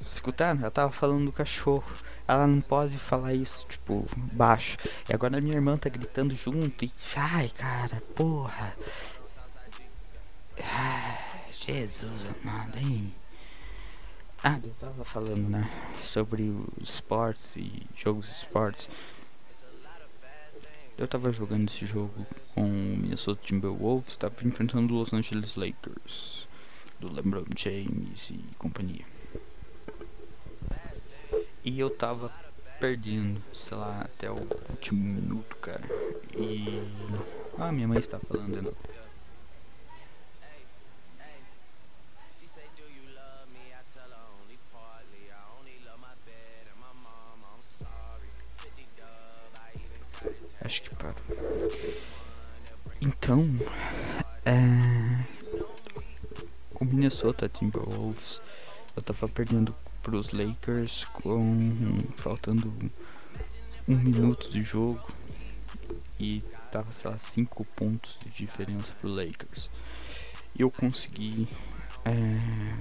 Escutaram? 0.04 0.60
Ela 0.60 0.70
tava 0.70 0.92
falando 0.92 1.26
do 1.26 1.32
cachorro. 1.32 1.84
ela 2.28 2.46
não 2.46 2.60
pode 2.60 2.96
falar 2.96 3.34
isso, 3.34 3.66
tipo, 3.68 4.06
baixo. 4.32 4.78
E 5.08 5.12
agora 5.12 5.40
minha 5.40 5.56
irmã 5.56 5.76
tá 5.76 5.88
gritando 5.88 6.34
junto 6.36 6.84
e. 6.84 6.92
Ai, 7.16 7.48
cara, 7.48 8.00
porra. 8.14 8.76
Ai, 10.58 11.50
Jesus 11.50 12.26
amado, 12.44 12.78
hein? 12.78 13.12
Ah, 14.44 14.58
eu 14.64 14.74
tava 14.74 15.04
falando, 15.04 15.48
né? 15.48 15.70
Sobre 16.02 16.42
os 16.80 16.94
esportes 16.94 17.54
e 17.56 17.82
jogos 17.96 18.28
esportes. 18.28 18.88
Eu 20.98 21.06
tava 21.06 21.30
jogando 21.30 21.68
esse 21.68 21.86
jogo 21.86 22.26
com 22.52 22.64
o 22.64 22.68
Minnesota 22.68 23.40
Timberwolves, 23.40 24.16
tava 24.16 24.34
enfrentando 24.44 24.94
os 24.94 25.12
Los 25.12 25.12
Angeles 25.12 25.54
Lakers, 25.54 26.48
do 26.98 27.12
LeBron 27.12 27.44
James 27.56 28.30
e 28.30 28.40
companhia. 28.58 29.04
E 31.64 31.78
eu 31.78 31.88
tava 31.88 32.28
perdendo, 32.80 33.40
sei 33.54 33.76
lá, 33.76 34.00
até 34.00 34.28
o 34.28 34.44
último 34.70 35.04
minuto, 35.04 35.54
cara. 35.58 35.84
E. 36.36 36.82
Ah, 37.56 37.70
minha 37.70 37.86
mãe 37.86 38.00
está 38.00 38.18
falando 38.18 38.56
de 38.56 38.60
novo. 38.60 38.76
Então, 53.32 53.46
é... 54.44 55.24
o 56.78 56.84
Minnesota 56.84 57.48
Timberwolves, 57.48 58.42
eu 58.94 59.00
tava 59.00 59.26
perdendo 59.26 59.74
para 60.02 60.16
os 60.16 60.32
Lakers 60.32 61.06
com 61.06 61.96
faltando 62.14 62.70
um 63.88 63.96
minuto 63.96 64.50
de 64.50 64.62
jogo 64.62 65.10
e 66.20 66.42
tava 66.70 66.92
sei 66.92 67.10
lá 67.10 67.18
5 67.18 67.64
pontos 67.74 68.18
de 68.22 68.28
diferença 68.28 68.92
pro 69.00 69.08
Lakers. 69.08 69.70
Eu 70.58 70.70
consegui 70.70 71.48
é, 72.04 72.76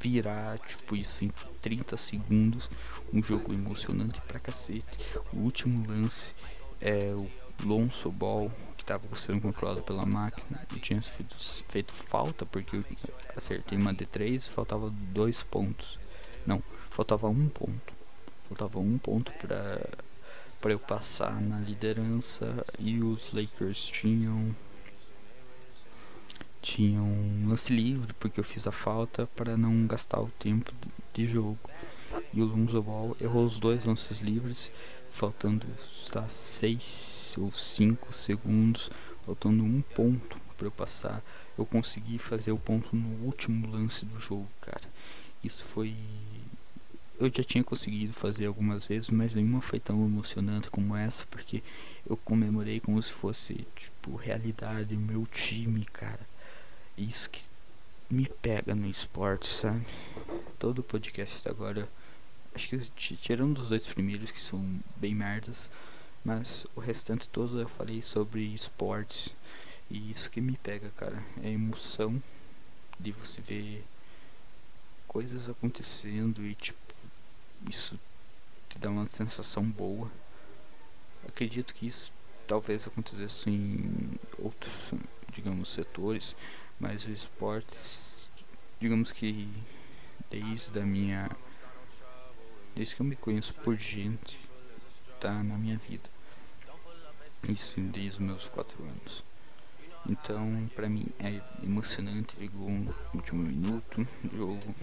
virar 0.00 0.56
tipo 0.60 0.96
isso 0.96 1.26
em 1.26 1.32
30 1.60 1.94
segundos, 1.98 2.70
um 3.12 3.22
jogo 3.22 3.52
emocionante 3.52 4.18
pra 4.22 4.40
cacete. 4.40 4.96
O 5.30 5.40
último 5.40 5.86
lance 5.86 6.34
é 6.80 7.12
o 7.14 7.28
Lonzo 7.62 8.10
Ball 8.10 8.50
estava 8.94 9.16
sendo 9.16 9.40
controlado 9.40 9.82
pela 9.82 10.06
máquina 10.06 10.66
e 10.74 10.80
tinha 10.80 11.02
feito, 11.02 11.36
feito 11.68 11.92
falta 11.92 12.46
porque 12.46 12.76
eu 12.76 12.84
acertei 13.36 13.78
uma 13.78 13.94
D3 13.94 14.48
faltava 14.48 14.90
dois 14.90 15.42
pontos 15.42 15.98
não, 16.48 16.62
faltava 16.88 17.28
um 17.28 17.46
ponto. 17.46 17.92
Faltava 18.48 18.78
um 18.78 18.96
ponto 18.96 19.30
para 19.32 19.86
para 20.62 20.72
eu 20.72 20.78
passar 20.78 21.40
na 21.40 21.60
liderança 21.60 22.64
e 22.80 23.00
os 23.00 23.32
Lakers 23.32 23.86
tinham 23.86 24.56
tinham 26.62 27.04
um 27.04 27.48
lance 27.48 27.72
livre 27.72 28.12
porque 28.14 28.40
eu 28.40 28.44
fiz 28.44 28.66
a 28.66 28.72
falta 28.72 29.28
para 29.36 29.56
não 29.58 29.86
gastar 29.86 30.20
o 30.20 30.30
tempo 30.38 30.72
de 31.12 31.26
jogo. 31.26 31.58
E 32.32 32.40
o 32.40 32.46
Lonzo 32.46 32.82
Ball 32.82 33.14
errou 33.20 33.44
os 33.44 33.58
dois 33.58 33.84
lances 33.84 34.20
livres, 34.20 34.72
faltando 35.10 35.66
está 35.76 36.28
6 36.28 37.36
ou 37.38 37.52
5 37.52 38.12
segundos, 38.12 38.90
faltando 39.24 39.62
um 39.62 39.82
ponto 39.82 40.38
para 40.56 40.66
eu 40.66 40.70
passar. 40.70 41.22
Eu 41.56 41.66
consegui 41.66 42.18
fazer 42.18 42.52
o 42.52 42.58
ponto 42.58 42.94
no 42.94 43.24
último 43.24 43.70
lance 43.70 44.04
do 44.04 44.18
jogo, 44.18 44.48
cara. 44.60 44.88
Isso 45.42 45.64
foi 45.64 45.94
eu 47.18 47.26
já 47.34 47.42
tinha 47.42 47.64
conseguido 47.64 48.12
fazer 48.12 48.46
algumas 48.46 48.86
vezes, 48.86 49.10
mas 49.10 49.34
nenhuma 49.34 49.60
foi 49.60 49.80
tão 49.80 50.04
emocionante 50.04 50.70
como 50.70 50.94
essa, 50.94 51.26
porque 51.26 51.62
eu 52.08 52.16
comemorei 52.16 52.78
como 52.78 53.02
se 53.02 53.12
fosse, 53.12 53.66
tipo, 53.74 54.14
realidade, 54.14 54.94
o 54.94 55.00
meu 55.00 55.26
time, 55.26 55.84
cara. 55.84 56.20
Isso 56.96 57.28
que 57.28 57.42
me 58.08 58.26
pega 58.40 58.74
no 58.74 58.86
esporte, 58.86 59.48
sabe? 59.48 59.84
Todo 60.58 60.82
podcast 60.82 61.48
agora, 61.48 61.88
acho 62.58 62.68
que 62.70 63.16
tirando 63.16 63.58
os 63.58 63.68
dois 63.68 63.86
primeiros 63.86 64.32
que 64.32 64.40
são 64.40 64.80
bem 64.96 65.14
merdas, 65.14 65.70
mas 66.24 66.66
o 66.74 66.80
restante 66.80 67.28
todo 67.28 67.60
eu 67.60 67.68
falei 67.68 68.02
sobre 68.02 68.42
esportes. 68.52 69.30
E 69.88 70.10
isso 70.10 70.28
que 70.28 70.40
me 70.40 70.56
pega, 70.56 70.90
cara, 70.96 71.24
é 71.40 71.46
a 71.46 71.52
emoção 71.52 72.20
de 72.98 73.12
você 73.12 73.40
ver 73.40 73.84
coisas 75.06 75.48
acontecendo 75.48 76.44
e 76.44 76.54
tipo 76.56 76.76
isso 77.70 77.98
te 78.68 78.76
dá 78.76 78.90
uma 78.90 79.06
sensação 79.06 79.62
boa. 79.62 80.10
Acredito 81.28 81.72
que 81.72 81.86
isso 81.86 82.12
talvez 82.48 82.88
acontecesse 82.88 83.48
em 83.48 84.18
outros, 84.36 84.92
digamos, 85.32 85.68
setores, 85.68 86.34
mas 86.78 87.06
o 87.06 87.10
esportes, 87.10 88.28
digamos 88.80 89.12
que 89.12 89.48
desde 90.28 90.78
a 90.78 90.84
minha 90.84 91.30
desde 92.78 92.94
que 92.94 93.02
eu 93.02 93.06
me 93.06 93.16
conheço 93.16 93.52
por 93.54 93.74
gente, 93.74 94.38
tá 95.20 95.42
na 95.42 95.58
minha 95.58 95.76
vida. 95.76 96.08
Isso 97.48 97.80
desde 97.80 98.10
os 98.10 98.18
meus 98.18 98.46
quatro 98.46 98.80
anos. 98.84 99.24
Então, 100.08 100.70
para 100.76 100.88
mim 100.88 101.08
é 101.18 101.40
emocionante 101.60 102.36
ver 102.36 102.48
gol 102.50 102.70
no 102.70 102.94
último 103.12 103.42
minuto, 103.42 104.06
jogo, 104.32 104.74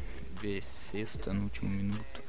ver 0.41 0.61
sexta 0.61 1.33
no 1.33 1.43
último 1.43 1.69
minuto, 1.69 2.21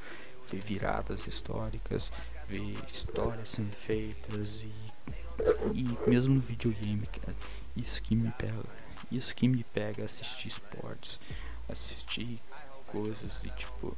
ver 0.49 0.61
viradas 0.61 1.27
históricas, 1.27 2.13
ver 2.47 2.73
histórias 2.87 3.49
sendo 3.49 3.75
feitas 3.75 4.63
e, 4.63 4.73
e 5.73 6.09
mesmo 6.09 6.35
no 6.35 6.39
videogame, 6.39 7.05
cara, 7.07 7.35
isso 7.75 8.01
que 8.01 8.15
me 8.15 8.31
pega, 8.31 8.63
isso 9.11 9.35
que 9.35 9.49
me 9.49 9.65
pega 9.65 10.05
assistir 10.05 10.47
esportes, 10.47 11.19
assistir 11.67 12.39
coisas 12.85 13.41
de 13.41 13.49
tipo 13.49 13.97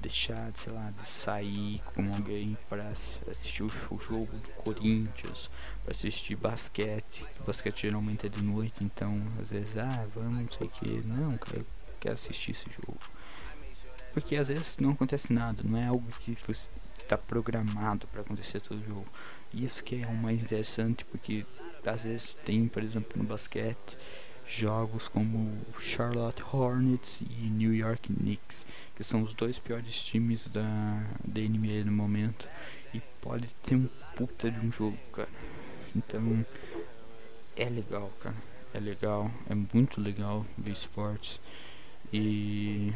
deixar, 0.00 0.50
sei 0.54 0.72
lá, 0.72 0.90
de 0.90 1.06
sair 1.06 1.80
com 1.94 2.12
alguém 2.12 2.56
para 2.68 2.88
assistir 2.88 3.62
o, 3.62 3.68
jogo 3.68 4.36
do 4.36 4.50
Corinthians, 4.52 5.50
para 5.82 5.92
assistir 5.92 6.36
basquete. 6.36 7.24
O 7.40 7.44
basquete 7.44 7.82
geralmente 7.82 8.26
é 8.26 8.28
de 8.28 8.42
noite, 8.42 8.84
então 8.84 9.20
às 9.40 9.50
vezes, 9.50 9.76
ah, 9.76 10.06
vamos, 10.14 10.42
não 10.42 10.50
sei 10.50 10.66
o 10.66 10.70
que. 10.70 11.06
Não, 11.06 11.36
cara, 11.38 11.58
eu 11.58 11.66
quero 12.00 12.14
assistir 12.14 12.52
esse 12.52 12.66
jogo. 12.70 12.98
Porque 14.12 14.36
às 14.36 14.48
vezes 14.48 14.78
não 14.78 14.92
acontece 14.92 15.32
nada, 15.32 15.62
não 15.62 15.78
é 15.78 15.86
algo 15.86 16.08
que 16.20 16.36
está 17.02 17.18
programado 17.18 18.06
para 18.08 18.22
acontecer 18.22 18.60
todo 18.60 18.82
jogo. 18.82 19.06
Isso 19.52 19.82
que 19.84 20.02
é 20.02 20.06
o 20.06 20.14
mais 20.14 20.42
interessante, 20.42 21.04
porque 21.04 21.46
às 21.84 22.04
vezes 22.04 22.34
tem, 22.44 22.66
por 22.66 22.82
exemplo, 22.82 23.12
no 23.16 23.24
basquete, 23.24 23.96
jogos 24.48 25.08
como 25.08 25.52
Charlotte 25.78 26.42
Hornets 26.52 27.20
e 27.20 27.50
New 27.50 27.74
York 27.74 28.12
Knicks, 28.12 28.64
que 28.94 29.02
são 29.02 29.22
os 29.22 29.34
dois 29.34 29.58
piores 29.58 30.04
times 30.04 30.48
da, 30.48 30.62
da 31.24 31.40
NBA 31.40 31.84
no 31.84 31.92
momento. 31.92 32.48
E 32.94 33.00
pode 33.20 33.54
ter 33.56 33.74
um 33.74 33.88
puta 34.16 34.50
de 34.50 34.64
um 34.64 34.70
jogo, 34.70 34.98
cara. 35.12 35.28
Então 35.94 36.44
é 37.56 37.68
legal, 37.68 38.10
cara. 38.20 38.36
É 38.72 38.78
legal, 38.78 39.30
é 39.48 39.54
muito 39.54 40.00
legal 40.00 40.44
ver 40.56 40.72
esportes. 40.72 41.40
E 42.12 42.92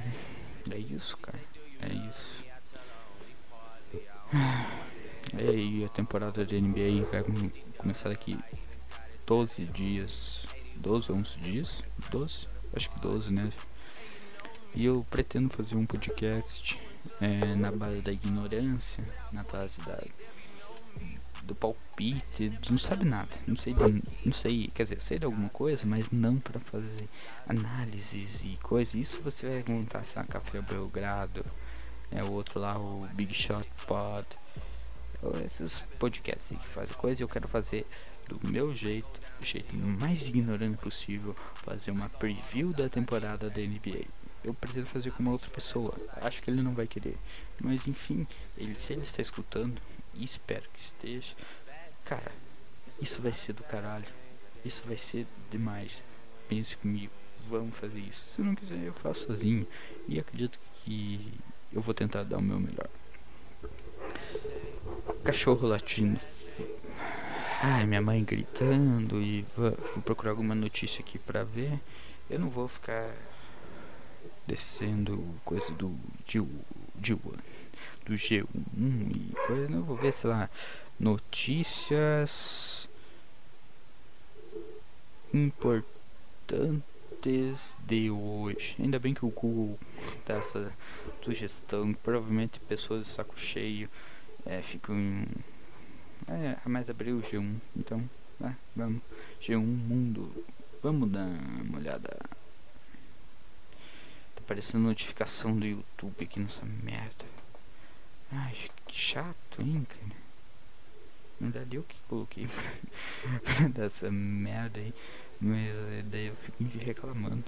é 0.71 0.79
isso, 0.79 1.17
cara. 1.17 1.41
É 1.81 1.93
isso. 2.11 2.45
É, 5.37 5.55
e 5.55 5.85
a 5.85 5.89
temporada 5.89 6.45
de 6.45 6.61
NBA 6.61 7.05
vai 7.11 7.25
começar 7.79 8.09
daqui 8.09 8.39
12 9.27 9.65
dias. 9.67 10.45
12 10.81 11.13
ou 11.13 11.19
11 11.19 11.41
dias? 11.41 11.83
12? 12.11 12.49
Acho 12.75 12.91
que 12.91 13.01
12, 13.01 13.33
né? 13.33 13.51
E 14.75 14.85
eu 14.85 15.05
pretendo 15.11 15.51
fazer 15.51 15.77
um 15.77 15.85
podcast 15.85 16.81
é, 17.21 17.55
na 17.55 17.71
base 17.71 18.01
da 18.01 18.13
ignorância, 18.13 19.05
na 19.33 19.43
base 19.43 19.81
da 19.83 19.99
do 21.43 21.55
palpite, 21.55 22.53
não 22.71 22.79
sabe 22.79 23.05
nada, 23.05 23.31
não 23.47 23.57
sei, 23.57 23.75
não 24.25 24.33
sei, 24.33 24.71
quer 24.73 24.85
dizer, 24.85 25.01
sei 25.01 25.19
de 25.19 25.25
alguma 25.25 25.49
coisa, 25.49 25.85
mas 25.87 26.11
não 26.11 26.39
para 26.39 26.61
fazer 26.61 27.09
análises 27.49 28.45
e 28.45 28.57
coisas. 28.63 28.95
Isso 28.95 29.21
você 29.23 29.49
vai 29.49 29.75
montar, 29.75 30.03
lá, 30.15 30.25
Café 30.25 30.61
Belgrado, 30.61 31.45
é 32.11 32.23
o 32.23 32.31
outro 32.31 32.61
lá, 32.61 32.79
o 32.79 33.07
Big 33.15 33.35
Shot 33.35 33.69
Pod, 33.87 34.27
esses 35.45 35.81
podcasts 35.99 36.57
que 36.57 36.69
fazem 36.69 36.97
coisa. 36.97 37.23
Eu 37.23 37.29
quero 37.29 37.49
fazer 37.49 37.87
do 38.39 38.49
meu 38.49 38.75
jeito, 38.75 39.21
do 39.39 39.45
jeito 39.45 39.75
mais 39.77 40.29
ignorante 40.29 40.81
possível, 40.81 41.35
fazer 41.65 41.91
uma 41.91 42.09
preview 42.09 42.73
da 42.73 42.89
temporada 42.89 43.51
da 43.51 43.61
NBA 43.61 44.21
eu 44.43 44.55
pretendo 44.55 44.87
fazer 44.87 45.11
com 45.13 45.23
uma 45.23 45.33
outra 45.33 45.51
pessoa. 45.51 45.95
Acho 46.23 46.43
que 46.43 46.51
ele 46.51 46.63
não 46.63 46.75
vai 46.75 46.87
querer. 46.87 47.17
Mas 47.61 47.87
enfim, 47.87 48.27
ele, 48.57 48.75
se 48.75 48.93
ele 48.93 49.03
está 49.03 49.21
escutando, 49.21 49.81
e 50.15 50.25
espero 50.25 50.63
que 50.73 50.79
esteja. 50.79 51.35
Cara, 52.05 52.33
isso 53.01 53.21
vai 53.23 53.33
ser 53.33 53.53
do 53.53 53.63
caralho. 53.65 54.07
Isso 54.65 54.83
vai 54.87 54.97
ser 54.97 55.27
demais. 55.51 56.03
Pense 56.49 56.77
comigo, 56.77 57.13
vamos 57.49 57.77
fazer 57.77 58.01
isso. 58.01 58.35
Se 58.35 58.43
não 58.43 58.55
quiser, 58.55 58.83
eu 58.83 58.93
faço 58.93 59.27
sozinho. 59.27 59.67
E 60.09 60.19
acredito 60.19 60.59
que 60.83 61.33
eu 61.73 61.81
vou 61.81 61.95
tentar 61.95 62.25
dar 62.25 62.39
o 62.39 62.43
meu 62.43 62.59
melhor. 62.59 62.89
cachorro 65.23 65.69
latindo. 65.69 66.21
Ai, 67.63 67.85
minha 67.85 68.01
mãe 68.01 68.25
gritando 68.25 69.21
e 69.21 69.43
vou, 69.55 69.73
vou 69.73 70.03
procurar 70.03 70.31
alguma 70.31 70.55
notícia 70.55 71.03
aqui 71.03 71.19
pra 71.19 71.45
ver. 71.45 71.79
Eu 72.31 72.39
não 72.39 72.49
vou 72.49 72.67
ficar 72.67 73.15
descendo 74.47 75.23
coisa 75.45 75.71
do 75.75 75.95
G1, 76.27 76.49
do 78.07 78.15
G1 78.15 78.47
e 79.15 79.35
coisa, 79.47 79.69
não 79.69 79.83
vou 79.83 79.95
ver, 79.95 80.11
sei 80.11 80.31
lá, 80.31 80.49
notícias 80.99 82.89
importantes 85.35 85.93
de 87.87 88.11
hoje. 88.11 88.77
Ainda 88.79 88.99
bem 88.99 89.13
que 89.13 89.27
o 89.27 89.29
Google 89.29 89.79
dá 90.25 90.37
essa 90.37 90.73
sugestão, 91.21 91.93
provavelmente 91.93 92.59
pessoas 92.61 93.03
de 93.03 93.09
saco 93.09 93.39
cheio 93.39 93.87
é, 94.47 94.63
ficam 94.63 95.27
é, 96.31 96.57
mas 96.65 96.89
abriu 96.89 97.19
o 97.19 97.21
G1, 97.21 97.61
então, 97.77 98.09
né, 98.39 98.57
vamos. 98.77 99.03
G1 99.41 99.59
Mundo, 99.59 100.45
vamos 100.81 101.11
dar 101.11 101.27
uma 101.27 101.79
olhada. 101.79 102.17
Tá 104.35 104.39
aparecendo 104.39 104.85
notificação 104.85 105.59
do 105.59 105.67
YouTube 105.67 106.23
aqui 106.23 106.39
nessa 106.39 106.65
merda. 106.65 107.25
Ai, 108.31 108.55
que 108.87 108.97
chato, 108.97 109.61
hein, 109.61 109.85
cara. 109.89 110.21
Na 111.41 111.49
verdade 111.49 111.77
eu 111.77 111.83
que 111.83 112.01
coloquei 112.05 112.47
pra, 112.47 113.41
pra 113.41 113.69
dar 113.69 113.85
essa 113.87 114.09
merda 114.09 114.79
aí, 114.79 114.95
mas 115.41 115.69
eh, 115.69 116.05
daí 116.07 116.27
eu 116.27 116.35
fico 116.37 116.63
reclamando. 116.79 117.45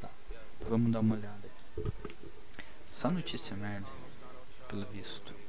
Tá, 0.00 0.08
vamos 0.66 0.92
dar 0.92 1.00
uma 1.00 1.16
olhada 1.16 1.46
aqui. 1.46 1.92
Só 2.86 3.10
notícia 3.10 3.54
merda, 3.54 3.88
pelo 4.68 4.86
visto. 4.86 5.47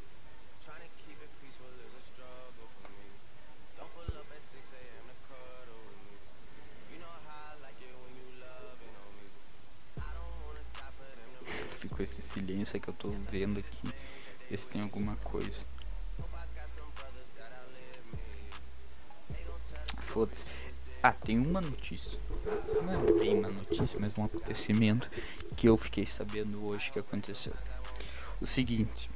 Ficou 11.79 12.01
esse 12.01 12.21
silêncio 12.21 12.75
é 12.75 12.79
que 12.79 12.89
eu 12.89 12.93
tô 12.93 13.09
vendo 13.09 13.59
aqui. 13.59 13.93
Ver 14.49 14.57
se 14.57 14.67
tem 14.67 14.81
alguma 14.81 15.15
coisa. 15.17 15.65
Foda-se. 19.99 20.45
Ah, 21.01 21.13
tem 21.13 21.37
uma 21.37 21.61
notícia. 21.61 22.19
Não 22.83 22.93
é 22.93 23.19
bem 23.19 23.37
uma 23.37 23.49
notícia, 23.49 23.97
mas 23.99 24.17
um 24.17 24.25
acontecimento 24.25 25.09
que 25.55 25.69
eu 25.69 25.77
fiquei 25.77 26.05
sabendo 26.05 26.65
hoje 26.65 26.91
que 26.91 26.99
aconteceu. 26.99 27.53
O 28.41 28.45
seguinte. 28.45 29.09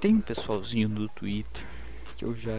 Tem 0.00 0.14
um 0.14 0.20
pessoalzinho 0.20 0.88
no 0.88 1.08
Twitter 1.08 1.64
que 2.16 2.24
eu 2.24 2.36
já 2.36 2.52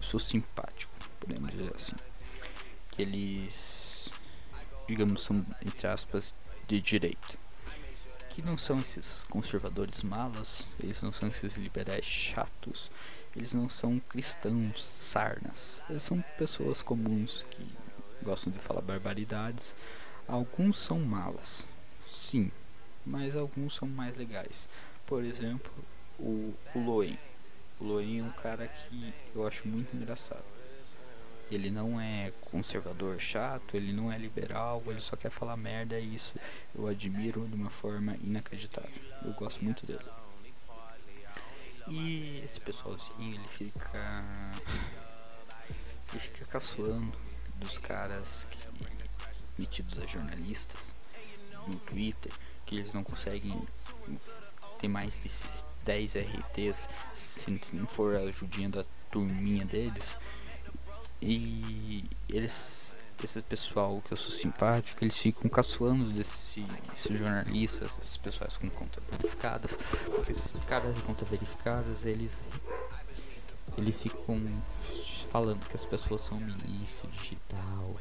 sou 0.00 0.20
simpático, 0.20 0.92
podemos 1.18 1.50
dizer 1.50 1.72
assim. 1.74 1.96
Que 2.90 3.02
eles, 3.02 4.10
digamos, 4.86 5.22
são, 5.22 5.44
entre 5.64 5.86
aspas, 5.86 6.34
de 6.68 6.80
direita. 6.80 7.36
Que 8.30 8.42
não 8.42 8.56
são 8.56 8.78
esses 8.78 9.24
conservadores 9.24 10.02
malas, 10.02 10.66
eles 10.78 11.02
não 11.02 11.10
são 11.10 11.28
esses 11.28 11.56
liberais 11.56 12.04
chatos, 12.04 12.90
eles 13.34 13.52
não 13.52 13.68
são 13.68 13.98
cristãos 13.98 14.80
sarnas. 14.84 15.80
Eles 15.88 16.02
são 16.02 16.22
pessoas 16.36 16.82
comuns 16.82 17.44
que 17.50 17.66
gostam 18.22 18.52
de 18.52 18.58
falar 18.58 18.82
barbaridades. 18.82 19.74
Alguns 20.28 20.78
são 20.78 21.00
malas, 21.00 21.64
sim, 22.06 22.52
mas 23.04 23.34
alguns 23.34 23.74
são 23.74 23.88
mais 23.88 24.16
legais. 24.16 24.68
Por 25.06 25.24
exemplo, 25.24 25.72
o, 26.18 26.54
o 26.74 26.78
Loen. 26.78 27.18
O 27.80 27.84
Loen 27.84 28.20
é 28.20 28.22
um 28.22 28.30
cara 28.32 28.68
que 28.68 29.14
eu 29.34 29.46
acho 29.46 29.66
muito 29.66 29.96
engraçado. 29.96 30.57
Ele 31.50 31.70
não 31.70 32.00
é 32.00 32.32
conservador 32.40 33.18
chato, 33.18 33.76
ele 33.76 33.92
não 33.92 34.12
é 34.12 34.18
liberal, 34.18 34.82
ele 34.86 35.00
só 35.00 35.16
quer 35.16 35.30
falar 35.30 35.56
merda 35.56 35.98
e 35.98 36.14
isso 36.14 36.34
eu 36.74 36.86
admiro 36.86 37.46
de 37.48 37.54
uma 37.54 37.70
forma 37.70 38.16
inacreditável. 38.22 39.02
Eu 39.24 39.32
gosto 39.32 39.64
muito 39.64 39.86
dele. 39.86 40.04
E 41.90 42.42
esse 42.44 42.60
pessoalzinho, 42.60 43.34
ele 43.34 43.48
fica. 43.48 44.24
Ele 46.10 46.20
fica 46.20 46.44
caçoando 46.44 47.12
dos 47.56 47.78
caras 47.78 48.46
que, 48.50 48.58
metidos 49.58 49.98
a 49.98 50.06
jornalistas 50.06 50.94
no 51.66 51.76
Twitter, 51.76 52.32
que 52.66 52.76
eles 52.76 52.92
não 52.92 53.02
conseguem 53.02 53.62
ter 54.78 54.88
mais 54.88 55.18
de 55.18 55.28
10 55.84 56.14
RTs 56.16 56.88
se 57.12 57.50
não 57.74 57.86
for 57.86 58.16
a 58.16 58.20
ajudinha 58.20 58.68
da 58.68 58.84
turminha 59.10 59.64
deles. 59.64 60.18
E 61.20 62.04
eles, 62.28 62.94
esse 63.22 63.42
pessoal 63.42 64.00
que 64.02 64.12
eu 64.12 64.16
sou 64.16 64.30
simpático, 64.30 65.02
eles 65.02 65.18
ficam 65.18 65.50
caçoando 65.50 66.10
desses 66.12 66.64
jornalistas, 67.10 67.98
esses 68.00 68.16
pessoas 68.16 68.56
com 68.56 68.70
contas 68.70 69.02
verificadas, 69.10 69.76
porque 70.04 70.30
esses 70.30 70.60
caras 70.60 70.94
de 70.94 71.02
contas 71.02 71.28
verificadas, 71.28 72.04
eles 72.04 72.42
eles 73.76 74.02
ficam 74.02 74.40
falando 75.30 75.64
que 75.68 75.76
as 75.76 75.86
pessoas 75.86 76.22
são 76.22 76.38
milícia 76.38 77.08
digital, 77.10 77.94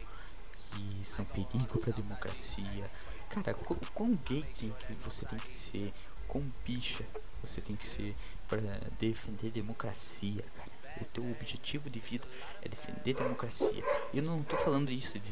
que 0.72 1.01
são 1.03 1.26
perigo 1.26 1.80
para 1.80 1.91
a 1.91 1.95
democracia. 1.95 2.89
Cara, 3.30 3.53
quão 3.93 4.15
gay 4.26 4.43
tem 4.59 4.72
que 4.72 4.93
você 5.03 5.26
tem 5.26 5.38
que 5.39 5.51
ser, 5.51 5.93
quão 6.28 6.43
bicha 6.65 7.03
você 7.43 7.61
tem 7.61 7.76
que 7.76 7.86
ser 7.86 8.15
para 8.47 8.61
defender 8.99 9.51
democracia, 9.51 10.43
cara 10.55 10.77
o 11.02 11.06
teu 11.06 11.30
objetivo 11.32 11.89
de 11.89 12.00
vida 12.00 12.28
é 12.62 12.70
defender 12.70 13.16
a 13.18 13.24
democracia. 13.24 13.84
Eu 14.14 14.24
não 14.24 14.43
tô 14.43 14.58
falando 14.58 14.91
isso 14.91 15.20
de 15.20 15.30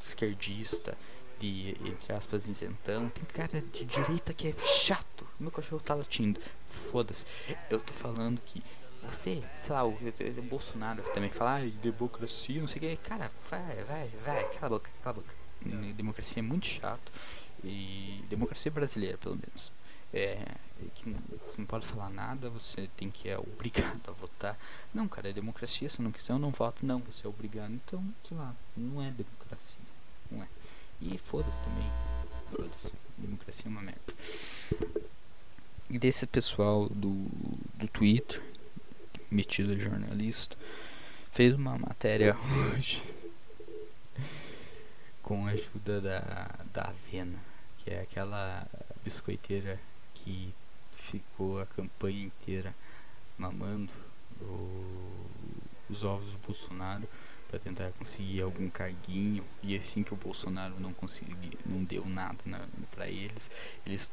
esquerdista, 0.00 0.96
de 1.38 1.76
entre 1.84 2.12
aspas 2.12 2.48
isentão. 2.48 3.08
Tem 3.10 3.24
cara 3.24 3.60
de 3.60 3.84
direita 3.84 4.32
que 4.34 4.48
é 4.48 4.52
chato. 4.52 5.26
Meu 5.38 5.50
cachorro 5.50 5.80
tá 5.80 5.94
latindo. 5.94 6.40
Foda-se. 6.66 7.24
Eu 7.70 7.80
tô 7.80 7.92
falando 7.92 8.40
que 8.44 8.62
você, 9.02 9.42
sei 9.56 9.72
lá, 9.72 9.84
o, 9.84 9.90
o, 9.90 10.38
o 10.38 10.42
Bolsonaro 10.42 11.02
também 11.14 11.30
fala 11.30 11.58
ah, 11.58 11.70
democracia, 11.82 12.60
não 12.60 12.68
sei 12.68 12.78
o 12.78 12.80
que. 12.80 12.96
Cara, 13.08 13.30
vai, 13.50 13.84
vai, 13.84 14.10
vai, 14.24 14.44
cala 14.54 14.66
a 14.66 14.68
boca, 14.68 14.90
cala 15.02 15.16
a 15.16 15.20
boca. 15.20 15.34
Democracia 15.94 16.40
é 16.40 16.42
muito 16.42 16.66
chato. 16.66 17.12
E 17.64 18.24
democracia 18.28 18.70
brasileira, 18.70 19.18
pelo 19.18 19.36
menos 19.36 19.72
é, 20.12 20.38
que 20.94 21.14
você 21.44 21.60
não 21.60 21.66
pode 21.66 21.86
falar 21.86 22.10
nada, 22.10 22.48
você 22.48 22.88
tem 22.96 23.10
que 23.10 23.28
é 23.28 23.38
obrigado 23.38 24.00
a 24.08 24.12
votar. 24.12 24.58
Não, 24.94 25.08
cara, 25.08 25.30
é 25.30 25.32
democracia, 25.32 25.88
se 25.88 26.00
não 26.00 26.12
quiser 26.12 26.32
eu 26.32 26.38
não 26.38 26.50
voto, 26.50 26.84
não, 26.84 27.00
você 27.00 27.26
é 27.26 27.30
obrigado. 27.30 27.72
Então, 27.72 28.04
sei 28.22 28.36
lá, 28.36 28.54
não 28.76 29.02
é 29.02 29.10
democracia, 29.10 29.82
não 30.30 30.42
é. 30.42 30.48
E 31.00 31.16
foda-se 31.18 31.60
também, 31.60 31.90
foda-se, 32.50 32.92
democracia 33.16 33.66
é 33.66 33.68
uma 33.68 33.82
merda. 33.82 34.14
E 35.90 35.98
desse 35.98 36.26
pessoal 36.26 36.88
do, 36.88 37.28
do 37.74 37.88
Twitter, 37.88 38.42
metido 39.30 39.72
a 39.72 39.76
jornalista, 39.76 40.56
fez 41.30 41.54
uma 41.54 41.78
matéria 41.78 42.36
hoje 42.74 43.02
com 45.22 45.46
a 45.46 45.50
ajuda 45.50 46.00
da, 46.00 46.50
da 46.72 46.82
Avena, 46.88 47.38
que 47.78 47.90
é 47.90 48.00
aquela 48.00 48.66
biscoiteira 49.04 49.78
que 50.24 50.52
ficou 50.92 51.60
a 51.60 51.66
campanha 51.66 52.24
inteira 52.24 52.74
mamando 53.36 53.92
o, 54.40 55.26
os 55.88 56.04
ovos 56.04 56.32
do 56.32 56.38
Bolsonaro 56.38 57.08
para 57.48 57.58
tentar 57.58 57.90
conseguir 57.92 58.42
algum 58.42 58.68
carguinho. 58.68 59.44
E 59.62 59.76
assim 59.76 60.02
que 60.02 60.12
o 60.12 60.16
Bolsonaro 60.16 60.78
não 60.78 60.92
conseguiu 60.92 61.36
não 61.64 61.82
deu 61.84 62.04
nada 62.06 62.36
para 62.90 63.08
eles 63.08 63.50
eles 63.86 64.12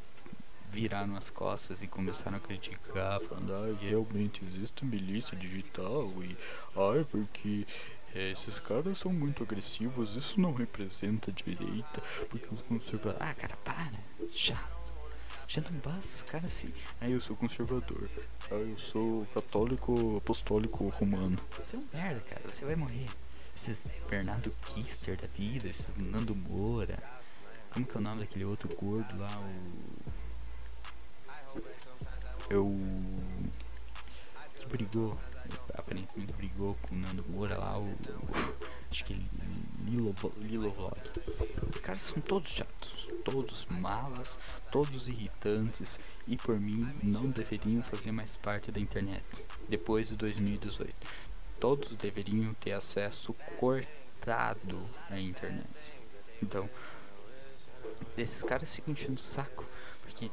viraram 0.69 1.15
as 1.15 1.29
costas 1.29 1.81
e 1.81 1.87
começaram 1.87 2.37
a 2.37 2.39
criticar 2.39 3.21
falando 3.21 3.53
ah, 3.53 3.77
realmente 3.79 4.43
existe 4.43 4.83
milícia 4.83 5.37
digital 5.37 6.11
e 6.23 6.35
ah, 6.75 7.05
porque 7.09 7.65
é, 8.13 8.31
esses 8.31 8.59
caras 8.59 8.97
são 8.97 9.13
muito 9.13 9.43
agressivos 9.43 10.15
isso 10.15 10.39
não 10.39 10.53
representa 10.53 11.31
direita 11.31 12.01
porque 12.29 12.53
os 12.53 12.61
conservadores 12.61 13.21
ah 13.21 13.33
cara 13.33 13.55
para 13.57 13.91
chato 14.31 14.74
já 15.47 15.61
não 15.61 15.71
basta 15.79 16.15
os 16.15 16.23
caras 16.23 16.51
assim. 16.51 16.73
Ah, 16.99 17.09
eu 17.09 17.21
sou 17.21 17.35
conservador. 17.35 18.09
Ah, 18.51 18.55
eu 18.55 18.77
sou 18.77 19.25
católico 19.27 20.17
apostólico 20.17 20.87
romano. 20.89 21.37
Você 21.57 21.75
é 21.75 21.79
um 21.79 21.87
merda, 21.93 22.19
cara. 22.21 22.41
Você 22.47 22.65
vai 22.65 22.75
morrer. 22.75 23.07
Esses 23.55 23.91
Bernardo 24.09 24.51
Kister 24.65 25.17
da 25.17 25.27
vida, 25.27 25.67
esses 25.67 25.95
Nando 25.95 26.35
Moura. 26.35 27.01
Como 27.71 27.85
que 27.85 27.95
é 27.95 27.99
o 27.99 28.03
nome 28.03 28.21
daquele 28.21 28.45
outro 28.45 28.67
gordo 28.75 29.17
lá? 29.17 29.39
O. 29.39 30.11
Eu. 32.49 32.75
Que 34.59 34.65
brigou. 34.67 35.17
Aparentemente 35.73 36.33
brigou 36.33 36.75
com 36.81 36.95
o 36.95 36.97
Nando 36.97 37.23
Moura 37.29 37.57
lá. 37.57 37.79
O. 37.79 37.85
acho 38.89 39.05
que 39.05 39.13
Lilo, 39.85 40.15
Lilo. 40.41 40.91
Os 41.67 41.79
caras 41.79 42.01
são 42.01 42.19
todos 42.21 42.49
chatos, 42.49 43.09
todos 43.23 43.65
malas, 43.65 44.39
todos 44.71 45.07
irritantes 45.07 45.99
e 46.27 46.35
por 46.35 46.59
mim 46.59 46.91
não 47.03 47.29
deveriam 47.29 47.83
fazer 47.83 48.11
mais 48.11 48.35
parte 48.35 48.71
da 48.71 48.79
internet 48.79 49.23
depois 49.69 50.09
de 50.09 50.15
2018. 50.15 50.93
Todos 51.59 51.95
deveriam 51.95 52.53
ter 52.55 52.73
acesso 52.73 53.33
cortado 53.59 54.89
à 55.09 55.19
internet. 55.19 55.67
Então, 56.41 56.69
esses 58.17 58.41
caras 58.43 58.75
ficam 58.75 58.93
enchendo 58.93 59.15
o 59.15 59.23
saco 59.23 59.65
porque, 60.01 60.31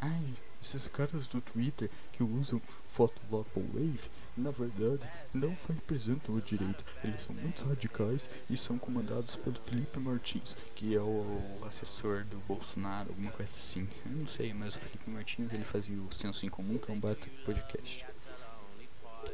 ai, 0.00 0.34
esses 0.64 0.88
caras 0.88 1.28
do 1.28 1.40
Twitter 1.40 1.90
que 2.12 2.22
usam 2.22 2.60
foto 2.88 3.20
Vaporwave, 3.30 4.08
na 4.36 4.50
verdade, 4.50 5.06
não 5.32 5.54
representam 5.68 6.34
o 6.34 6.40
direito. 6.40 6.84
Eles 7.02 7.22
são 7.22 7.34
muito 7.34 7.64
radicais 7.64 8.30
e 8.48 8.56
são 8.56 8.78
comandados 8.78 9.36
pelo 9.36 9.56
Felipe 9.56 9.98
Martins, 9.98 10.56
que 10.74 10.94
é 10.94 11.00
o, 11.00 11.42
assessor 11.66 12.24
do 12.24 12.38
Bolsonaro, 12.40 13.10
alguma 13.10 13.30
coisa 13.30 13.56
assim. 13.56 13.88
Eu 14.06 14.12
não 14.12 14.26
sei, 14.26 14.54
mas 14.54 14.74
o 14.74 14.78
Felipe 14.78 15.10
Martins 15.10 15.52
ele 15.52 15.64
fazia 15.64 16.00
o 16.00 16.10
Senso 16.10 16.46
em 16.46 16.48
Comum, 16.48 16.78
que 16.78 16.90
é 16.90 16.94
um 16.94 17.00
baita 17.00 17.26
podcast. 17.44 18.04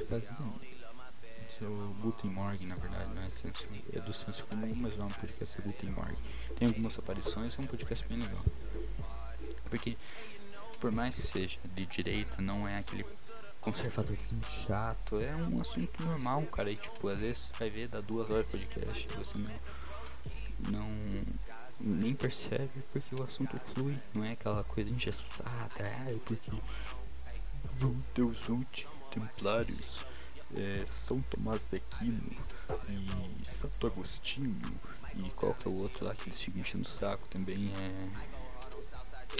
Fazia. 0.08 0.36
É 1.62 1.64
o 1.64 1.94
Guten 2.00 2.30
Morgen, 2.30 2.68
na 2.68 2.76
verdade, 2.76 3.10
não 3.14 3.22
é, 3.22 4.00
do 4.00 4.12
Senso 4.14 4.46
Comum, 4.46 4.72
mas 4.74 4.96
não 4.96 5.06
é 5.06 5.08
um 5.08 5.12
podcast 5.12 5.58
é 5.58 5.62
Guten 5.62 5.90
Morgen. 5.90 6.16
Tem 6.56 6.68
algumas 6.68 6.98
aparições, 6.98 7.58
é 7.58 7.60
um 7.60 7.66
podcast 7.66 8.06
bem 8.08 8.18
legal. 8.18 8.42
Porque 9.68 9.96
por 10.80 10.90
mais 10.90 11.14
que 11.14 11.22
seja 11.22 11.58
de 11.74 11.86
direita, 11.86 12.40
não 12.40 12.66
é 12.66 12.78
aquele 12.78 13.04
conservadorismo 13.60 14.42
chato, 14.42 15.20
é 15.20 15.34
um 15.36 15.60
assunto 15.60 16.02
normal, 16.02 16.42
cara. 16.46 16.70
E 16.70 16.76
tipo, 16.76 17.08
às 17.08 17.18
vezes 17.18 17.42
você 17.42 17.52
vai 17.58 17.70
ver, 17.70 17.88
dá 17.88 18.00
duas 18.00 18.30
horas 18.30 18.46
de 18.46 18.52
podcast, 18.52 19.08
você 19.08 19.38
não, 19.38 20.80
não 20.80 20.90
nem 21.78 22.14
percebe 22.14 22.82
porque 22.92 23.14
o 23.14 23.22
assunto 23.22 23.58
flui, 23.58 23.98
não 24.14 24.24
é 24.24 24.32
aquela 24.32 24.64
coisa 24.64 24.90
engessada, 24.90 25.82
é 25.82 26.16
porque 26.24 26.50
Deus 28.14 28.48
últimos 28.48 29.00
templários, 29.10 30.04
é, 30.54 30.84
São 30.86 31.20
Tomás 31.22 31.66
de 31.68 31.76
Aquino 31.76 32.20
e 32.88 33.48
Santo 33.48 33.86
Agostinho 33.86 34.56
e 35.16 35.30
qual 35.30 35.54
que 35.54 35.66
é 35.66 35.70
o 35.70 35.74
outro 35.74 36.04
lá 36.04 36.14
que 36.14 36.28
eles 36.28 36.40
ficam 36.40 36.60
enchendo 36.60 36.84
o 36.84 36.90
saco 36.90 37.28
também 37.28 37.72
é 37.76 38.39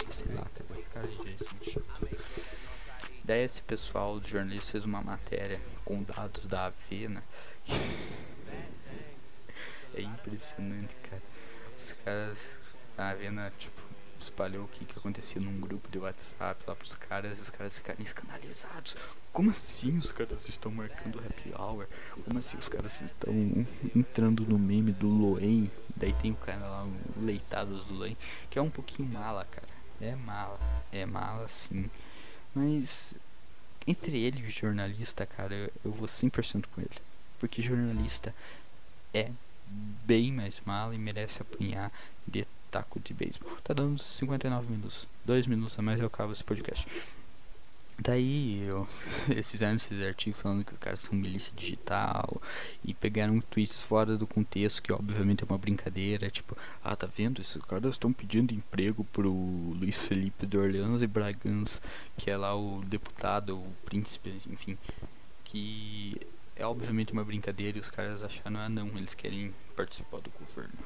sei 0.09 0.33
lá, 0.33 0.45
cara, 0.53 0.73
esse 0.73 0.89
cara 0.89 1.07
de 1.07 1.71
chato. 1.71 2.07
Daí 3.23 3.43
esse 3.43 3.61
pessoal 3.61 4.19
do 4.19 4.27
jornalista 4.27 4.71
fez 4.71 4.85
uma 4.85 5.01
matéria 5.01 5.61
com 5.85 6.03
dados 6.03 6.47
da 6.47 6.65
Avena. 6.65 7.23
é 9.93 10.01
impressionante, 10.01 10.95
cara. 10.95 11.21
Os 11.77 11.93
caras, 12.03 12.37
a 12.97 13.09
Avena, 13.09 13.51
tipo, 13.57 13.81
espalhou 14.19 14.65
o 14.65 14.67
que, 14.67 14.85
que 14.85 14.97
acontecia 14.97 15.41
num 15.41 15.59
grupo 15.59 15.89
de 15.89 15.99
WhatsApp 15.99 16.63
lá 16.67 16.75
pros 16.75 16.95
caras 16.95 17.39
e 17.39 17.41
os 17.41 17.49
caras 17.49 17.77
ficaram 17.77 18.01
escandalizados. 18.01 18.95
Como 19.31 19.49
assim 19.49 19.97
os 19.97 20.11
caras 20.11 20.49
estão 20.49 20.71
marcando 20.71 21.19
happy 21.19 21.53
hour? 21.57 21.87
Como 22.25 22.39
assim 22.39 22.57
os 22.57 22.67
caras 22.67 23.01
estão 23.01 23.33
entrando 23.95 24.45
no 24.45 24.59
meme 24.59 24.91
do 24.91 25.07
Loen? 25.07 25.71
Daí 25.95 26.13
tem 26.13 26.31
o 26.31 26.35
cara 26.35 26.67
lá, 26.67 26.85
o 26.85 27.23
leitado 27.23 27.77
do 27.77 27.93
Loen, 27.93 28.17
que 28.49 28.59
é 28.59 28.61
um 28.61 28.69
pouquinho 28.69 29.07
mala, 29.07 29.45
cara. 29.45 29.70
É 30.01 30.15
mala, 30.15 30.59
é 30.91 31.05
mala 31.05 31.47
sim. 31.47 31.89
Mas 32.53 33.13
entre 33.87 34.17
ele 34.17 34.41
e 34.41 34.47
o 34.47 34.51
jornalista, 34.51 35.25
cara, 35.25 35.53
eu, 35.53 35.71
eu 35.85 35.91
vou 35.91 36.07
100% 36.07 36.65
com 36.73 36.81
ele. 36.81 36.89
Porque 37.39 37.61
jornalista 37.61 38.33
é 39.13 39.31
bem 40.05 40.31
mais 40.31 40.61
mala 40.65 40.93
e 40.93 40.97
merece 40.97 41.41
apanhar 41.41 41.91
de 42.27 42.45
taco 42.69 42.99
de 42.99 43.13
beisebol. 43.13 43.57
Tá 43.63 43.73
dando 43.73 43.99
59 43.99 44.71
minutos. 44.71 45.07
Dois 45.25 45.47
minutos 45.47 45.77
a 45.77 45.81
mais 45.81 45.99
eu 45.99 46.07
acabo 46.07 46.31
esse 46.31 46.43
podcast. 46.43 46.87
Daí 47.99 48.63
eu, 48.67 48.87
eles 49.29 49.49
fizeram 49.49 49.75
esses 49.75 50.01
artigos 50.01 50.41
falando 50.41 50.65
que 50.65 50.73
os 50.73 50.79
caras 50.79 51.01
são 51.01 51.13
milícia 51.13 51.53
digital 51.55 52.41
e 52.83 52.93
pegaram 52.93 53.39
tweets 53.41 53.81
fora 53.81 54.17
do 54.17 54.25
contexto, 54.25 54.81
que 54.81 54.91
obviamente 54.91 55.43
é 55.43 55.47
uma 55.47 55.57
brincadeira, 55.57 56.29
tipo, 56.29 56.57
ah, 56.83 56.95
tá 56.95 57.07
vendo? 57.07 57.41
Esses 57.41 57.61
caras 57.63 57.93
estão 57.93 58.11
pedindo 58.11 58.53
emprego 58.53 59.03
pro 59.05 59.31
Luiz 59.31 59.99
Felipe 59.99 60.45
de 60.45 60.57
Orleans 60.57 61.01
e 61.01 61.07
Bragança, 61.07 61.81
que 62.17 62.31
é 62.31 62.37
lá 62.37 62.55
o 62.55 62.81
deputado, 62.85 63.57
o 63.57 63.73
príncipe, 63.85 64.33
enfim, 64.49 64.77
que 65.43 66.19
é 66.55 66.65
obviamente 66.65 67.13
uma 67.13 67.23
brincadeira 67.23 67.77
e 67.77 67.81
os 67.81 67.89
caras 67.89 68.23
acharam, 68.23 68.59
ah 68.59 68.69
não, 68.69 68.87
eles 68.89 69.13
querem 69.13 69.53
participar 69.75 70.21
do 70.21 70.31
governo. 70.31 70.79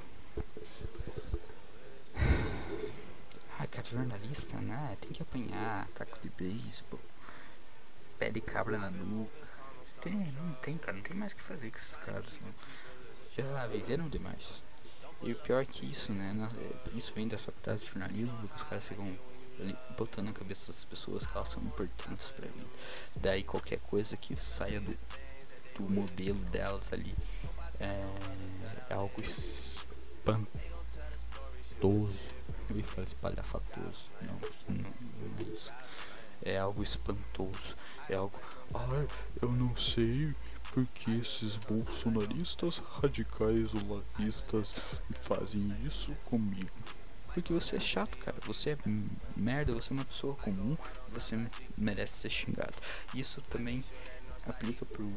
Ah, 3.58 3.68
cara, 3.68 3.88
jornalista, 3.88 4.58
né? 4.58 4.98
Tem 5.00 5.12
que 5.12 5.22
apanhar, 5.22 5.88
taco 5.96 6.20
de 6.22 6.30
beisebol, 6.30 7.00
pé 8.20 8.30
de 8.30 8.42
cabra 8.42 8.78
na 8.78 8.92
nuca. 8.92 9.32
Tem, 10.02 10.14
não 10.14 10.54
tem, 10.56 10.78
cara, 10.78 10.98
não 10.98 11.04
tem 11.04 11.16
mais 11.16 11.32
o 11.32 11.36
que 11.38 11.42
fazer 11.42 11.72
com 11.72 11.78
esses 11.78 11.96
caras, 11.96 12.40
não. 12.42 12.54
Já 13.38 13.66
viveram 13.68 14.10
demais. 14.10 14.62
E 15.22 15.32
o 15.32 15.36
pior 15.38 15.66
que 15.66 15.86
isso, 15.86 16.12
né? 16.12 16.36
Isso 16.94 17.14
vem 17.14 17.30
da 17.30 17.38
faculdade 17.38 17.80
de 17.80 17.86
jornalismo, 17.88 18.38
porque 18.40 18.56
os 18.56 18.64
caras 18.64 18.86
ficam 18.88 19.18
botando 19.98 20.26
na 20.26 20.34
cabeça 20.34 20.68
das 20.68 20.84
pessoas 20.84 21.26
que 21.26 21.36
elas 21.36 21.48
são 21.48 21.64
importantes 21.64 22.30
pra 22.32 22.48
mim. 22.48 22.68
Daí 23.16 23.42
qualquer 23.44 23.80
coisa 23.80 24.18
que 24.18 24.36
saia 24.36 24.82
do, 24.82 24.98
do 25.78 25.94
modelo 25.94 26.40
delas 26.50 26.92
ali 26.92 27.16
é, 27.80 28.04
é 28.90 28.94
algo 28.94 29.22
espantoso 29.22 29.86
eu 32.70 32.78
ia 32.78 32.84
falar 32.84 33.08
espalhafatoso. 33.08 34.10
Não, 34.22 34.40
não, 34.70 34.78
não 34.78 35.48
é 35.48 35.54
isso. 35.54 35.74
É 36.42 36.58
algo 36.58 36.84
espantoso. 36.84 37.76
É 38.10 38.16
algo. 38.16 38.40
Ai, 38.74 39.08
eu 39.42 39.52
não 39.52 39.76
sei 39.76 40.34
porque 40.74 41.10
esses 41.12 41.56
bolsonaristas 41.58 42.80
radicais 42.80 43.74
olavistas 43.74 44.76
fazem 45.22 45.74
isso 45.86 46.14
comigo. 46.26 46.70
Porque 47.34 47.54
você 47.54 47.78
é 47.78 47.80
chato, 47.80 48.18
cara. 48.18 48.38
Você 48.46 48.72
é 48.72 48.78
merda, 49.36 49.74
você 49.74 49.94
é 49.94 49.96
uma 49.96 50.06
pessoa 50.06 50.36
comum, 50.36 50.78
você 51.10 51.38
merece 51.78 52.20
ser 52.20 52.30
xingado. 52.30 52.76
Isso 53.14 53.42
também 53.42 53.84
aplica 54.48 54.86
pro 54.86 55.10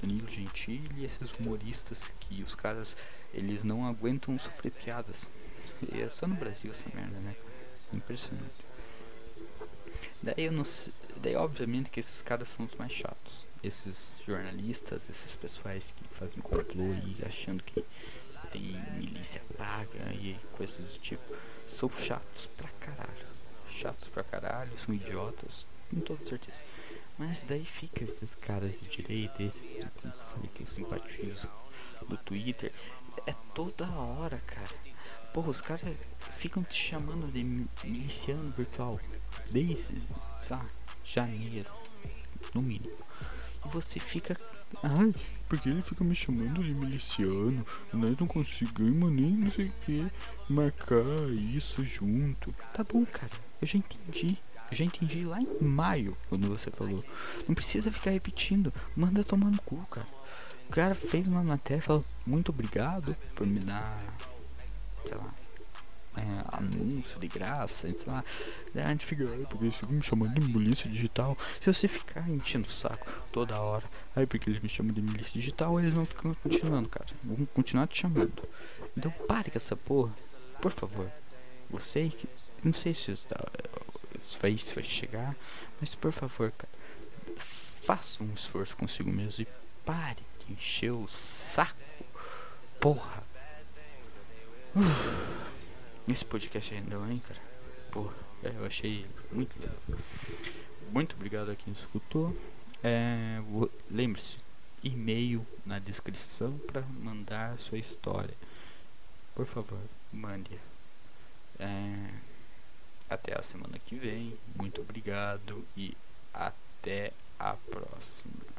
Danilo 0.00 0.28
Gentili 0.28 0.88
e 0.96 1.04
esses 1.04 1.32
humoristas 1.34 2.10
que 2.18 2.42
os 2.42 2.54
caras 2.54 2.96
eles 3.32 3.62
não 3.62 3.86
aguentam 3.86 4.38
sofrer 4.38 4.72
piadas. 4.72 5.30
E 5.90 6.00
é 6.00 6.08
só 6.08 6.26
no 6.26 6.34
Brasil 6.34 6.70
essa 6.70 6.88
merda, 6.94 7.18
né? 7.20 7.34
Impressionante. 7.92 8.64
Daí 10.22 10.44
eu 10.44 10.52
não 10.52 10.62
daí 11.16 11.34
obviamente 11.36 11.90
que 11.90 12.00
esses 12.00 12.22
caras 12.22 12.48
são 12.48 12.64
os 12.64 12.76
mais 12.76 12.92
chatos. 12.92 13.46
Esses 13.62 14.16
jornalistas, 14.26 15.08
esses 15.08 15.36
pessoais 15.36 15.92
que 15.96 16.14
fazem 16.14 16.40
complô 16.42 16.84
e 16.84 17.24
achando 17.24 17.62
que 17.62 17.84
tem 18.50 18.80
milícia 19.00 19.42
paga 19.56 20.12
e 20.12 20.38
coisas 20.52 20.76
do 20.76 21.00
tipo, 21.00 21.22
são 21.66 21.88
chatos 21.90 22.46
pra 22.46 22.68
caralho. 22.80 23.26
Chatos 23.70 24.08
pra 24.08 24.22
caralho, 24.22 24.76
são 24.78 24.94
idiotas, 24.94 25.66
com 25.90 26.00
toda 26.00 26.24
certeza. 26.24 26.60
Mas 27.18 27.44
daí 27.44 27.64
fica 27.64 28.04
esses 28.04 28.34
caras 28.34 28.80
de 28.80 28.88
direita, 28.88 29.42
esses 29.42 29.72
que 29.72 29.80
eu 29.80 30.12
falei 30.12 30.50
que 30.54 30.62
eu 30.62 30.66
simpatizo 30.66 31.48
do 32.08 32.16
Twitter, 32.16 32.72
é 33.26 33.32
toda 33.54 33.90
hora, 33.90 34.38
cara. 34.38 34.91
Porra, 35.32 35.50
os 35.50 35.60
caras 35.60 35.96
ficam 36.30 36.62
te 36.62 36.74
chamando 36.74 37.32
de 37.32 37.42
miliciano 37.84 38.50
virtual 38.50 39.00
desde, 39.50 40.00
sei 40.38 40.50
lá, 40.50 40.66
janeiro, 41.04 41.70
no 42.54 42.60
mínimo. 42.60 42.96
E 43.64 43.68
você 43.68 43.98
fica. 43.98 44.36
Ai, 44.82 45.14
porque 45.48 45.68
ele 45.68 45.82
fica 45.82 46.02
me 46.02 46.14
chamando 46.14 46.62
de 46.62 46.74
miliciano, 46.74 47.64
nós 47.92 48.16
não 48.18 48.26
conseguimos 48.26 49.12
nem 49.12 49.30
não 49.30 49.50
sei 49.50 49.66
o 49.66 49.72
que 49.84 50.06
marcar 50.48 51.30
isso 51.54 51.84
junto. 51.84 52.54
Tá 52.74 52.82
bom, 52.84 53.04
cara, 53.06 53.32
eu 53.60 53.66
já 53.66 53.78
entendi. 53.78 54.38
Eu 54.70 54.76
já 54.76 54.84
entendi 54.84 55.24
lá 55.26 55.38
em 55.38 55.64
maio 55.64 56.16
quando 56.30 56.48
você 56.48 56.70
falou. 56.70 57.04
Não 57.46 57.54
precisa 57.54 57.92
ficar 57.92 58.10
repetindo. 58.10 58.72
Manda 58.96 59.22
tomar 59.22 59.50
no 59.50 59.60
cu, 59.60 59.76
cara. 59.90 60.06
O 60.66 60.72
cara 60.72 60.94
fez 60.94 61.26
uma 61.26 61.42
matéria 61.42 61.82
e 61.82 61.84
falou 61.84 62.04
muito 62.26 62.48
obrigado 62.48 63.14
por 63.34 63.46
me 63.46 63.60
dar 63.60 64.02
sei 65.06 65.16
lá, 65.16 65.34
é, 66.16 66.56
anúncio 66.56 67.18
de 67.18 67.28
graça, 67.28 67.88
sei 67.88 68.06
lá. 68.06 68.24
A 68.74 68.88
gente 68.88 69.06
fica, 69.06 69.24
porque 69.48 69.64
eles 69.64 69.76
ficam 69.76 69.94
me 69.94 70.02
chamando 70.02 70.38
de 70.38 70.40
milícia 70.40 70.88
digital. 70.88 71.36
Se 71.60 71.72
você 71.72 71.88
ficar 71.88 72.28
enchendo 72.28 72.68
o 72.68 72.70
saco 72.70 73.06
toda 73.32 73.60
hora, 73.60 73.84
aí 74.14 74.26
porque 74.26 74.50
eles 74.50 74.62
me 74.62 74.68
chamam 74.68 74.92
de 74.92 75.00
milícia 75.00 75.32
digital, 75.32 75.78
eles 75.80 75.94
vão 75.94 76.04
ficar 76.04 76.34
continuando, 76.36 76.88
cara. 76.88 77.06
Vão 77.24 77.46
continuar 77.46 77.86
te 77.86 78.00
chamando. 78.00 78.42
Então 78.96 79.10
pare 79.26 79.50
com 79.50 79.58
essa 79.58 79.76
porra, 79.76 80.12
por 80.60 80.72
favor. 80.72 81.10
Você 81.70 82.08
que. 82.08 82.28
Não 82.62 82.72
sei 82.72 82.94
se 82.94 83.10
está, 83.10 83.36
se 84.24 84.38
vai 84.38 84.84
chegar, 84.84 85.34
mas 85.80 85.94
por 85.94 86.12
favor, 86.12 86.52
cara. 86.52 86.72
Faça 87.84 88.22
um 88.22 88.32
esforço 88.32 88.76
consigo 88.76 89.10
mesmo 89.10 89.42
e 89.42 89.48
pare 89.84 90.22
de 90.46 90.52
encher 90.52 90.92
o 90.92 91.08
saco 91.08 91.76
Porra. 92.82 93.21
Esse 96.08 96.24
podcast 96.24 96.74
rendeu, 96.74 97.04
hein, 97.10 97.22
cara? 97.26 97.40
Porra, 97.90 98.14
é, 98.42 98.48
eu 98.56 98.64
achei 98.64 99.06
muito 99.30 99.54
legal. 99.60 99.76
Muito 100.90 101.14
obrigado 101.14 101.50
a 101.50 101.56
quem 101.56 101.72
escutou. 101.72 102.34
É, 102.82 103.38
Lembre-se, 103.90 104.38
e-mail 104.82 105.46
na 105.66 105.78
descrição 105.78 106.58
para 106.58 106.82
mandar 106.82 107.58
sua 107.58 107.76
história. 107.76 108.34
Por 109.34 109.44
favor, 109.44 109.78
mande. 110.10 110.58
É, 111.58 112.14
até 113.10 113.38
a 113.38 113.42
semana 113.42 113.78
que 113.78 113.94
vem. 113.94 114.38
Muito 114.56 114.80
obrigado 114.80 115.66
e 115.76 115.94
até 116.32 117.12
a 117.38 117.54
próxima. 117.54 118.51